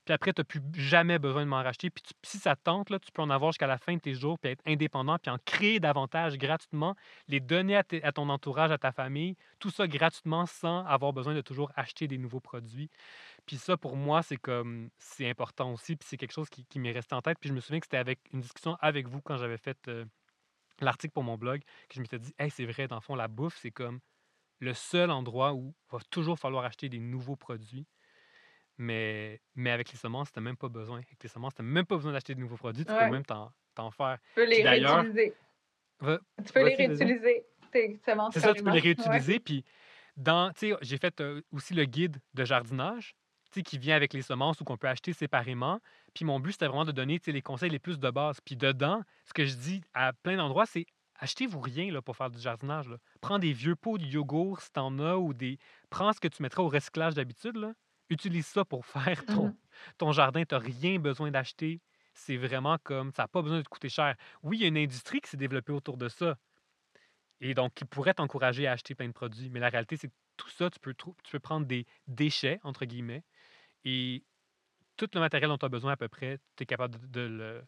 puis 0.09 0.15
après, 0.15 0.33
tu 0.33 0.39
n'as 0.41 0.43
plus 0.43 0.59
jamais 0.73 1.19
besoin 1.19 1.43
de 1.43 1.49
m'en 1.49 1.61
racheter. 1.61 1.91
Puis 1.91 2.01
si 2.23 2.39
ça 2.39 2.55
te 2.55 2.63
tente, 2.63 2.89
là, 2.89 2.97
tu 2.97 3.11
peux 3.11 3.21
en 3.21 3.29
avoir 3.29 3.51
jusqu'à 3.51 3.67
la 3.67 3.77
fin 3.77 3.93
de 3.93 3.99
tes 3.99 4.15
jours, 4.15 4.39
puis 4.39 4.49
être 4.49 4.63
indépendant, 4.65 5.19
puis 5.19 5.29
en 5.29 5.37
créer 5.45 5.79
davantage 5.79 6.35
gratuitement, 6.39 6.95
les 7.27 7.39
donner 7.39 7.77
à, 7.77 7.83
à, 8.01 8.11
ton 8.11 8.27
entourage, 8.29 8.71
à 8.71 8.79
ta 8.79 8.91
famille, 8.91 9.35
tout 9.59 9.69
ça 9.69 9.87
gratuitement 9.87 10.47
sans 10.47 10.83
avoir 10.85 11.13
besoin 11.13 11.35
de 11.35 11.41
toujours 11.41 11.71
acheter 11.75 12.07
des 12.07 12.17
nouveaux 12.17 12.39
produits. 12.39 12.89
Puis 13.45 13.57
ça, 13.57 13.77
pour 13.77 13.95
moi, 13.95 14.23
c'est 14.23 14.37
comme 14.37 14.89
c'est 14.97 15.29
important 15.29 15.73
aussi, 15.73 15.95
puis 15.95 16.07
c'est 16.09 16.17
quelque 16.17 16.33
chose 16.33 16.49
qui, 16.49 16.65
qui 16.65 16.79
m'est 16.79 16.91
resté 16.91 17.13
en 17.13 17.21
tête. 17.21 17.37
Puis 17.39 17.49
je 17.49 17.53
me 17.53 17.59
souviens 17.59 17.79
que 17.79 17.85
c'était 17.85 17.97
avec 17.97 18.19
une 18.33 18.41
discussion 18.41 18.77
avec 18.81 19.07
vous 19.07 19.21
quand 19.21 19.37
j'avais 19.37 19.59
fait 19.59 19.77
euh, 19.89 20.05
l'article 20.79 21.13
pour 21.13 21.23
mon 21.23 21.37
blog, 21.37 21.61
que 21.87 21.93
je 21.93 22.01
m'étais 22.01 22.17
dit, 22.17 22.33
hey, 22.39 22.49
c'est 22.49 22.65
vrai, 22.65 22.87
dans 22.87 22.95
le 22.95 23.01
fond, 23.01 23.13
la 23.13 23.27
bouffe, 23.27 23.59
c'est 23.61 23.69
comme 23.69 23.99
le 24.57 24.73
seul 24.73 25.11
endroit 25.11 25.53
où 25.53 25.75
il 25.91 25.91
va 25.95 25.99
toujours 26.09 26.39
falloir 26.39 26.65
acheter 26.65 26.89
des 26.89 26.99
nouveaux 26.99 27.35
produits. 27.35 27.85
Mais, 28.81 29.41
mais 29.55 29.71
avec 29.71 29.91
les 29.91 29.97
semences, 29.97 30.31
tu 30.31 30.39
n'as 30.39 30.43
même 30.43 30.55
pas 30.55 30.69
besoin. 30.69 30.97
Avec 30.97 31.21
les 31.21 31.29
semences, 31.29 31.53
tu 31.53 31.61
n'as 31.61 31.67
même 31.67 31.85
pas 31.85 31.95
besoin 31.95 32.13
d'acheter 32.13 32.33
de 32.33 32.39
nouveaux 32.39 32.55
produits. 32.55 32.85
Tu 32.85 32.93
peux 32.93 33.09
même 33.09 33.25
t'en 33.25 33.91
faire. 33.91 34.17
Tu 34.29 34.35
peux 34.35 34.45
les 34.45 34.63
réutiliser. 34.63 35.33
tu 36.01 36.53
peux 36.53 36.65
les 36.65 36.75
réutiliser, 36.75 37.45
tes 37.71 37.99
semences. 38.05 38.33
C'est 38.33 38.39
ça, 38.39 38.53
tu 38.53 38.63
peux 38.63 38.71
les 38.71 38.79
réutiliser. 38.79 39.39
Puis, 39.39 39.65
dans, 40.15 40.51
j'ai 40.81 40.97
fait 40.97 41.19
euh, 41.21 41.41
aussi 41.51 41.73
le 41.73 41.85
guide 41.85 42.17
de 42.33 42.45
jardinage 42.45 43.15
qui 43.63 43.77
vient 43.77 43.95
avec 43.95 44.13
les 44.13 44.21
semences 44.21 44.61
ou 44.61 44.63
qu'on 44.63 44.77
peut 44.77 44.87
acheter 44.87 45.13
séparément. 45.13 45.79
Puis 46.13 46.25
mon 46.25 46.39
but, 46.39 46.53
c'était 46.53 46.67
vraiment 46.67 46.85
de 46.85 46.91
donner 46.91 47.19
les 47.25 47.41
conseils 47.41 47.69
les 47.69 47.79
plus 47.79 47.99
de 47.99 48.09
base. 48.09 48.39
Puis 48.41 48.55
dedans, 48.55 49.01
ce 49.25 49.33
que 49.33 49.45
je 49.45 49.55
dis 49.55 49.81
à 49.93 50.13
plein 50.13 50.37
d'endroits, 50.37 50.65
c'est 50.65 50.85
achetez-vous 51.19 51.59
rien 51.59 51.91
là, 51.91 52.01
pour 52.01 52.15
faire 52.15 52.29
du 52.29 52.39
jardinage. 52.39 52.87
Là. 52.87 52.97
Prends 53.21 53.39
des 53.39 53.51
vieux 53.51 53.75
pots 53.75 53.97
de 53.97 54.05
yogourt 54.05 54.61
si 54.61 54.71
t'en 54.71 54.97
as 54.99 55.15
ou 55.17 55.33
des. 55.33 55.57
Prends 55.89 56.13
ce 56.13 56.19
que 56.19 56.27
tu 56.27 56.41
mettrais 56.41 56.61
au 56.61 56.69
recyclage 56.69 57.15
d'habitude 57.15 57.57
utilise 58.09 58.47
ça 58.47 58.65
pour 58.65 58.85
faire 58.85 59.25
ton, 59.25 59.47
mmh 59.49 59.57
ton 59.97 60.11
jardin. 60.11 60.43
Tu 60.45 60.55
n'as 60.55 60.61
rien 60.61 60.99
besoin 60.99 61.31
d'acheter. 61.31 61.81
C'est 62.13 62.37
vraiment 62.37 62.77
comme, 62.83 63.11
ça 63.13 63.23
n'a 63.23 63.27
pas 63.27 63.41
besoin 63.41 63.59
de 63.59 63.63
te 63.63 63.69
coûter 63.69 63.89
cher. 63.89 64.15
Oui, 64.43 64.57
il 64.57 64.61
y 64.61 64.65
a 64.65 64.67
une 64.67 64.77
industrie 64.77 65.21
qui 65.21 65.29
s'est 65.29 65.37
développée 65.37 65.71
autour 65.71 65.97
de 65.97 66.09
ça. 66.09 66.37
Et 67.41 67.53
donc, 67.53 67.73
qui 67.73 67.85
pourrait 67.85 68.13
t'encourager 68.13 68.67
à 68.67 68.73
acheter 68.73 68.95
plein 68.95 69.07
de 69.07 69.13
produits. 69.13 69.49
Mais 69.49 69.59
la 69.59 69.69
réalité, 69.69 69.97
c'est 69.97 70.09
que 70.09 70.13
tout 70.37 70.49
ça, 70.49 70.69
tu 70.69 70.79
peux, 70.79 70.93
tu 70.93 71.31
peux 71.31 71.39
prendre 71.39 71.65
des 71.65 71.85
déchets, 72.07 72.59
entre 72.63 72.85
guillemets, 72.85 73.23
et 73.85 74.23
tout 74.97 75.09
le 75.13 75.19
matériel 75.21 75.49
dont 75.49 75.57
tu 75.57 75.65
as 75.65 75.69
besoin 75.69 75.93
à 75.93 75.97
peu 75.97 76.09
près, 76.09 76.39
tu 76.57 76.63
es 76.63 76.65
capable 76.65 77.09
de, 77.11 77.21
le, 77.21 77.63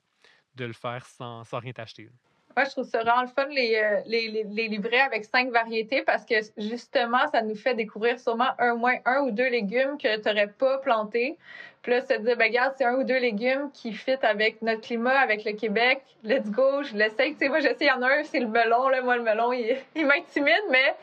de 0.56 0.66
le 0.66 0.74
faire 0.74 1.06
sans, 1.06 1.44
sans 1.46 1.60
rien 1.60 1.74
t'acheter. 1.74 2.10
Moi, 2.56 2.66
je 2.66 2.72
trouve 2.72 2.86
ça 2.86 3.02
vraiment 3.04 3.22
le 3.22 3.28
fun, 3.28 3.46
les, 3.46 3.76
euh, 3.76 4.02
les, 4.06 4.28
les, 4.28 4.44
les, 4.44 4.68
livrets 4.68 5.02
avec 5.02 5.26
cinq 5.26 5.50
variétés, 5.52 6.02
parce 6.04 6.26
que 6.26 6.36
justement, 6.58 7.28
ça 7.32 7.42
nous 7.42 7.56
fait 7.56 7.76
découvrir 7.76 8.20
sûrement 8.20 8.50
un 8.60 8.76
moins 8.76 8.96
un 9.06 9.22
ou 9.22 9.32
deux 9.32 9.50
légumes 9.50 9.98
que 9.98 10.18
tu 10.18 10.28
n'aurais 10.28 10.48
pas 10.48 10.78
plantés. 10.80 11.38
Puis 11.82 11.94
là, 11.94 12.02
se 12.02 12.14
dire, 12.14 12.38
ben, 12.38 12.48
regarde, 12.48 12.74
c'est 12.78 12.86
un 12.86 12.94
ou 12.94 13.04
deux 13.04 13.18
légumes 13.18 13.72
qui 13.74 13.92
fit 13.92 14.18
avec 14.22 14.62
notre 14.62 14.82
climat, 14.82 15.20
avec 15.20 15.44
le 15.46 15.54
Québec. 15.54 16.04
Let's 16.24 16.50
go, 16.52 16.84
je 16.84 16.96
l'essaye. 16.96 17.34
Tu 17.34 17.40
sais, 17.40 17.50
moi, 17.50 17.60
je 17.60 17.70
sais, 17.70 17.76
il 17.82 17.88
y 17.88 17.92
en 17.92 18.04
a 18.04 18.08
un, 18.08 18.24
c'est 18.24 18.40
le 18.40 18.48
melon. 18.48 18.88
Là. 18.90 19.02
Moi, 19.02 19.18
le 19.18 19.24
melon, 19.24 19.52
il, 19.52 19.78
il 19.96 20.06
m'intimide, 20.06 20.64
mais 20.70 20.96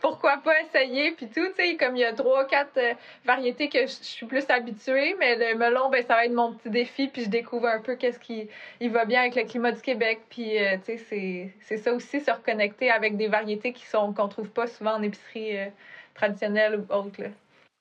pourquoi 0.00 0.38
pas 0.38 0.60
essayer, 0.62 1.12
puis 1.12 1.26
tout. 1.26 1.46
Tu 1.48 1.54
sais, 1.56 1.76
comme 1.76 1.96
il 1.96 2.00
y 2.00 2.04
a 2.04 2.12
trois, 2.12 2.46
quatre 2.46 2.76
euh, 2.76 2.94
variétés 3.24 3.68
que 3.68 3.82
je 3.82 3.92
suis 3.92 4.26
plus 4.26 4.44
habituée, 4.48 5.16
mais 5.18 5.36
le 5.36 5.58
melon, 5.58 5.90
ben, 5.90 6.04
ça 6.06 6.14
va 6.14 6.26
être 6.26 6.34
mon 6.34 6.54
petit 6.54 6.70
défi, 6.70 7.08
puis 7.08 7.24
je 7.24 7.30
découvre 7.30 7.66
un 7.66 7.80
peu 7.80 7.96
qu'est-ce 7.96 8.18
qui 8.18 8.48
il 8.80 8.90
va 8.90 9.04
bien 9.04 9.20
avec 9.20 9.34
le 9.34 9.44
climat 9.44 9.72
du 9.72 9.80
Québec. 9.80 10.20
Puis, 10.28 10.58
euh, 10.58 10.76
c'est 10.84 11.76
ça 11.76 11.92
aussi, 11.92 12.20
se 12.20 12.30
reconnecter 12.30 12.90
avec 12.90 13.16
des 13.16 13.28
variétés 13.28 13.72
qui 13.72 13.86
sont 13.86 14.12
qu'on 14.12 14.28
trouve 14.28 14.50
pas 14.50 14.66
souvent 14.66 14.94
en 14.94 15.02
épicerie 15.02 15.58
euh, 15.58 15.66
traditionnelle 16.14 16.80
ou 16.80 16.92
autre. 16.92 17.22
Là. 17.22 17.28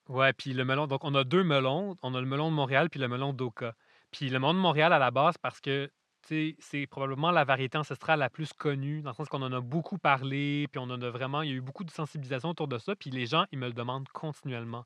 Ouais, 0.09 0.33
puis 0.33 0.53
le 0.53 0.65
melon, 0.65 0.87
donc 0.87 1.03
on 1.03 1.15
a 1.15 1.23
deux 1.23 1.43
melons. 1.43 1.95
On 2.01 2.13
a 2.15 2.19
le 2.19 2.27
melon 2.27 2.49
de 2.49 2.55
Montréal 2.55 2.89
puis 2.89 2.99
le 2.99 3.07
melon 3.07 3.33
d'Oka. 3.33 3.73
Puis 4.11 4.29
le 4.29 4.39
melon 4.39 4.53
de 4.53 4.59
Montréal 4.59 4.93
à 4.93 4.99
la 4.99 5.11
base, 5.11 5.37
parce 5.37 5.59
que 5.59 5.89
c'est 6.27 6.87
probablement 6.87 7.31
la 7.31 7.43
variété 7.43 7.77
ancestrale 7.77 8.19
la 8.19 8.29
plus 8.29 8.53
connue, 8.53 9.01
dans 9.01 9.11
le 9.11 9.15
sens 9.15 9.27
qu'on 9.29 9.41
en 9.41 9.51
a 9.51 9.61
beaucoup 9.61 9.97
parlé, 9.97 10.67
puis 10.71 10.79
on 10.79 10.89
en 10.89 11.01
a 11.01 11.09
vraiment, 11.09 11.41
il 11.41 11.49
y 11.49 11.51
a 11.53 11.55
eu 11.55 11.61
beaucoup 11.61 11.83
de 11.83 11.91
sensibilisation 11.91 12.49
autour 12.49 12.67
de 12.67 12.77
ça, 12.77 12.95
puis 12.95 13.09
les 13.09 13.25
gens, 13.25 13.45
ils 13.51 13.59
me 13.59 13.67
le 13.67 13.73
demandent 13.73 14.07
continuellement. 14.09 14.85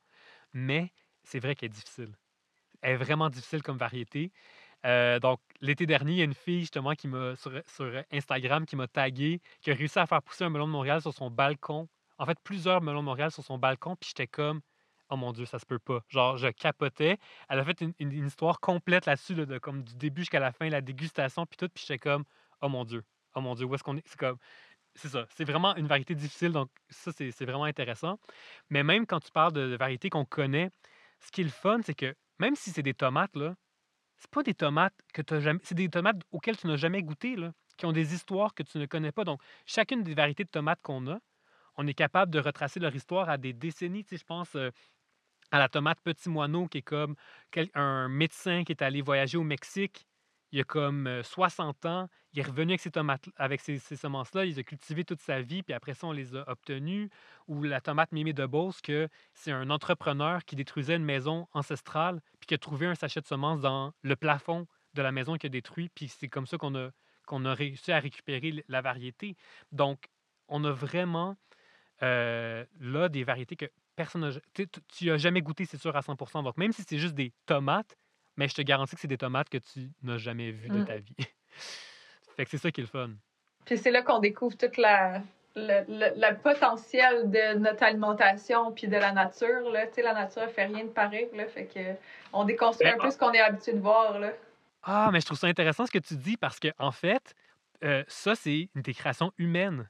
Mais 0.53 0.91
c'est 1.23 1.39
vrai 1.39 1.55
qu'elle 1.55 1.67
est 1.67 1.73
difficile. 1.73 2.15
Elle 2.81 2.93
est 2.93 2.97
vraiment 2.97 3.29
difficile 3.29 3.61
comme 3.63 3.77
variété. 3.77 4.31
Euh, 4.85 5.19
donc, 5.19 5.39
l'été 5.61 5.85
dernier, 5.85 6.13
il 6.13 6.17
y 6.17 6.21
a 6.21 6.25
une 6.25 6.33
fille, 6.33 6.61
justement, 6.61 6.93
qui 6.93 7.07
m'a, 7.07 7.35
sur, 7.35 7.51
sur 7.67 8.03
Instagram, 8.11 8.65
qui 8.65 8.75
m'a 8.75 8.87
tagué, 8.87 9.41
qui 9.61 9.71
a 9.71 9.73
réussi 9.73 9.99
à 9.99 10.05
faire 10.05 10.21
pousser 10.21 10.43
un 10.43 10.49
melon 10.49 10.67
de 10.67 10.71
Montréal 10.71 11.01
sur 11.01 11.13
son 11.13 11.31
balcon. 11.31 11.87
En 12.17 12.25
fait, 12.25 12.39
plusieurs 12.43 12.81
melons 12.81 13.01
de 13.01 13.05
Montréal 13.05 13.31
sur 13.31 13.43
son 13.43 13.57
balcon, 13.57 13.95
puis 13.95 14.09
j'étais 14.09 14.27
comme, 14.27 14.61
oh 15.09 15.17
mon 15.17 15.31
Dieu, 15.31 15.45
ça 15.45 15.59
se 15.59 15.65
peut 15.65 15.79
pas. 15.79 16.03
Genre, 16.09 16.37
je 16.37 16.47
capotais. 16.49 17.17
Elle 17.49 17.59
a 17.59 17.65
fait 17.65 17.81
une, 17.99 18.25
histoire 18.25 18.59
complète 18.59 19.05
là-dessus, 19.05 19.35
de, 19.35 19.57
comme 19.57 19.83
du 19.83 19.95
début 19.95 20.21
jusqu'à 20.21 20.39
la 20.39 20.51
fin, 20.51 20.69
la 20.69 20.81
dégustation, 20.81 21.45
puis 21.45 21.57
tout. 21.57 21.69
Puis 21.73 21.85
j'étais 21.87 21.99
comme, 21.99 22.23
oh 22.61 22.69
mon 22.69 22.85
Dieu, 22.85 23.03
oh 23.35 23.41
mon 23.41 23.55
Dieu, 23.55 23.65
où 23.65 23.75
est-ce 23.75 23.83
qu'on 23.83 23.97
est? 23.97 24.07
C'est 24.07 24.19
comme, 24.19 24.37
c'est 24.95 25.09
ça. 25.09 25.25
C'est 25.29 25.45
vraiment 25.45 25.75
une 25.75 25.87
variété 25.87 26.15
difficile, 26.15 26.51
donc 26.51 26.69
ça, 26.89 27.11
c'est 27.11 27.45
vraiment 27.45 27.65
intéressant. 27.65 28.19
Mais 28.69 28.83
même 28.83 29.05
quand 29.05 29.19
tu 29.19 29.31
parles 29.31 29.53
de, 29.53 29.75
variétés 29.75 30.09
qu'on 30.09 30.25
connaît, 30.25 30.69
ce 31.19 31.31
qui 31.31 31.41
est 31.41 31.45
le 31.45 31.49
fun, 31.49 31.79
c'est 31.83 31.95
que 31.95 32.15
même 32.39 32.55
si 32.55 32.71
c'est 32.71 32.83
des 32.83 32.93
tomates, 32.93 33.35
là, 33.35 33.55
c'est 34.17 34.31
pas 34.31 34.43
des 34.43 34.53
tomates 34.53 34.95
que 35.13 35.21
tu 35.21 35.39
jamais. 35.41 35.59
C'est 35.63 35.75
des 35.75 35.89
tomates 35.89 36.17
auxquelles 36.31 36.57
tu 36.57 36.67
n'as 36.67 36.75
jamais 36.75 37.03
goûté, 37.03 37.35
qui 37.77 37.85
ont 37.85 37.91
des 37.91 38.13
histoires 38.13 38.53
que 38.55 38.63
tu 38.63 38.79
ne 38.79 38.85
connais 38.87 39.11
pas. 39.11 39.23
Donc, 39.23 39.41
chacune 39.65 40.03
des 40.03 40.15
variétés 40.15 40.43
de 40.43 40.49
tomates 40.49 40.81
qu'on 40.81 41.07
a, 41.07 41.19
on 41.77 41.85
est 41.87 41.93
capable 41.93 42.31
de 42.31 42.39
retracer 42.39 42.79
leur 42.79 42.95
histoire 42.95 43.29
à 43.29 43.37
des 43.37 43.53
décennies. 43.53 44.03
Tu 44.03 44.09
sais, 44.09 44.17
je 44.17 44.25
pense, 44.25 44.55
euh, 44.55 44.71
à 45.51 45.59
la 45.59 45.69
tomate 45.69 45.99
Petit 46.01 46.29
Moineau, 46.29 46.67
qui 46.67 46.79
est 46.79 46.81
comme 46.81 47.15
un 47.73 48.07
médecin 48.09 48.63
qui 48.63 48.71
est 48.71 48.81
allé 48.81 49.01
voyager 49.01 49.37
au 49.37 49.43
Mexique 49.43 50.07
il 50.51 50.57
y 50.59 50.61
a 50.61 50.63
comme 50.63 51.21
60 51.23 51.85
ans. 51.85 52.09
Il 52.33 52.39
est 52.39 52.43
revenu 52.43 52.71
avec 52.71 52.81
ces 52.81 52.91
avec 53.37 53.61
ces, 53.61 53.79
semences-là. 53.79 54.45
Il 54.45 54.57
a 54.57 54.63
cultivées 54.63 55.03
toute 55.03 55.19
sa 55.19 55.41
vie, 55.41 55.63
puis 55.63 55.73
après 55.73 55.93
ça, 55.93 56.07
on 56.07 56.11
les 56.11 56.35
a 56.35 56.49
obtenues. 56.49 57.09
Ou 57.47 57.63
la 57.63 57.81
tomate 57.81 58.11
Mimée 58.11 58.33
de 58.33 58.45
Beauce, 58.45 58.81
que 58.81 59.09
c'est 59.33 59.51
un 59.51 59.69
entrepreneur 59.69 60.45
qui 60.45 60.55
détruisait 60.55 60.95
une 60.95 61.03
maison 61.03 61.47
ancestrale, 61.53 62.21
puis 62.39 62.47
qui 62.47 62.53
a 62.53 62.57
trouvé 62.57 62.85
un 62.85 62.95
sachet 62.95 63.21
de 63.21 63.25
semences 63.25 63.61
dans 63.61 63.93
le 64.03 64.15
plafond 64.15 64.67
de 64.93 65.01
la 65.01 65.11
maison 65.11 65.35
qu'il 65.37 65.47
a 65.47 65.49
détruit. 65.49 65.89
Puis 65.89 66.07
c'est 66.07 66.29
comme 66.29 66.47
ça 66.47 66.57
qu'on 66.57 66.75
a, 66.75 66.91
qu'on 67.25 67.43
a 67.45 67.53
réussi 67.53 67.91
à 67.91 67.99
récupérer 67.99 68.63
la 68.67 68.81
variété. 68.81 69.35
Donc, 69.71 70.07
on 70.47 70.63
a 70.63 70.71
vraiment 70.71 71.35
là 71.99 73.09
des 73.09 73.23
variétés 73.23 73.57
que 73.57 73.69
personne 73.97 74.39
Tu 74.53 75.07
n'as 75.07 75.17
jamais 75.17 75.41
goûté, 75.41 75.65
c'est 75.65 75.81
sûr, 75.81 75.93
à 75.95 76.01
100 76.01 76.15
Donc, 76.43 76.57
même 76.57 76.71
si 76.71 76.83
c'est 76.87 76.97
juste 76.97 77.15
des 77.15 77.33
tomates, 77.45 77.97
mais 78.37 78.47
je 78.47 78.55
te 78.55 78.61
garantis 78.61 78.95
que 78.95 79.01
c'est 79.01 79.07
des 79.07 79.17
tomates 79.17 79.49
que 79.49 79.57
tu 79.57 79.89
n'as 80.03 80.17
jamais 80.17 80.51
vues 80.51 80.69
de 80.69 80.79
mmh. 80.79 80.85
ta 80.85 80.97
vie. 80.97 81.15
fait 82.37 82.45
que 82.45 82.51
c'est 82.51 82.59
ça 82.59 82.71
qui 82.71 82.81
est 82.81 82.83
le 82.83 82.89
fun. 82.89 83.09
Puis 83.65 83.77
c'est 83.77 83.91
là 83.91 84.03
qu'on 84.03 84.19
découvre 84.19 84.55
toute 84.55 84.77
la, 84.77 85.21
le, 85.55 86.33
potentiel 86.35 87.29
de 87.29 87.57
notre 87.57 87.83
alimentation 87.83 88.71
puis 88.71 88.87
de 88.87 88.95
la 88.95 89.11
nature. 89.11 89.69
Là. 89.71 89.85
la 89.97 90.13
nature 90.13 90.43
ne 90.43 90.47
fait 90.47 90.65
rien 90.65 90.83
de 90.85 90.89
pareil. 90.89 91.27
Là, 91.33 91.47
fait 91.47 91.65
que 91.65 91.79
on 92.31 92.45
déconstruit 92.45 92.87
un 92.87 92.97
peu 92.97 93.09
ce 93.09 93.17
qu'on 93.17 93.33
est 93.33 93.41
habitué 93.41 93.73
de 93.73 93.79
voir. 93.79 94.19
Là. 94.19 94.31
Ah, 94.83 95.09
mais 95.11 95.19
je 95.19 95.25
trouve 95.25 95.37
ça 95.37 95.47
intéressant 95.47 95.85
ce 95.85 95.91
que 95.91 95.99
tu 95.99 96.15
dis 96.15 96.37
parce 96.37 96.59
que 96.59 96.69
en 96.77 96.91
fait, 96.91 97.35
euh, 97.83 98.03
ça, 98.07 98.35
c'est 98.35 98.69
une 98.75 98.81
des 98.81 98.93
créations 98.93 99.33
humaines 99.37 99.89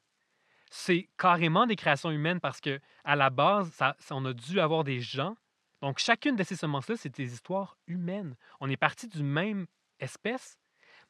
c'est 0.69 1.09
carrément 1.17 1.65
des 1.65 1.75
créations 1.75 2.11
humaines 2.11 2.39
parce 2.39 2.61
que 2.61 2.79
à 3.03 3.15
la 3.15 3.29
base, 3.29 3.69
ça, 3.71 3.95
on 4.11 4.25
a 4.25 4.33
dû 4.33 4.59
avoir 4.59 4.83
des 4.83 4.99
gens. 4.99 5.35
Donc, 5.81 5.99
chacune 5.99 6.35
de 6.35 6.43
ces 6.43 6.55
semences-là, 6.55 6.95
c'est 6.97 7.15
des 7.15 7.33
histoires 7.33 7.77
humaines. 7.87 8.35
On 8.59 8.69
est 8.69 8.77
parti 8.77 9.07
d'une 9.07 9.27
même 9.27 9.67
espèce, 9.99 10.57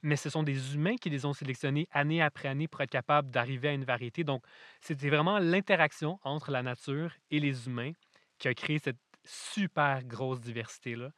mais 0.01 0.15
ce 0.15 0.29
sont 0.29 0.43
des 0.43 0.75
humains 0.75 0.97
qui 0.97 1.09
les 1.09 1.25
ont 1.25 1.33
sélectionnés 1.33 1.87
année 1.91 2.21
après 2.21 2.49
année 2.49 2.67
pour 2.67 2.81
être 2.81 2.91
capables 2.91 3.31
d'arriver 3.31 3.69
à 3.69 3.73
une 3.73 3.85
variété. 3.85 4.23
Donc, 4.23 4.43
c'était 4.81 5.09
vraiment 5.09 5.39
l'interaction 5.39 6.19
entre 6.23 6.51
la 6.51 6.63
nature 6.63 7.13
et 7.31 7.39
les 7.39 7.67
humains 7.67 7.93
qui 8.37 8.47
a 8.47 8.53
créé 8.53 8.79
cette 8.79 8.99
super 9.23 10.03
grosse 10.03 10.39
diversité-là. 10.41 11.11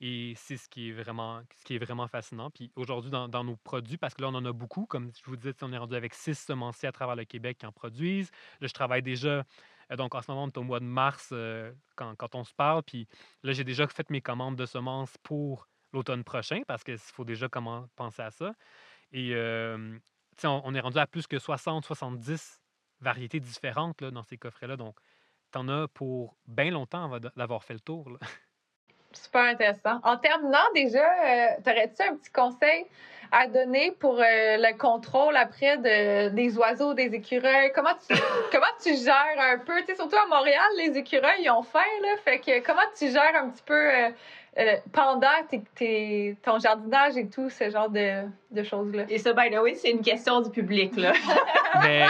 Et 0.00 0.34
c'est 0.36 0.56
ce 0.56 0.68
qui 0.68 0.88
est 0.88 0.92
vraiment, 0.92 1.42
ce 1.56 1.64
qui 1.64 1.76
est 1.76 1.78
vraiment 1.78 2.08
fascinant. 2.08 2.50
Puis 2.50 2.72
aujourd'hui, 2.76 3.10
dans, 3.10 3.44
nos 3.44 3.56
produits, 3.56 3.96
parce 3.96 4.14
que 4.14 4.22
là, 4.22 4.28
on 4.28 4.34
en 4.34 4.44
a 4.44 4.52
beaucoup, 4.52 4.86
comme 4.86 5.10
je 5.16 5.30
vous 5.30 5.36
disais, 5.36 5.54
on 5.62 5.72
est 5.72 5.78
rendu 5.78 5.94
avec 5.94 6.14
six 6.14 6.34
semenciers 6.34 6.88
à 6.88 6.92
travers 6.92 7.16
le 7.16 7.24
Québec 7.24 7.58
qui 7.58 7.66
en 7.66 7.72
produisent. 7.72 8.30
Là, 8.60 8.66
je 8.66 8.72
travaille 8.72 9.02
déjà, 9.02 9.44
euh, 9.90 9.96
donc 9.96 10.14
en 10.14 10.22
ce 10.22 10.30
moment, 10.30 10.44
on 10.44 10.48
est 10.48 10.58
au 10.58 10.62
mois 10.62 10.80
de 10.80 10.84
mars 10.84 11.30
euh, 11.32 11.72
quand, 11.96 12.14
quand 12.16 12.34
on 12.34 12.44
se 12.44 12.52
parle. 12.52 12.82
Puis 12.82 13.08
là, 13.42 13.52
j'ai 13.52 13.64
déjà 13.64 13.86
fait 13.86 14.10
mes 14.10 14.20
commandes 14.20 14.56
de 14.56 14.66
semences 14.66 15.16
pour 15.22 15.68
l'automne 15.92 16.24
prochain 16.24 16.62
parce 16.66 16.84
qu'il 16.84 16.98
faut 16.98 17.24
déjà 17.24 17.48
comment 17.48 17.88
penser 17.96 18.22
à 18.22 18.30
ça. 18.30 18.52
Et 19.12 19.30
euh, 19.34 19.96
tu 20.36 20.46
on, 20.46 20.74
est 20.74 20.80
rendu 20.80 20.98
à 20.98 21.06
plus 21.06 21.26
que 21.26 21.38
60, 21.38 21.84
70 21.84 22.60
variétés 23.00 23.40
différentes 23.40 24.00
là, 24.00 24.10
dans 24.10 24.24
ces 24.24 24.36
coffrets-là. 24.36 24.76
Donc, 24.76 24.98
t'en 25.52 25.68
as 25.68 25.88
pour 25.88 26.36
bien 26.46 26.70
longtemps 26.70 27.18
d'avoir 27.36 27.62
fait 27.64 27.74
le 27.74 27.80
tour. 27.80 28.18
Super 29.14 29.42
intéressant. 29.42 30.00
En 30.02 30.16
terminant, 30.16 30.58
déjà, 30.74 30.98
euh, 31.02 31.46
t'aurais-tu 31.64 32.02
un 32.02 32.16
petit 32.16 32.30
conseil 32.32 32.86
à 33.32 33.46
donner 33.48 33.90
pour 33.98 34.14
euh, 34.20 34.22
le 34.58 34.76
contrôle 34.76 35.34
après 35.36 35.76
de, 35.78 36.28
des 36.28 36.56
oiseaux, 36.58 36.94
des 36.94 37.14
écureuils? 37.14 37.72
Comment 37.74 37.94
tu, 38.06 38.14
comment 38.52 38.66
tu 38.82 38.94
gères 38.96 39.38
un 39.38 39.58
peu? 39.58 39.80
Tu 39.80 39.86
sais, 39.86 39.94
surtout 39.96 40.16
à 40.16 40.26
Montréal, 40.26 40.66
les 40.78 40.96
écureuils, 40.98 41.42
ils 41.42 41.50
ont 41.50 41.62
faim, 41.62 41.80
là. 42.02 42.08
Fait 42.24 42.38
que 42.38 42.60
comment 42.64 42.82
tu 42.96 43.08
gères 43.08 43.34
un 43.36 43.50
petit 43.50 43.62
peu 43.64 43.74
euh, 43.74 44.10
euh, 44.58 44.76
pendant 44.92 45.28
tes, 45.48 45.62
tes- 45.74 46.36
ton 46.42 46.58
jardinage 46.58 47.16
et 47.16 47.28
tout, 47.28 47.50
ce 47.50 47.70
genre 47.70 47.88
de, 47.90 48.22
de 48.52 48.62
choses-là? 48.62 49.04
Et 49.08 49.18
ça, 49.18 49.32
by 49.32 49.50
the 49.50 49.58
way, 49.58 49.74
c'est 49.74 49.90
une 49.90 50.02
question 50.02 50.40
du 50.42 50.50
public, 50.50 50.96
là. 50.96 51.12
Mais 51.82 52.06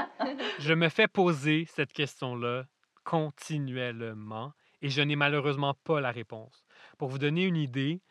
je 0.58 0.74
me 0.74 0.88
fais 0.88 1.08
poser 1.08 1.66
cette 1.74 1.92
question-là 1.92 2.64
continuellement 3.04 4.52
et 4.82 4.90
je 4.90 5.00
n'ai 5.00 5.16
malheureusement 5.16 5.74
pas 5.84 6.00
la 6.00 6.10
réponse. 6.10 6.64
Pour 6.98 7.08
vous 7.08 7.18
donner 7.18 7.44
une 7.44 7.56
idée, 7.56 8.02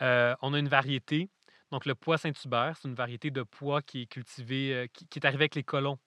euh, 0.00 0.34
on 0.40 0.54
a 0.54 0.58
une 0.58 0.68
variété, 0.68 1.28
donc 1.70 1.84
le 1.86 1.94
pois 1.94 2.16
Saint-Hubert, 2.18 2.76
c'est 2.76 2.88
une 2.88 2.94
variété 2.94 3.30
de 3.30 3.42
pois 3.42 3.82
qui 3.82 4.02
est 4.02 4.06
cultivée, 4.06 4.74
euh, 4.74 4.86
qui, 4.92 5.06
qui 5.06 5.18
est 5.18 5.26
arrivée 5.26 5.42
avec 5.42 5.54
les 5.56 5.64
colons 5.64 5.98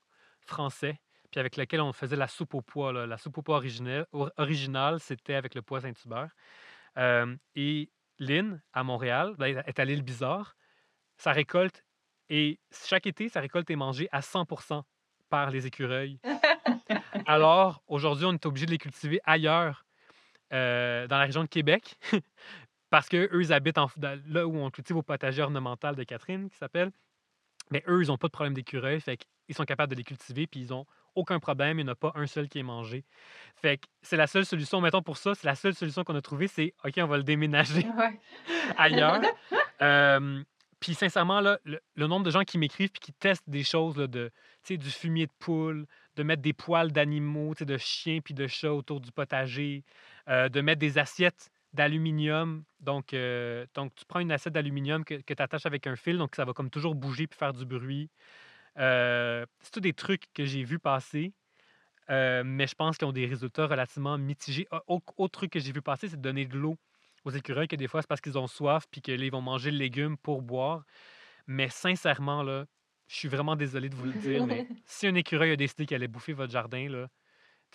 français, 0.41 0.99
puis 1.31 1.39
avec 1.39 1.57
lequel 1.57 1.81
on 1.81 1.93
faisait 1.93 2.15
la 2.15 2.27
soupe 2.27 2.53
au 2.53 2.61
pois. 2.61 2.91
là. 2.93 3.05
La 3.05 3.17
soupe 3.17 3.37
au 3.37 3.41
pois 3.41 3.57
originelle, 3.57 4.05
or- 4.11 4.31
originale, 4.37 4.99
c'était 4.99 5.35
avec 5.35 5.55
le 5.55 5.61
pois 5.61 5.81
Saint-Hubert. 5.81 6.29
Euh, 6.97 7.35
et 7.55 7.91
Lynn, 8.19 8.61
à 8.73 8.83
Montréal, 8.83 9.35
ben, 9.37 9.63
est 9.65 9.79
à 9.79 9.85
l'île 9.85 10.03
Bizarre, 10.03 10.55
sa 11.17 11.31
récolte, 11.31 11.83
et 12.29 12.59
chaque 12.71 13.05
été, 13.05 13.29
sa 13.29 13.41
récolte 13.41 13.69
est 13.69 13.75
mangée 13.75 14.07
à 14.11 14.21
100% 14.21 14.83
par 15.29 15.49
les 15.51 15.65
écureuils. 15.65 16.19
Alors, 17.25 17.83
aujourd'hui, 17.87 18.25
on 18.25 18.33
est 18.33 18.45
obligé 18.45 18.65
de 18.65 18.71
les 18.71 18.77
cultiver 18.77 19.19
ailleurs, 19.23 19.85
euh, 20.53 21.07
dans 21.07 21.17
la 21.17 21.25
région 21.25 21.43
de 21.43 21.49
Québec, 21.49 21.95
parce 22.89 23.09
que 23.09 23.29
eux, 23.33 23.41
ils 23.41 23.53
habitent 23.53 23.77
en- 23.77 23.89
là 24.27 24.45
où 24.47 24.55
on 24.57 24.69
cultive 24.69 24.95
au 24.97 25.01
potager 25.01 25.41
ornemental 25.41 25.95
de 25.95 26.03
Catherine, 26.03 26.49
qui 26.49 26.57
s'appelle. 26.57 26.91
Mais 27.71 27.83
eux, 27.87 28.03
ils 28.03 28.07
n'ont 28.07 28.17
pas 28.17 28.27
de 28.27 28.33
problème 28.33 28.53
d'écureuil, 28.53 28.99
fait 28.99 29.17
qu'ils 29.17 29.55
sont 29.55 29.63
capables 29.65 29.91
de 29.91 29.97
les 29.97 30.03
cultiver, 30.03 30.47
puis 30.47 30.61
ils 30.61 30.69
n'ont 30.69 30.85
aucun 31.15 31.39
problème, 31.39 31.79
il 31.79 31.85
n'y 31.85 31.89
en 31.89 31.93
a 31.93 31.95
pas 31.95 32.11
un 32.15 32.27
seul 32.27 32.49
qui 32.49 32.59
est 32.59 32.63
mangé. 32.63 33.05
Fait 33.55 33.77
que 33.77 33.85
c'est 34.01 34.17
la 34.17 34.27
seule 34.27 34.45
solution, 34.45 34.81
mettons 34.81 35.01
pour 35.01 35.17
ça, 35.17 35.33
c'est 35.35 35.47
la 35.47 35.55
seule 35.55 35.73
solution 35.73 36.03
qu'on 36.03 36.15
a 36.15 36.21
trouvée, 36.21 36.47
c'est 36.47 36.73
OK, 36.83 36.93
on 36.97 37.07
va 37.07 37.17
le 37.17 37.23
déménager 37.23 37.85
Ouais. 37.97 38.19
ailleurs. 38.77 39.21
Euh, 39.81 40.43
puis 40.79 40.93
sincèrement, 40.93 41.39
là, 41.39 41.59
le, 41.63 41.79
le 41.95 42.07
nombre 42.07 42.25
de 42.25 42.31
gens 42.31 42.43
qui 42.43 42.57
m'écrivent 42.57 42.89
puis 42.91 42.99
qui 42.99 43.13
testent 43.13 43.49
des 43.49 43.63
choses, 43.63 43.95
là, 43.97 44.07
de, 44.07 44.31
du 44.69 44.89
fumier 44.91 45.27
de 45.27 45.31
poule, 45.39 45.85
de 46.15 46.23
mettre 46.23 46.41
des 46.41 46.53
poils 46.53 46.91
d'animaux, 46.91 47.53
de 47.59 47.77
chiens 47.77 48.19
puis 48.23 48.33
de 48.33 48.47
chats 48.47 48.73
autour 48.73 49.01
du 49.01 49.11
potager, 49.11 49.83
euh, 50.29 50.49
de 50.49 50.61
mettre 50.61 50.79
des 50.79 50.97
assiettes 50.97 51.49
d'aluminium. 51.73 52.63
Donc, 52.79 53.13
euh, 53.13 53.65
donc, 53.73 53.95
tu 53.95 54.05
prends 54.05 54.19
une 54.19 54.31
assiette 54.31 54.53
d'aluminium 54.53 55.03
que, 55.05 55.15
tu 55.15 55.41
attaches 55.41 55.65
avec 55.65 55.87
un 55.87 55.95
fil, 55.95 56.17
donc 56.17 56.35
ça 56.35 56.45
va 56.45 56.53
comme 56.53 56.69
toujours 56.69 56.95
bouger 56.95 57.27
puis 57.27 57.37
faire 57.37 57.53
du 57.53 57.65
bruit. 57.65 58.09
Euh, 58.77 59.45
c'est 59.61 59.71
tous 59.71 59.79
des 59.79 59.93
trucs 59.93 60.31
que 60.33 60.45
j'ai 60.45 60.63
vu 60.63 60.79
passer. 60.79 61.33
mais 62.09 62.67
je 62.67 62.75
pense 62.75 62.97
qu'ils 62.97 63.07
ont 63.07 63.11
des 63.13 63.25
résultats 63.25 63.67
relativement 63.67 64.17
mitigés. 64.17 64.67
Ah, 64.71 64.83
au- 64.87 65.01
Autre 65.17 65.39
truc 65.39 65.51
que 65.51 65.59
j'ai 65.59 65.71
vu 65.71 65.81
passer, 65.81 66.09
c'est 66.09 66.17
de 66.17 66.21
donner 66.21 66.45
de 66.45 66.57
l'eau 66.57 66.77
aux 67.25 67.31
écureuils, 67.31 67.67
que 67.67 67.75
des 67.75 67.87
fois, 67.87 68.01
c'est 68.01 68.07
parce 68.07 68.21
qu'ils 68.21 68.37
ont 68.37 68.47
soif 68.47 68.85
puis 68.91 69.01
qu'ils 69.01 69.31
vont 69.31 69.41
manger 69.41 69.71
le 69.71 69.77
légume 69.77 70.17
pour 70.17 70.41
boire. 70.41 70.83
Mais 71.47 71.69
sincèrement, 71.69 72.43
là, 72.43 72.65
je 73.07 73.15
suis 73.15 73.27
vraiment 73.27 73.55
désolé 73.55 73.89
de 73.89 73.95
vous 73.95 74.05
le 74.05 74.13
dire, 74.13 74.45
mais 74.45 74.67
si 74.85 75.07
un 75.07 75.15
écureuil 75.15 75.51
a 75.51 75.55
décidé 75.55 75.85
qu'il 75.85 75.95
allait 75.95 76.07
bouffer 76.07 76.33
votre 76.33 76.51
jardin, 76.51 76.87
là, 76.89 77.07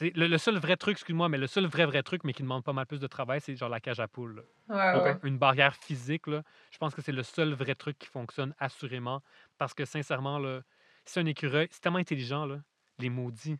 le, 0.00 0.26
le 0.28 0.38
seul 0.38 0.56
vrai 0.58 0.76
truc, 0.76 0.92
excuse-moi, 0.92 1.28
mais 1.28 1.38
le 1.38 1.46
seul 1.48 1.66
vrai, 1.66 1.84
vrai 1.84 2.02
truc, 2.04 2.22
mais 2.24 2.32
qui 2.32 2.42
demande 2.42 2.62
pas 2.62 2.72
mal 2.72 2.86
plus 2.86 3.00
de 3.00 3.06
travail, 3.08 3.40
c'est 3.40 3.56
genre 3.56 3.68
la 3.68 3.80
cage 3.80 3.98
à 3.98 4.06
poules. 4.06 4.36
là. 4.68 4.76
Ouais, 4.76 4.92
Donc, 4.94 5.02
ouais. 5.04 5.18
un- 5.22 5.26
une 5.28 5.38
barrière 5.38 5.74
physique, 5.74 6.28
là, 6.28 6.42
je 6.70 6.78
pense 6.78 6.94
que 6.94 7.02
c'est 7.02 7.10
le 7.12 7.22
seul 7.24 7.52
vrai 7.54 7.74
truc 7.74 7.98
qui 7.98 8.06
fonctionne 8.06 8.54
assurément. 8.58 9.22
Parce 9.58 9.74
que 9.74 9.84
sincèrement, 9.84 10.38
là, 10.38 10.60
si 11.04 11.18
un 11.18 11.26
écureuil, 11.26 11.66
c'est 11.72 11.80
tellement 11.80 11.98
intelligent, 11.98 12.46
là, 12.46 12.60
les 13.00 13.10
maudits. 13.10 13.58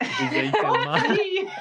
Je 0.00 0.06
les 0.30 0.38
haïs 0.40 0.52
tellement. 0.60 0.96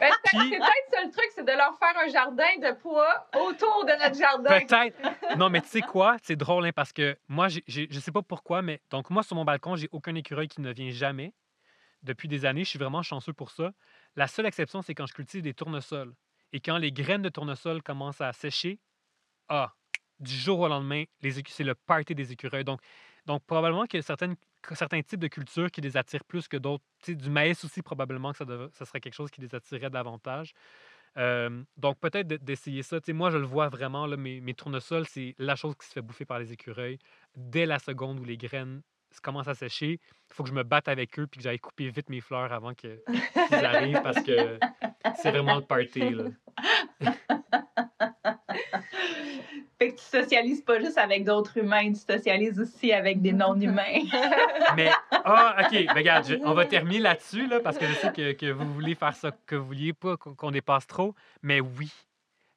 Ben, 0.00 0.12
c'est 0.26 0.36
peut-être 0.38 0.87
le 1.04 1.10
truc, 1.10 1.26
c'est 1.34 1.44
de 1.44 1.52
leur 1.52 1.76
faire 1.78 1.96
un 1.98 2.08
jardin 2.08 2.56
de 2.58 2.72
pois 2.80 3.28
autour 3.34 3.84
de 3.84 3.92
notre 4.02 4.16
jardin. 4.16 4.60
Peut-être. 4.60 5.36
Non, 5.36 5.50
mais 5.50 5.60
tu 5.60 5.68
sais 5.68 5.80
quoi? 5.80 6.16
C'est 6.22 6.36
drôle, 6.36 6.66
hein, 6.66 6.72
parce 6.74 6.92
que 6.92 7.16
moi, 7.28 7.48
j'ai- 7.48 7.64
j'ai- 7.66 7.88
je 7.90 8.00
sais 8.00 8.12
pas 8.12 8.22
pourquoi, 8.22 8.62
mais 8.62 8.80
donc 8.90 9.10
moi, 9.10 9.22
sur 9.22 9.36
mon 9.36 9.44
balcon, 9.44 9.76
j'ai 9.76 9.88
aucun 9.92 10.14
écureuil 10.14 10.48
qui 10.48 10.60
ne 10.60 10.72
vient 10.72 10.90
jamais. 10.90 11.32
Depuis 12.02 12.28
des 12.28 12.44
années, 12.44 12.64
je 12.64 12.70
suis 12.70 12.78
vraiment 12.78 13.02
chanceux 13.02 13.32
pour 13.32 13.50
ça. 13.50 13.72
La 14.14 14.26
seule 14.28 14.46
exception, 14.46 14.82
c'est 14.82 14.94
quand 14.94 15.06
je 15.06 15.14
cultive 15.14 15.42
des 15.42 15.54
tournesols. 15.54 16.14
Et 16.52 16.60
quand 16.60 16.78
les 16.78 16.92
graines 16.92 17.22
de 17.22 17.28
tournesol 17.28 17.82
commencent 17.82 18.20
à 18.20 18.32
sécher, 18.32 18.78
ah, 19.48 19.72
du 20.20 20.34
jour 20.34 20.60
au 20.60 20.68
lendemain, 20.68 21.04
c'est 21.48 21.64
le 21.64 21.74
party 21.74 22.14
des 22.14 22.32
écureuils. 22.32 22.64
Donc, 22.64 22.80
donc 23.26 23.44
probablement 23.44 23.84
a 23.92 24.02
certaines, 24.02 24.36
que 24.57 24.57
certains 24.74 25.02
types 25.02 25.20
de 25.20 25.28
cultures 25.28 25.70
qui 25.70 25.80
les 25.80 25.96
attirent 25.96 26.24
plus 26.24 26.48
que 26.48 26.56
d'autres. 26.56 26.84
Du 27.06 27.30
maïs 27.30 27.64
aussi, 27.64 27.82
probablement 27.82 28.32
que 28.32 28.38
ça, 28.38 28.44
ça 28.72 28.84
serait 28.84 29.00
quelque 29.00 29.14
chose 29.14 29.30
qui 29.30 29.40
les 29.40 29.54
attirerait 29.54 29.90
davantage. 29.90 30.52
Euh, 31.16 31.62
donc, 31.76 31.98
peut-être 31.98 32.26
de- 32.28 32.36
d'essayer 32.36 32.82
ça. 32.82 33.00
Tu 33.00 33.06
sais, 33.06 33.12
moi, 33.12 33.30
je 33.30 33.38
le 33.38 33.46
vois 33.46 33.68
vraiment, 33.68 34.06
là, 34.06 34.16
mes, 34.16 34.40
mes 34.40 34.54
tournesols, 34.54 35.06
c'est 35.06 35.34
la 35.38 35.56
chose 35.56 35.74
qui 35.80 35.86
se 35.86 35.92
fait 35.92 36.02
bouffer 36.02 36.24
par 36.24 36.38
les 36.38 36.52
écureuils. 36.52 36.98
Dès 37.34 37.66
la 37.66 37.78
seconde 37.78 38.20
où 38.20 38.24
les 38.24 38.36
graines 38.36 38.82
commencent 39.22 39.48
à 39.48 39.54
sécher, 39.54 39.98
il 40.30 40.34
faut 40.34 40.42
que 40.44 40.48
je 40.50 40.54
me 40.54 40.62
batte 40.62 40.86
avec 40.86 41.18
eux 41.18 41.26
puis 41.26 41.38
que 41.38 41.44
j'aille 41.44 41.58
couper 41.58 41.88
vite 41.88 42.08
mes 42.08 42.20
fleurs 42.20 42.52
avant 42.52 42.74
qu'ils 42.74 43.00
arrivent 43.50 44.02
parce 44.02 44.22
que 44.22 44.58
c'est 45.22 45.30
vraiment 45.30 45.56
le 45.56 45.62
party. 45.62 46.10
Là. 46.10 46.24
Fait 49.78 49.94
que 49.94 50.00
tu 50.00 50.04
socialises 50.04 50.60
pas 50.62 50.80
juste 50.80 50.98
avec 50.98 51.24
d'autres 51.24 51.56
humains, 51.56 51.92
tu 51.92 52.00
socialises 52.00 52.58
aussi 52.58 52.92
avec 52.92 53.22
des 53.22 53.32
non-humains. 53.32 54.02
Mais, 54.76 54.90
ah, 55.12 55.56
OK, 55.60 55.70
ben, 55.70 55.94
regarde, 55.94 56.40
on 56.44 56.52
va 56.52 56.66
terminer 56.66 56.98
là-dessus, 56.98 57.46
là, 57.46 57.60
parce 57.60 57.78
que 57.78 57.86
je 57.86 57.92
sais 57.92 58.12
que, 58.12 58.32
que 58.32 58.50
vous 58.50 58.72
voulez 58.74 58.96
faire 58.96 59.14
ça, 59.14 59.30
que 59.46 59.54
vous 59.54 59.66
vouliez 59.66 59.92
pas 59.92 60.16
qu'on 60.16 60.50
dépasse 60.50 60.88
trop. 60.88 61.14
Mais 61.42 61.60
oui, 61.60 61.92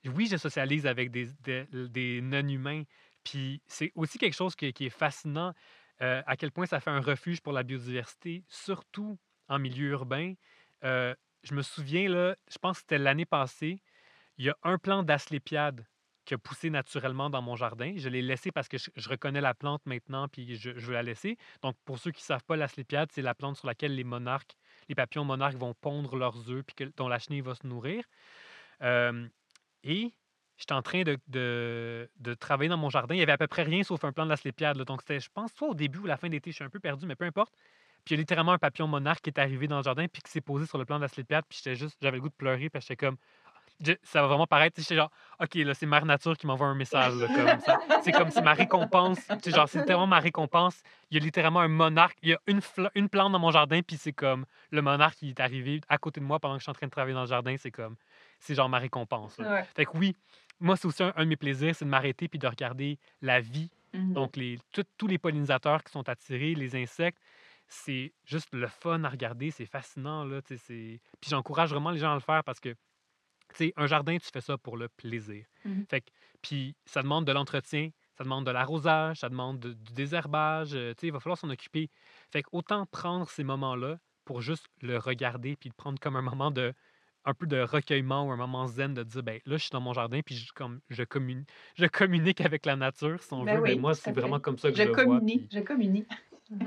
oui, 0.05 0.27
je 0.31 0.38
socialise 0.38 0.88
avec 0.88 1.12
des, 1.12 1.27
des, 1.43 2.21
non-humains. 2.23 2.84
Puis 3.23 3.62
c'est 3.67 3.91
aussi 3.93 4.17
quelque 4.17 4.36
chose 4.36 4.55
qui, 4.55 4.65
est 4.65 4.89
fascinant, 4.89 5.53
euh, 6.01 6.23
à 6.25 6.36
quel 6.36 6.51
point 6.51 6.65
ça 6.65 6.79
fait 6.79 6.89
un 6.89 7.01
refuge 7.01 7.39
pour 7.41 7.53
la 7.53 7.62
biodiversité, 7.62 8.43
surtout 8.47 9.19
en 9.47 9.60
milieu 9.60 9.89
urbain. 9.89 10.34
Euh, 10.84 11.13
je 11.43 11.53
me 11.53 11.62
souviens, 11.62 12.10
là, 12.10 12.36
je 12.51 12.57
pense 12.57 12.77
que 12.77 12.81
c'était 12.81 12.97
l'année 12.97 13.25
passée, 13.25 13.84
il 14.39 14.45
y 14.45 14.49
a 14.49 14.57
un 14.63 14.79
plant 14.79 15.03
d'asclépiade 15.03 15.86
qui 16.25 16.34
a 16.34 16.38
poussé 16.38 16.69
naturellement 16.69 17.29
dans 17.29 17.41
mon 17.41 17.55
jardin. 17.55 17.93
Je 17.97 18.10
l'ai 18.10 18.21
laissé 18.21 18.51
parce 18.51 18.67
que 18.67 18.77
je, 18.77 19.10
reconnais 19.10 19.41
la 19.41 19.53
plante 19.53 19.86
maintenant, 19.86 20.27
puis 20.27 20.55
je, 20.55 20.77
je 20.77 20.86
veux 20.86 20.93
la 20.93 21.03
laisser. 21.03 21.38
Donc, 21.62 21.75
pour 21.86 21.99
ceux 21.99 22.12
qui 22.12 22.21
ne 22.21 22.25
savent 22.25 22.43
pas, 22.43 22.55
l'asclépiade, 22.55 23.10
c'est 23.12 23.21
la 23.21 23.36
plante 23.36 23.57
sur 23.57 23.67
laquelle 23.67 23.95
les 23.95 24.03
monarques, 24.03 24.55
les 24.89 24.95
papillons 24.95 25.25
monarques 25.25 25.57
vont 25.57 25.73
pondre 25.73 26.15
leurs 26.15 26.49
œufs, 26.49 26.63
puis 26.63 26.91
dont 26.97 27.07
la 27.07 27.19
chenille 27.19 27.41
va 27.41 27.56
se 27.56 27.65
nourrir. 27.65 28.04
Et 29.83 30.13
j'étais 30.58 30.73
en 30.73 30.81
train 30.81 31.04
de, 31.04 31.17
de- 31.27 32.33
travailler 32.35 32.69
dans 32.69 32.77
mon 32.77 32.89
jardin. 32.89 33.15
Il 33.15 33.19
y 33.19 33.23
avait 33.23 33.31
à 33.31 33.37
peu 33.37 33.48
près 33.48 33.63
rien 33.63 33.83
sauf 33.83 34.04
un 34.04 34.12
plant 34.12 34.25
de 34.25 34.29
l'asclépiade. 34.29 34.77
là. 34.77 34.85
Donc, 34.85 35.02
c'était, 35.02 35.19
je 35.19 35.29
pense, 35.33 35.52
soit 35.54 35.69
au 35.69 35.73
début 35.73 36.00
ou 36.00 36.06
la 36.06 36.17
fin 36.17 36.29
d'été, 36.29 36.52
je 36.52 36.56
suis 36.56 36.63
un 36.63 36.69
peu 36.69 36.79
perdu, 36.79 37.06
mais 37.06 37.15
peu 37.15 37.25
importe. 37.25 37.54
Puis 38.06 38.15
il 38.15 38.17
y 38.17 38.19
a 38.19 38.21
littéralement 38.21 38.54
un 38.54 38.58
papillon 38.58 38.87
monarque 38.87 39.21
qui 39.21 39.29
est 39.29 39.39
arrivé 39.39 39.67
dans 39.67 39.77
le 39.77 39.83
jardin, 39.83 40.08
puis 40.08 40.21
qui 40.21 40.31
s'est 40.31 40.41
posé 40.41 40.65
sur 40.65 40.77
le 40.77 40.85
plan 40.85 40.98
de 40.98 41.02
l'asclépiade, 41.02 41.46
puis 41.48 41.60
j'étais 41.63 41.75
juste, 41.75 41.98
j'avais 42.02 42.17
le 42.17 42.21
goût 42.21 42.29
de 42.29 42.33
pleurer, 42.33 42.69
puis 42.69 42.81
j'étais 42.81 42.96
comme, 42.96 43.17
je- 43.84 43.94
ça 44.04 44.21
va 44.21 44.27
vraiment 44.27 44.48
paraître, 44.48 44.79
j'étais 44.79 44.96
genre, 44.96 45.10
OK, 45.40 45.56
là, 45.56 45.73
c'est 45.73 45.86
Mère 45.86 46.06
Nature 46.06 46.38
qui 46.38 46.48
m'envoie 46.48 46.67
un 46.67 46.75
message, 46.75 47.15
là, 47.15 47.27
comme 47.27 47.60
ça. 47.62 47.79
C'est 48.04 48.12
comme 48.12 48.29
si 48.32 48.42
ma 48.42 48.54
récompense, 48.54 49.19
sais, 49.42 49.52
genre, 49.52 49.67
c'est 49.67 49.79
littéralement 49.79 50.08
ma 50.08 50.19
récompense. 50.19 50.82
Il 51.10 51.17
y 51.17 51.21
a 51.21 51.23
littéralement 51.23 51.60
un 51.62 51.67
monarque, 51.67 52.17
il 52.21 52.29
y 52.29 52.34
a 52.34 52.40
une, 52.48 52.62
une 52.96 53.10
plante 53.10 53.32
dans 53.32 53.40
mon 53.40 53.52
jardin, 53.52 53.82
puis 53.82 53.98
c'est 53.98 54.13
comme 54.13 54.46
le 54.71 54.82
monarque 54.82 55.15
qui 55.15 55.29
est 55.29 55.40
arrivé 55.40 55.82
à 55.90 55.98
côté 55.98 56.19
de 56.19 56.25
moi 56.25 56.40
pendant 56.40 56.56
que 56.56 56.60
je 56.60 56.63
suis 56.63 56.71
en 56.71 56.73
train 56.73 56.88
de 56.88 56.92
travailler 56.92 57.13
dans 57.15 57.21
le 57.21 57.27
jardin, 57.27 57.56
c'est 57.58 57.71
comme, 57.71 57.96
c'est 58.40 58.56
genre 58.56 58.69
ma 58.69 58.79
récompense. 58.79 59.38
Ouais. 59.40 59.63
Fait 59.75 59.86
que 59.86 59.98
oui, 59.98 60.15
moi, 60.60 60.75
c'est 60.77 60.88
aussi 60.88 61.04
un, 61.04 61.12
un 61.15 61.23
de 61.23 61.29
mes 61.29 61.36
plaisirs, 61.36 61.75
c'est 61.75 61.86
de 61.86 61.90
m'arrêter 61.90 62.27
puis 62.27 62.40
de 62.40 62.48
regarder 62.48 62.98
la 63.21 63.40
vie 63.42 63.69
Mhm. 63.94 64.13
donc, 64.13 64.38
les, 64.38 64.58
tout- 64.71 64.86
tous 64.98 65.08
les 65.08 65.17
pollinisateurs 65.17 65.84
qui 65.84 65.92
sont 65.92 66.08
attirés, 66.08 66.54
les 66.56 66.77
insectes, 66.82 67.17
c'est 67.67 68.13
juste 68.25 68.48
le 68.54 68.67
fun 68.67 69.04
à 69.04 69.10
regarder, 69.10 69.52
c'est 69.52 69.65
fascinant. 69.65 70.23
Là, 70.23 70.42
tu 70.42 70.56
sais, 70.56 70.63
c'est- 70.65 71.00
Puis 71.19 71.29
j'encourage 71.29 71.71
vraiment 71.71 71.92
les 71.92 72.00
gens 72.00 72.12
à 72.12 72.13
le 72.13 72.21
faire 72.21 72.42
parce 72.46 72.60
que, 72.62 72.73
sais, 73.58 73.73
un 73.77 73.87
jardin, 73.87 74.17
tu 74.17 74.29
fais 74.33 74.41
ça 74.41 74.58
pour 74.58 74.77
le 74.77 74.87
plaisir. 74.89 75.45
Mhm. 75.65 75.85
Fait 75.89 76.02
que, 76.02 76.10
puis 76.41 76.75
ça 76.85 77.02
demande 77.02 77.25
de 77.25 77.31
l'entretien, 77.31 77.89
ça 78.17 78.23
demande 78.23 78.45
de 78.45 78.52
l'arrosage, 78.52 79.17
ça 79.19 79.29
demande 79.29 79.60
de- 79.60 79.73
du 79.73 79.93
désherbage, 79.93 80.73
euh, 80.73 80.93
tu 80.95 81.02
sais, 81.02 81.08
il 81.08 81.13
va 81.13 81.19
falloir 81.19 81.37
s'en 81.37 81.49
occuper. 81.49 81.89
Fait 82.31 82.43
que 82.43 82.49
autant 82.52 82.85
prendre 82.85 83.29
ces 83.29 83.43
moments-là 83.43 83.97
pour 84.25 84.41
juste 84.41 84.65
le 84.81 84.97
regarder 84.97 85.56
puis 85.56 85.69
le 85.69 85.73
prendre 85.75 85.99
comme 85.99 86.15
un 86.15 86.21
moment 86.21 86.52
de 86.52 86.73
un 87.23 87.35
peu 87.35 87.45
de 87.45 87.60
recueillement 87.62 88.25
ou 88.27 88.31
un 88.31 88.35
moment 88.35 88.65
zen 88.65 88.95
de 88.95 89.04
dire 89.04 89.21
ben 89.21 89.39
là 89.45 89.58
je 89.58 89.62
suis 89.62 89.69
dans 89.69 89.79
mon 89.79 89.93
jardin 89.93 90.21
puis 90.25 90.33
je, 90.35 90.52
comme 90.54 90.79
je 90.89 91.04
communique 91.04 91.47
je 91.75 91.85
communique 91.85 92.41
avec 92.41 92.65
la 92.65 92.75
nature 92.75 93.21
si 93.21 93.31
on 93.33 93.43
Ben 93.43 93.58
veut 93.58 93.62
oui, 93.62 93.77
moi 93.79 93.93
c'est 93.93 94.12
vraiment 94.12 94.39
comme 94.39 94.58
ça 94.58 94.71
que 94.71 94.75
je, 94.77 94.81
Je 94.83 94.87
le 94.87 95.04
vois 95.04 95.19
puis- 95.19 95.47
je 95.52 95.60
communie. 95.60 96.08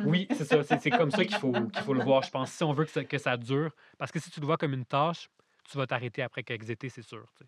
oui, 0.05 0.27
c'est 0.31 0.45
ça. 0.45 0.63
C'est 0.63 0.79
c'est 0.81 0.91
comme 0.91 1.11
ça 1.11 1.25
qu'il 1.25 1.37
faut, 1.37 1.51
qu'il 1.53 1.83
faut 1.83 1.95
le 1.95 2.03
voir, 2.05 2.23
je 2.23 2.31
pense. 2.31 2.51
Si 2.53 2.63
on 2.65 2.73
veut 2.73 2.85
que 2.85 2.91
ça, 2.91 3.05
que 3.05 3.19
ça 3.19 3.37
dure, 3.37 3.71
parce 3.99 4.13
que 4.13 4.19
si 4.21 4.31
tu 4.31 4.41
le 4.41 4.47
vois 4.47 4.57
comme 4.57 4.73
une 4.75 4.85
tâche, 4.87 5.29
tu 5.65 5.77
vas 5.79 5.87
t'arrêter 5.87 6.23
après 6.23 6.43
quelques 6.43 6.71
étés, 6.71 6.89
c'est 6.89 7.03
sûr. 7.03 7.25
Il 7.41 7.47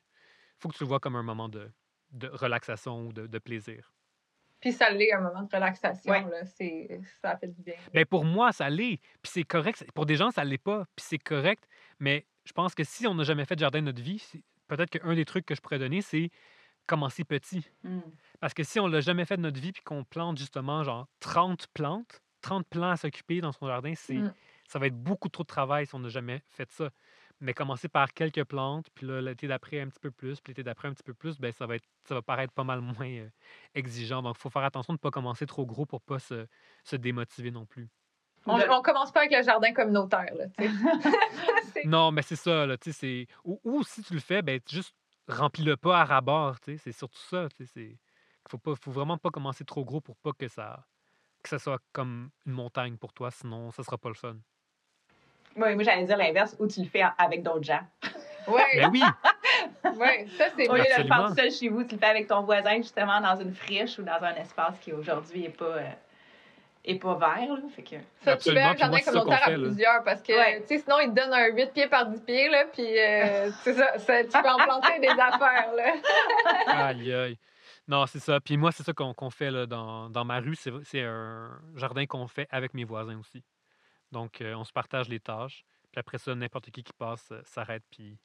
faut 0.59 0.69
que 0.69 0.77
tu 0.77 0.83
le 0.85 0.89
vois 0.89 1.01
comme 1.01 1.17
un 1.17 1.23
moment 1.23 1.49
de, 1.49 1.71
de 2.11 2.29
relaxation 2.29 3.07
ou 3.07 3.12
de, 3.12 3.27
de 3.27 3.39
plaisir. 3.39 3.93
Puis 4.61 4.73
ça 4.73 4.89
l'est 4.91 5.12
un 5.12 5.21
moment 5.21 5.43
de 5.43 5.55
relaxation, 5.55 6.11
Ouais. 6.11 6.23
là. 6.31 6.45
C'est, 6.47 6.99
ça 7.21 7.37
fait 7.37 7.49
du 7.49 7.62
bien. 7.62 7.75
Ben 7.93 8.07
pour 8.07 8.25
moi, 8.25 8.53
ça 8.53 8.71
l'est. 8.71 8.97
Puis 9.23 9.33
c'est 9.33 9.45
correct. 9.45 9.85
Pour 9.95 10.07
des 10.07 10.17
gens, 10.17 10.31
ça 10.31 10.45
l'est 10.45 10.57
pas. 10.59 10.87
Puis 10.97 11.05
c'est 11.09 11.19
correct. 11.19 11.69
Mais 12.01 12.27
je 12.45 12.53
pense 12.53 12.75
que 12.75 12.83
si 12.83 13.07
on 13.07 13.14
n'a 13.14 13.23
jamais 13.25 13.45
fait 13.45 13.55
de 13.55 13.61
jardin 13.61 13.81
de 13.81 13.85
notre 13.87 14.03
vie, 14.03 14.23
peut-être 14.67 14.89
qu'un 14.91 15.14
des 15.14 15.27
trucs 15.27 15.45
que 15.45 15.55
je 15.55 15.61
pourrais 15.61 15.79
donner, 15.79 16.01
c'est 16.01 16.31
commencer 16.87 17.23
petit. 17.25 17.69
Mm. 17.83 18.01
Parce 18.41 18.55
que 18.55 18.62
si 18.62 18.81
on 18.81 18.87
l'a 18.87 19.01
jamais 19.01 19.27
fait 19.27 19.37
de 19.37 19.43
notre 19.43 19.61
vie, 19.61 19.73
puis 19.73 19.83
qu'on 19.83 20.05
plante 20.05 20.39
justement 20.39 20.83
genre 20.85 21.07
30 21.21 21.67
plantes, 21.75 22.23
30 22.41 22.67
plants 22.67 22.91
à 22.91 22.97
s'occuper 22.97 23.41
dans 23.43 23.53
son 23.53 23.67
jardin, 23.67 23.93
c'est 23.95 24.14
Mm. 24.14 24.33
ça 24.69 24.79
va 24.79 24.87
être 24.87 24.97
beaucoup 24.97 25.29
trop 25.29 25.43
de 25.43 25.49
travail 25.49 25.87
si 25.87 25.95
on 25.95 25.99
n'a 25.99 26.09
jamais 26.09 26.43
fait 26.49 26.71
ça. 26.73 26.91
Mais 27.41 27.53
commencer 27.53 27.89
par 27.89 28.14
quelques 28.14 28.45
plantes, 28.45 28.87
puis 28.95 29.07
là, 29.07 29.20
l'été 29.20 29.47
d'après 29.47 29.80
un 29.80 29.89
petit 29.89 30.01
peu 30.01 30.11
plus, 30.11 30.41
puis 30.41 30.53
l'été 30.53 30.62
d'après 30.62 30.89
un 30.89 30.95
petit 30.95 31.03
peu 31.03 31.12
plus, 31.12 31.39
ben 31.39 31.53
ça 31.53 31.66
va 31.66 31.76
être 31.76 31.84
ça 32.05 32.14
va 32.14 32.22
paraître 32.22 32.53
pas 32.53 32.64
mal 32.64 32.80
moins 32.99 33.09
euh, 33.09 33.28
exigeant. 33.74 34.22
Donc, 34.22 34.37
il 34.39 34.41
faut 34.41 34.51
faire 34.51 34.64
attention 34.64 34.95
de 34.95 34.99
ne 34.99 35.01
pas 35.01 35.11
commencer 35.11 35.47
trop 35.47 35.66
gros 35.66 35.87
pour 35.87 36.01
pas 36.01 36.18
se, 36.18 36.47
se 36.84 36.97
démotiver 36.97 37.51
non 37.51 37.66
plus. 37.66 37.89
On, 38.47 38.61
on 38.70 38.82
commence 38.82 39.11
pas 39.11 39.20
avec 39.20 39.32
le 39.32 39.43
jardin 39.43 39.72
communautaire, 39.72 40.32
là, 40.34 40.47
Non, 41.84 42.12
mais 42.12 42.22
c'est 42.22 42.37
ça, 42.37 42.64
là, 42.64 42.78
tu 42.78 42.93
sais, 42.93 42.99
c'est... 42.99 43.26
Ou, 43.45 43.61
ou 43.64 43.82
si 43.82 44.03
tu 44.03 44.14
le 44.14 44.20
fais, 44.20 44.41
ben 44.41 44.61
juste 44.68 44.95
remplis-le 45.28 45.76
pas 45.76 46.01
à 46.01 46.05
rabord, 46.05 46.61
tu 46.61 46.72
sais, 46.72 46.78
c'est 46.78 46.93
surtout 46.93 47.18
ça, 47.18 47.49
tu 47.57 47.66
sais, 47.66 47.72
c'est... 47.74 47.99
Faut, 48.49 48.59
pas, 48.59 48.76
faut 48.76 48.93
vraiment 48.93 49.18
pas 49.18 49.30
commencer 49.30 49.64
trop 49.64 49.84
gros 49.84 50.01
pour 50.01 50.16
pas 50.18 50.32
que 50.32 50.47
ça, 50.47 50.87
que 51.43 51.49
ça 51.49 51.59
soit 51.59 51.80
comme 51.93 52.30
une 52.47 52.53
montagne 52.53 52.97
pour 52.97 53.12
toi, 53.12 53.32
sinon 53.32 53.72
ça 53.72 53.82
sera 53.82 53.99
pas 53.99 54.09
le 54.09 54.14
fun. 54.14 54.37
Oui, 55.57 55.75
moi, 55.75 55.83
j'allais 55.83 56.05
dire 56.05 56.17
l'inverse, 56.17 56.57
où 56.59 56.67
tu 56.67 56.81
le 56.81 56.87
fais 56.89 57.03
avec 57.19 57.43
d'autres 57.43 57.65
gens. 57.65 57.81
Ouais, 58.49 58.63
Ben 58.77 58.91
oui, 58.93 59.03
ouais, 59.99 60.27
ça 60.39 60.45
c'est 60.57 60.69
Au 60.69 60.77
lieu 60.77 60.85
de 60.85 61.03
le 61.03 61.09
faire 61.09 61.27
tout 61.27 61.35
seul 61.35 61.51
chez 61.51 61.69
vous, 61.69 61.83
tu 61.83 61.97
le 61.97 61.99
fais 61.99 62.07
avec 62.07 62.29
ton 62.29 62.43
voisin, 62.43 62.77
justement, 62.77 63.21
dans 63.21 63.35
une 63.35 63.53
friche 63.53 63.99
ou 63.99 64.05
dans 64.05 64.23
un 64.23 64.37
espace 64.37 64.79
qui 64.81 64.93
aujourd'hui 64.93 65.43
n'est 65.43 65.49
pas, 65.49 65.65
euh, 65.65 65.91
est 66.85 66.95
pas 66.95 67.15
vert. 67.17 67.55
Là. 67.55 67.59
Fait 67.75 67.83
que... 67.83 67.97
Ça, 68.23 68.37
tu 68.37 68.53
fais 68.53 68.61
un 68.63 68.77
jardin 68.77 69.01
communautaire 69.01 69.43
à 69.49 69.51
plusieurs 69.51 70.05
parce 70.05 70.23
que, 70.23 70.33
Ouais. 70.33 70.61
tu 70.61 70.69
sais, 70.77 70.79
sinon, 70.79 71.01
ils 71.01 71.11
te 71.13 71.21
donnent 71.21 71.35
un 71.35 71.49
8 71.49 71.73
pieds 71.73 71.89
par 71.89 72.07
10 72.07 72.21
pieds, 72.21 72.49
là, 72.49 72.67
puis 72.73 72.87
euh, 72.87 73.51
c'est 73.65 73.75
ça, 73.75 73.99
ça, 73.99 74.23
tu 74.23 74.31
peux 74.31 74.49
en 74.49 74.59
planter 74.59 75.01
des 75.01 75.09
affaires, 75.09 75.73
là. 75.75 76.87
aïe, 76.87 77.13
aïe. 77.13 77.39
Non, 77.89 78.07
c'est 78.07 78.21
ça. 78.21 78.39
Puis 78.39 78.57
moi, 78.57 78.71
c'est 78.71 78.85
ça 78.85 78.93
qu'on 78.93 79.13
qu'on 79.13 79.31
fait 79.31 79.51
là, 79.51 79.67
dans, 79.67 80.09
dans 80.09 80.25
ma 80.25 80.39
rue. 80.39 80.55
C'est 80.55 80.71
c'est 80.85 81.03
un 81.03 81.51
jardin 81.75 82.07
qu'on 82.07 82.29
fait 82.29 82.47
avec 82.53 82.75
mes 82.75 82.85
voisins 82.85 83.19
aussi. 83.19 83.43
Donc, 84.13 84.43
on 84.43 84.65
se 84.65 84.73
partage 84.73 85.09
les 85.09 85.21
tâches. 85.21 85.65
Puis 85.93 86.01
après 86.01 86.19
ça, 86.19 86.35
n'importe 86.35 86.71
qui 86.71 86.83
qui 86.83 86.93
passe 86.93 87.33
s'arrête 87.45 87.83
puis 87.91 88.19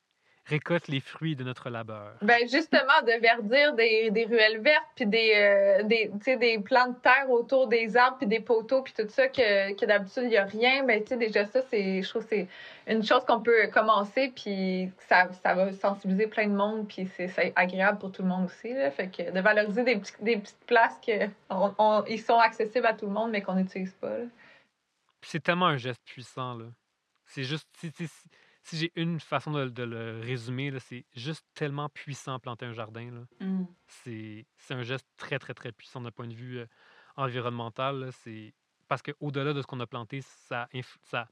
récolte 0.45 0.87
les 0.87 0.99
fruits 0.99 1.35
de 1.35 1.43
notre 1.43 1.69
labeur. 1.69 2.13
Ben, 2.21 2.41
justement, 2.41 3.01
de 3.05 3.19
verdir 3.21 3.73
des, 3.75 4.25
ruelles 4.25 4.59
vertes, 4.59 4.87
puis 4.95 5.05
des, 5.05 5.33
euh, 5.35 5.83
des, 5.83 6.11
des 6.37 6.57
de 6.57 7.01
terre 7.01 7.29
autour 7.29 7.67
des 7.67 7.95
arbres, 7.95 8.17
puis 8.17 8.27
des 8.27 8.39
poteaux, 8.39 8.81
puis 8.81 8.93
tout 8.97 9.07
ça, 9.09 9.27
que, 9.27 9.73
que 9.73 9.85
d'habitude, 9.85 10.23
il 10.23 10.29
n'y 10.29 10.37
a 10.37 10.45
rien. 10.45 10.83
Ben, 10.83 11.01
tu 11.01 11.09
sais, 11.09 11.17
déjà, 11.17 11.45
ça, 11.45 11.61
je 11.71 12.07
trouve 12.09 12.25
c'est 12.27 12.47
une 12.87 13.03
chose 13.03 13.23
qu'on 13.25 13.39
peut 13.39 13.67
commencer, 13.71 14.31
puis 14.35 14.91
ça, 15.07 15.29
ça 15.43 15.53
va 15.53 15.71
sensibiliser 15.73 16.27
plein 16.27 16.47
de 16.47 16.55
monde, 16.55 16.87
puis 16.87 17.07
c'est, 17.15 17.53
agréable 17.55 17.99
pour 17.99 18.11
tout 18.11 18.23
le 18.23 18.27
monde 18.27 18.45
aussi. 18.45 18.73
Là. 18.73 18.91
Fait 18.91 19.07
que 19.07 19.31
de 19.31 19.39
valoriser 19.39 19.83
des, 19.83 20.01
des 20.21 20.37
petites 20.37 20.65
places 20.65 20.99
que 21.05 21.27
on, 21.49 22.03
sont 22.25 22.39
accessibles 22.39 22.85
à 22.85 22.93
tout 22.93 23.05
le 23.05 23.13
monde, 23.13 23.31
mais 23.31 23.41
qu'on 23.41 23.55
n'utilise 23.55 23.93
pas. 23.93 24.17
C'est 25.23 25.41
tellement 25.41 25.67
un 25.67 25.77
geste 25.77 26.01
puissant, 26.05 26.55
là. 26.55 26.65
C'est 27.25 27.43
juste... 27.43 27.67
Si, 27.77 27.91
si- 27.91 28.07
si- 28.07 28.29
si 28.63 28.77
j'ai 28.77 28.91
une 28.95 29.19
façon 29.19 29.51
de, 29.51 29.69
de 29.69 29.81
le 29.83 30.19
résumer, 30.23 30.71
c'est 30.79 31.03
juste 31.15 31.43
tellement 31.55 31.89
puissant 31.89 32.37
planter 32.39 32.67
un 32.67 32.73
jardin, 32.73 33.09
là. 33.09 33.45
Mm. 33.45 33.65
c'est 33.87 34.45
un 34.69 34.83
geste 34.83 35.07
très, 35.17 35.39
très, 35.39 35.55
très 35.55 35.71
puissant 35.71 35.99
d'un 35.99 36.11
point 36.11 36.27
de 36.27 36.33
vue 36.35 36.59
euh, 36.59 36.65
environnemental. 37.15 38.11
C'est 38.23 38.53
parce 38.87 39.01
qu'au-delà 39.01 39.53
de 39.53 39.61
ce 39.63 39.67
qu'on 39.67 39.79
a 39.79 39.87
planté, 39.87 40.21
ça, 40.21 40.67
ça, 41.01 41.27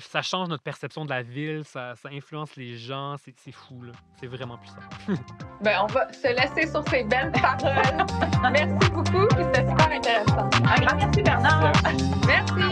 ça, 0.00 0.22
change 0.22 0.48
notre 0.48 0.64
perception 0.64 1.04
de 1.04 1.10
la 1.10 1.22
ville, 1.22 1.64
ça, 1.64 1.94
ça 1.94 2.08
influence 2.10 2.56
les 2.56 2.76
gens. 2.76 3.14
C'est 3.16 3.52
fou, 3.52 3.82
là. 3.82 3.92
C'est 4.18 4.26
vraiment 4.26 4.58
puissant. 4.58 4.80
Ben, 5.60 5.78
on 5.82 5.86
va 5.86 6.12
se 6.12 6.26
laisser 6.28 6.68
sur 6.70 6.86
ces 6.88 7.04
belles 7.04 7.32
paroles. 7.32 8.04
Merci 8.52 8.90
beaucoup, 8.90 9.26
puis 9.28 9.44
c'était 9.44 9.66
super 9.68 9.90
intéressant. 9.92 10.50
Un 10.66 10.80
grand 10.84 10.96
merci, 10.96 11.22
Bernard. 11.22 11.72
Merci! 12.26 12.54